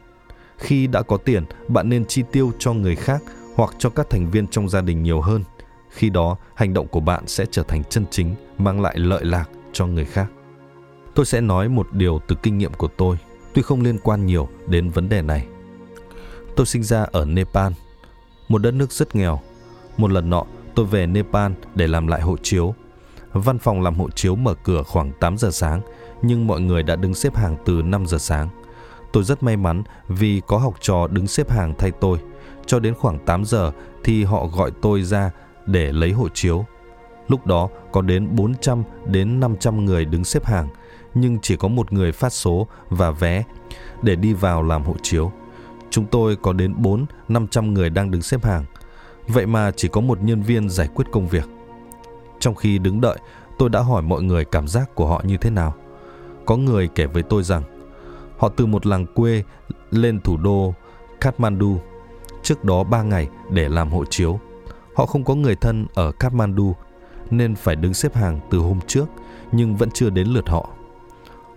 Khi 0.58 0.86
đã 0.86 1.02
có 1.02 1.16
tiền, 1.16 1.44
bạn 1.68 1.88
nên 1.88 2.04
chi 2.04 2.22
tiêu 2.32 2.52
cho 2.58 2.72
người 2.72 2.96
khác 2.96 3.22
hoặc 3.54 3.70
cho 3.78 3.90
các 3.90 4.10
thành 4.10 4.30
viên 4.30 4.46
trong 4.46 4.68
gia 4.68 4.80
đình 4.80 5.02
nhiều 5.02 5.20
hơn– 5.20 5.42
khi 5.96 6.10
đó 6.10 6.36
hành 6.54 6.74
động 6.74 6.86
của 6.88 7.00
bạn 7.00 7.26
sẽ 7.26 7.46
trở 7.50 7.62
thành 7.62 7.84
chân 7.84 8.04
chính 8.10 8.34
mang 8.58 8.80
lại 8.80 8.98
lợi 8.98 9.24
lạc 9.24 9.50
cho 9.72 9.86
người 9.86 10.04
khác 10.04 10.26
tôi 11.14 11.26
sẽ 11.26 11.40
nói 11.40 11.68
một 11.68 11.92
điều 11.92 12.20
từ 12.28 12.36
kinh 12.42 12.58
nghiệm 12.58 12.74
của 12.74 12.88
tôi 12.88 13.18
tuy 13.56 13.62
không 13.62 13.80
liên 13.80 13.98
quan 13.98 14.26
nhiều 14.26 14.48
đến 14.66 14.90
vấn 14.90 15.08
đề 15.08 15.22
này 15.22 15.46
tôi 16.56 16.66
sinh 16.66 16.82
ra 16.82 17.06
ở 17.12 17.24
nepal 17.24 17.72
một 18.48 18.58
đất 18.58 18.74
nước 18.74 18.92
rất 18.92 19.16
nghèo. 19.16 19.40
Một 19.96 20.10
lần 20.10 20.30
nọ 20.30 20.44
tôi 20.74 20.86
về 20.86 21.06
nepal 21.06 21.52
để 21.74 21.86
làm 21.86 22.06
lại 22.06 22.20
hộ 22.20 22.36
chiếu. 22.42 22.74
Văn 23.32 23.58
phòng 23.58 23.82
làm 23.82 23.94
hộ 23.94 24.10
chiếu 24.10 24.36
mở 24.36 24.54
cửa 24.54 24.82
khoảng 24.82 25.12
8 25.20 25.38
giờ 25.38 25.50
sáng 25.50 25.80
nhưng 26.22 26.46
mọi 26.46 26.60
người 26.60 26.82
đã 26.82 26.96
đứng 26.96 27.14
xếp 27.14 27.36
hàng 27.36 27.56
từ 27.64 27.82
5 27.82 28.06
giờ 28.06 28.18
sáng. 28.18 28.48
Tôi 29.12 29.24
rất 29.24 29.42
may 29.42 29.56
mắn 29.56 29.82
vì 30.08 30.42
có 30.46 30.58
học 30.58 30.74
trò 30.80 31.06
đứng 31.06 31.26
xếp 31.26 31.50
hàng 31.50 31.74
thay 31.78 31.90
tôi. 32.00 32.18
Cho 32.66 32.78
đến 32.78 32.94
khoảng 32.94 33.18
8 33.18 33.44
giờ 33.44 33.72
thì 34.04 34.24
họ 34.24 34.46
gọi 34.46 34.70
tôi 34.82 35.02
ra 35.02 35.30
để 35.66 35.92
lấy 35.92 36.12
hộ 36.12 36.28
chiếu. 36.34 36.64
Lúc 37.28 37.46
đó 37.46 37.68
có 37.92 38.02
đến 38.02 38.28
400 38.36 38.82
đến 39.06 39.40
500 39.40 39.84
người 39.84 40.04
đứng 40.04 40.24
xếp 40.24 40.44
hàng, 40.44 40.68
nhưng 41.16 41.38
chỉ 41.42 41.56
có 41.56 41.68
một 41.68 41.92
người 41.92 42.12
phát 42.12 42.32
số 42.32 42.66
và 42.88 43.10
vé 43.10 43.44
để 44.02 44.16
đi 44.16 44.32
vào 44.32 44.62
làm 44.62 44.82
hộ 44.82 44.94
chiếu. 45.02 45.32
Chúng 45.90 46.06
tôi 46.06 46.36
có 46.36 46.52
đến 46.52 46.74
4 46.76 47.06
500 47.28 47.74
người 47.74 47.90
đang 47.90 48.10
đứng 48.10 48.22
xếp 48.22 48.44
hàng. 48.44 48.64
Vậy 49.28 49.46
mà 49.46 49.70
chỉ 49.76 49.88
có 49.88 50.00
một 50.00 50.22
nhân 50.22 50.42
viên 50.42 50.70
giải 50.70 50.88
quyết 50.94 51.04
công 51.12 51.28
việc. 51.28 51.48
Trong 52.40 52.54
khi 52.54 52.78
đứng 52.78 53.00
đợi, 53.00 53.18
tôi 53.58 53.68
đã 53.68 53.80
hỏi 53.80 54.02
mọi 54.02 54.22
người 54.22 54.44
cảm 54.44 54.68
giác 54.68 54.94
của 54.94 55.06
họ 55.06 55.22
như 55.24 55.36
thế 55.36 55.50
nào. 55.50 55.74
Có 56.46 56.56
người 56.56 56.88
kể 56.94 57.06
với 57.06 57.22
tôi 57.22 57.42
rằng 57.42 57.62
họ 58.38 58.48
từ 58.48 58.66
một 58.66 58.86
làng 58.86 59.06
quê 59.06 59.42
lên 59.90 60.20
thủ 60.20 60.36
đô 60.36 60.74
Kathmandu 61.20 61.80
trước 62.42 62.64
đó 62.64 62.84
3 62.84 63.02
ngày 63.02 63.28
để 63.50 63.68
làm 63.68 63.90
hộ 63.90 64.04
chiếu. 64.04 64.40
Họ 64.94 65.06
không 65.06 65.24
có 65.24 65.34
người 65.34 65.54
thân 65.54 65.86
ở 65.94 66.12
Kathmandu 66.12 66.74
nên 67.30 67.54
phải 67.54 67.76
đứng 67.76 67.94
xếp 67.94 68.14
hàng 68.14 68.40
từ 68.50 68.58
hôm 68.58 68.80
trước 68.86 69.06
nhưng 69.52 69.76
vẫn 69.76 69.90
chưa 69.90 70.10
đến 70.10 70.26
lượt 70.26 70.48
họ. 70.48 70.75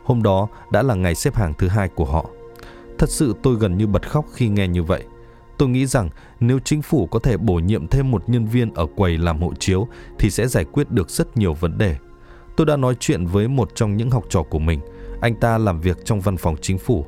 Hôm 0.10 0.24
đó 0.24 0.48
đã 0.72 0.84
là 0.84 0.96
ngày 0.96 1.16
xếp 1.16 1.36
hàng 1.36 1.54
thứ 1.54 1.68
hai 1.68 1.88
của 1.88 2.06
họ. 2.06 2.26
Thật 2.98 3.10
sự 3.10 3.36
tôi 3.44 3.56
gần 3.56 3.78
như 3.78 3.88
bật 3.88 4.10
khóc 4.10 4.26
khi 4.34 4.50
nghe 4.50 4.68
như 4.68 4.84
vậy. 4.84 5.04
Tôi 5.58 5.70
nghĩ 5.70 5.86
rằng 5.86 6.10
nếu 6.40 6.60
chính 6.60 6.82
phủ 6.82 7.08
có 7.08 7.20
thể 7.20 7.38
bổ 7.38 7.54
nhiệm 7.54 7.88
thêm 7.88 8.12
một 8.12 8.30
nhân 8.30 8.46
viên 8.46 8.74
ở 8.74 8.86
quầy 8.96 9.18
làm 9.18 9.42
hộ 9.42 9.54
chiếu 9.60 9.88
thì 10.20 10.30
sẽ 10.30 10.48
giải 10.48 10.66
quyết 10.66 10.92
được 10.92 11.10
rất 11.10 11.38
nhiều 11.38 11.54
vấn 11.54 11.78
đề. 11.78 11.96
Tôi 12.58 12.66
đã 12.66 12.78
nói 12.78 12.96
chuyện 13.00 13.26
với 13.26 13.48
một 13.48 13.72
trong 13.76 13.98
những 13.98 14.12
học 14.12 14.24
trò 14.30 14.44
của 14.44 14.60
mình. 14.60 14.80
Anh 15.22 15.36
ta 15.36 15.58
làm 15.58 15.82
việc 15.82 16.06
trong 16.06 16.20
văn 16.20 16.38
phòng 16.38 16.56
chính 16.62 16.78
phủ. 16.78 17.06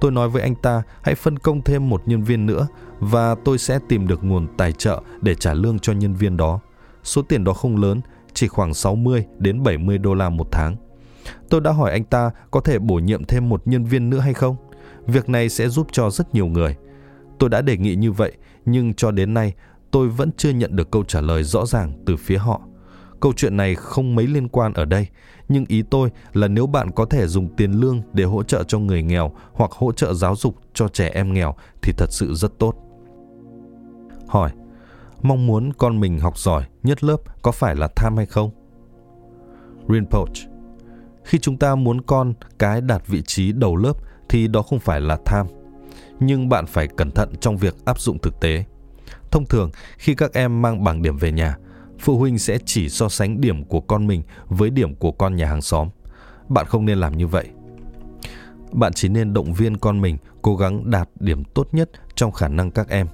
Tôi 0.00 0.10
nói 0.10 0.28
với 0.28 0.42
anh 0.42 0.54
ta 0.54 0.82
hãy 1.02 1.14
phân 1.14 1.38
công 1.38 1.62
thêm 1.62 1.88
một 1.88 2.02
nhân 2.06 2.22
viên 2.22 2.46
nữa 2.46 2.66
và 2.98 3.34
tôi 3.44 3.58
sẽ 3.58 3.78
tìm 3.88 4.06
được 4.06 4.24
nguồn 4.24 4.46
tài 4.56 4.72
trợ 4.72 5.02
để 5.20 5.34
trả 5.34 5.54
lương 5.54 5.78
cho 5.78 5.92
nhân 5.92 6.14
viên 6.14 6.36
đó. 6.36 6.60
Số 7.02 7.22
tiền 7.22 7.44
đó 7.44 7.52
không 7.52 7.76
lớn, 7.76 8.00
chỉ 8.34 8.48
khoảng 8.48 8.74
60 8.74 9.26
đến 9.38 9.62
70 9.62 9.98
đô 9.98 10.14
la 10.14 10.28
một 10.28 10.48
tháng. 10.50 10.76
Tôi 11.48 11.60
đã 11.60 11.72
hỏi 11.72 11.90
anh 11.90 12.04
ta 12.04 12.30
có 12.50 12.60
thể 12.60 12.78
bổ 12.78 12.94
nhiệm 12.94 13.24
thêm 13.24 13.48
một 13.48 13.62
nhân 13.64 13.84
viên 13.84 14.10
nữa 14.10 14.18
hay 14.18 14.34
không? 14.34 14.56
Việc 15.06 15.28
này 15.28 15.48
sẽ 15.48 15.68
giúp 15.68 15.86
cho 15.92 16.10
rất 16.10 16.34
nhiều 16.34 16.46
người. 16.46 16.76
Tôi 17.38 17.50
đã 17.50 17.62
đề 17.62 17.76
nghị 17.76 17.94
như 17.94 18.12
vậy, 18.12 18.32
nhưng 18.64 18.94
cho 18.94 19.10
đến 19.10 19.34
nay 19.34 19.54
tôi 19.90 20.08
vẫn 20.08 20.30
chưa 20.36 20.50
nhận 20.50 20.76
được 20.76 20.90
câu 20.90 21.04
trả 21.04 21.20
lời 21.20 21.42
rõ 21.42 21.66
ràng 21.66 21.92
từ 22.06 22.16
phía 22.16 22.36
họ. 22.36 22.60
Câu 23.20 23.32
chuyện 23.36 23.56
này 23.56 23.74
không 23.74 24.14
mấy 24.14 24.26
liên 24.26 24.48
quan 24.48 24.72
ở 24.72 24.84
đây, 24.84 25.06
nhưng 25.48 25.64
ý 25.68 25.82
tôi 25.82 26.10
là 26.32 26.48
nếu 26.48 26.66
bạn 26.66 26.90
có 26.90 27.04
thể 27.04 27.26
dùng 27.26 27.56
tiền 27.56 27.72
lương 27.72 28.02
để 28.12 28.24
hỗ 28.24 28.42
trợ 28.42 28.64
cho 28.64 28.78
người 28.78 29.02
nghèo 29.02 29.32
hoặc 29.52 29.70
hỗ 29.70 29.92
trợ 29.92 30.14
giáo 30.14 30.36
dục 30.36 30.56
cho 30.74 30.88
trẻ 30.88 31.10
em 31.14 31.32
nghèo 31.32 31.54
thì 31.82 31.92
thật 31.92 32.12
sự 32.12 32.34
rất 32.34 32.58
tốt. 32.58 32.74
Hỏi, 34.26 34.50
mong 35.22 35.46
muốn 35.46 35.72
con 35.72 36.00
mình 36.00 36.18
học 36.18 36.38
giỏi 36.38 36.64
nhất 36.82 37.04
lớp 37.04 37.16
có 37.42 37.52
phải 37.52 37.76
là 37.76 37.88
tham 37.96 38.16
hay 38.16 38.26
không? 38.26 38.50
Rinpoche, 39.88 40.49
khi 41.24 41.38
chúng 41.38 41.56
ta 41.56 41.74
muốn 41.74 42.00
con 42.00 42.34
cái 42.58 42.80
đạt 42.80 43.06
vị 43.06 43.22
trí 43.26 43.52
đầu 43.52 43.76
lớp 43.76 43.92
thì 44.28 44.48
đó 44.48 44.62
không 44.62 44.78
phải 44.78 45.00
là 45.00 45.18
tham. 45.24 45.46
Nhưng 46.20 46.48
bạn 46.48 46.66
phải 46.66 46.88
cẩn 46.88 47.10
thận 47.10 47.34
trong 47.40 47.56
việc 47.56 47.76
áp 47.84 48.00
dụng 48.00 48.18
thực 48.18 48.40
tế. 48.40 48.64
Thông 49.30 49.46
thường, 49.46 49.70
khi 49.98 50.14
các 50.14 50.32
em 50.32 50.62
mang 50.62 50.84
bảng 50.84 51.02
điểm 51.02 51.16
về 51.16 51.32
nhà, 51.32 51.56
phụ 51.98 52.18
huynh 52.18 52.38
sẽ 52.38 52.58
chỉ 52.64 52.88
so 52.88 53.08
sánh 53.08 53.40
điểm 53.40 53.64
của 53.64 53.80
con 53.80 54.06
mình 54.06 54.22
với 54.48 54.70
điểm 54.70 54.94
của 54.94 55.12
con 55.12 55.36
nhà 55.36 55.46
hàng 55.46 55.62
xóm. 55.62 55.88
Bạn 56.48 56.66
không 56.66 56.84
nên 56.84 56.98
làm 56.98 57.16
như 57.16 57.26
vậy. 57.26 57.48
Bạn 58.72 58.92
chỉ 58.92 59.08
nên 59.08 59.32
động 59.32 59.52
viên 59.52 59.76
con 59.76 60.00
mình 60.00 60.16
cố 60.42 60.56
gắng 60.56 60.90
đạt 60.90 61.08
điểm 61.20 61.44
tốt 61.44 61.68
nhất 61.72 61.90
trong 62.14 62.32
khả 62.32 62.48
năng 62.48 62.70
các 62.70 62.88
em. 62.88 63.06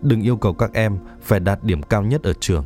Đừng 0.00 0.22
yêu 0.22 0.36
cầu 0.36 0.52
các 0.52 0.72
em 0.74 0.98
phải 1.22 1.40
đạt 1.40 1.64
điểm 1.64 1.82
cao 1.82 2.02
nhất 2.02 2.22
ở 2.22 2.32
trường. 2.40 2.64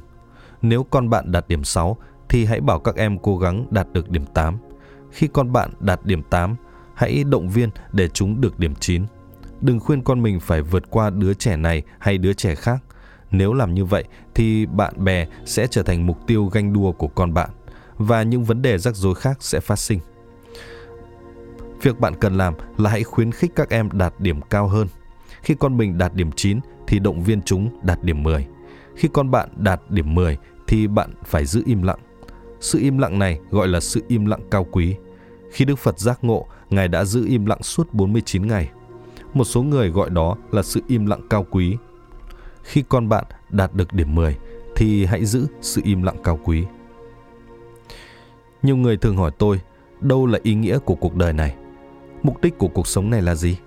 Nếu 0.62 0.82
con 0.82 1.11
bạn 1.11 1.32
đạt 1.32 1.49
điểm 1.49 1.64
6 1.64 1.97
thì 2.28 2.44
hãy 2.44 2.61
bảo 2.61 2.80
các 2.80 2.97
em 2.97 3.18
cố 3.18 3.38
gắng 3.38 3.66
đạt 3.70 3.92
được 3.92 4.11
điểm 4.11 4.24
8. 4.34 4.59
Khi 5.16 5.28
con 5.32 5.52
bạn 5.52 5.70
đạt 5.80 6.00
điểm 6.04 6.22
8, 6.22 6.56
hãy 6.94 7.24
động 7.24 7.48
viên 7.48 7.70
để 7.92 8.08
chúng 8.08 8.40
được 8.40 8.58
điểm 8.58 8.74
9. 8.74 9.04
Đừng 9.60 9.80
khuyên 9.80 10.02
con 10.02 10.22
mình 10.22 10.40
phải 10.40 10.62
vượt 10.62 10.90
qua 10.90 11.10
đứa 11.10 11.34
trẻ 11.34 11.56
này 11.56 11.82
hay 11.98 12.18
đứa 12.18 12.32
trẻ 12.32 12.54
khác. 12.54 12.82
Nếu 13.30 13.52
làm 13.52 13.74
như 13.74 13.84
vậy 13.84 14.04
thì 14.34 14.66
bạn 14.66 15.04
bè 15.04 15.26
sẽ 15.44 15.66
trở 15.66 15.82
thành 15.82 16.06
mục 16.06 16.18
tiêu 16.26 16.46
ganh 16.46 16.72
đua 16.72 16.92
của 16.92 17.08
con 17.08 17.34
bạn 17.34 17.50
và 17.98 18.22
những 18.22 18.44
vấn 18.44 18.62
đề 18.62 18.78
rắc 18.78 18.96
rối 18.96 19.14
khác 19.14 19.36
sẽ 19.40 19.60
phát 19.60 19.78
sinh. 19.78 19.98
Việc 21.82 22.00
bạn 22.00 22.14
cần 22.20 22.36
làm 22.36 22.54
là 22.78 22.90
hãy 22.90 23.02
khuyến 23.02 23.32
khích 23.32 23.52
các 23.56 23.70
em 23.70 23.88
đạt 23.92 24.14
điểm 24.18 24.40
cao 24.42 24.68
hơn. 24.68 24.88
Khi 25.42 25.54
con 25.58 25.76
mình 25.76 25.98
đạt 25.98 26.14
điểm 26.14 26.32
9 26.32 26.60
thì 26.86 26.98
động 26.98 27.22
viên 27.22 27.42
chúng 27.42 27.80
đạt 27.82 28.02
điểm 28.02 28.22
10. 28.22 28.46
Khi 28.96 29.08
con 29.12 29.30
bạn 29.30 29.48
đạt 29.56 29.80
điểm 29.88 30.14
10 30.14 30.38
thì 30.66 30.86
bạn 30.86 31.10
phải 31.24 31.44
giữ 31.44 31.62
im 31.66 31.82
lặng. 31.82 31.98
Sự 32.60 32.78
im 32.78 32.98
lặng 32.98 33.18
này 33.18 33.40
gọi 33.50 33.68
là 33.68 33.80
sự 33.80 34.02
im 34.08 34.26
lặng 34.26 34.40
cao 34.50 34.64
quý. 34.64 34.96
Khi 35.57 35.64
Đức 35.64 35.78
Phật 35.78 35.98
giác 35.98 36.24
ngộ, 36.24 36.46
Ngài 36.70 36.88
đã 36.88 37.04
giữ 37.04 37.26
im 37.26 37.46
lặng 37.46 37.62
suốt 37.62 37.94
49 37.94 38.46
ngày. 38.46 38.70
Một 39.34 39.44
số 39.44 39.62
người 39.62 39.90
gọi 39.90 40.11
đó 40.11 40.36
là 40.50 40.62
sự 40.62 40.80
im 40.88 41.07
lặng 41.07 41.20
cao 41.30 41.46
quý. 41.50 41.76
Khi 42.62 42.84
con 42.88 43.09
bạn 43.09 43.24
đạt 43.50 43.74
được 43.74 43.92
điểm 43.92 44.14
10 44.14 44.36
thì 44.76 45.04
hãy 45.04 45.24
giữ 45.24 45.46
sự 45.61 45.80
im 45.84 46.02
lặng 46.02 46.16
cao 46.24 46.38
quý. 46.44 46.64
Nhiều 48.62 48.76
người 48.76 48.96
thường 48.96 49.16
hỏi 49.16 49.30
tôi, 49.38 49.61
đâu 50.00 50.26
là 50.26 50.38
ý 50.42 50.54
nghĩa 50.54 50.78
của 50.78 50.94
cuộc 50.94 51.14
đời 51.14 51.32
này? 51.32 51.54
Mục 52.22 52.42
đích 52.42 52.59
của 52.59 52.68
cuộc 52.68 52.86
sống 52.86 53.11
này 53.11 53.22
là 53.22 53.34
gì? 53.34 53.59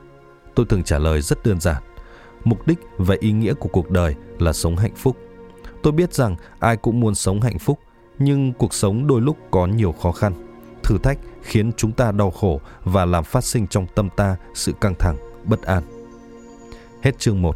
Tôi 0.56 0.66
thường 0.66 0.84
trả 0.84 1.00
lời 1.00 1.22
rất 1.22 1.46
đơn 1.46 1.60
giản. 1.60 1.84
Mục 2.44 2.68
đích 2.68 2.80
và 2.98 3.16
ý 3.20 3.32
nghĩa 3.32 3.54
của 3.54 3.70
cuộc 3.70 3.90
đời 3.90 4.16
là 4.40 4.54
sống 4.54 4.76
hạnh 4.76 4.96
phúc. 4.96 5.18
Tôi 5.84 5.94
biết 5.94 6.14
rằng 6.14 6.36
ai 6.60 6.78
cũng 6.78 7.00
muốn 7.00 7.16
sống 7.16 7.42
hạnh 7.42 7.60
phúc, 7.60 7.80
nhưng 8.20 8.54
cuộc 8.54 8.74
sống 8.74 9.08
đôi 9.08 9.22
lúc 9.22 9.38
có 9.52 9.68
nhiều 9.68 9.92
khó 9.92 10.12
khăn. 10.12 10.49
Thử 10.90 10.98
thách 10.98 11.18
khiến 11.42 11.72
chúng 11.78 11.92
ta 11.92 12.12
đau 12.12 12.32
khổ 12.32 12.62
và 12.84 13.06
làm 13.06 13.24
phát 13.24 13.44
sinh 13.44 13.68
trong 13.68 13.86
tâm 13.96 14.10
ta 14.16 14.36
sự 14.54 14.74
căng 14.82 14.96
thẳng, 15.00 15.18
bất 15.44 15.62
an. 15.62 15.84
Hết 17.02 17.20
chương 17.20 17.42
1. 17.42 17.56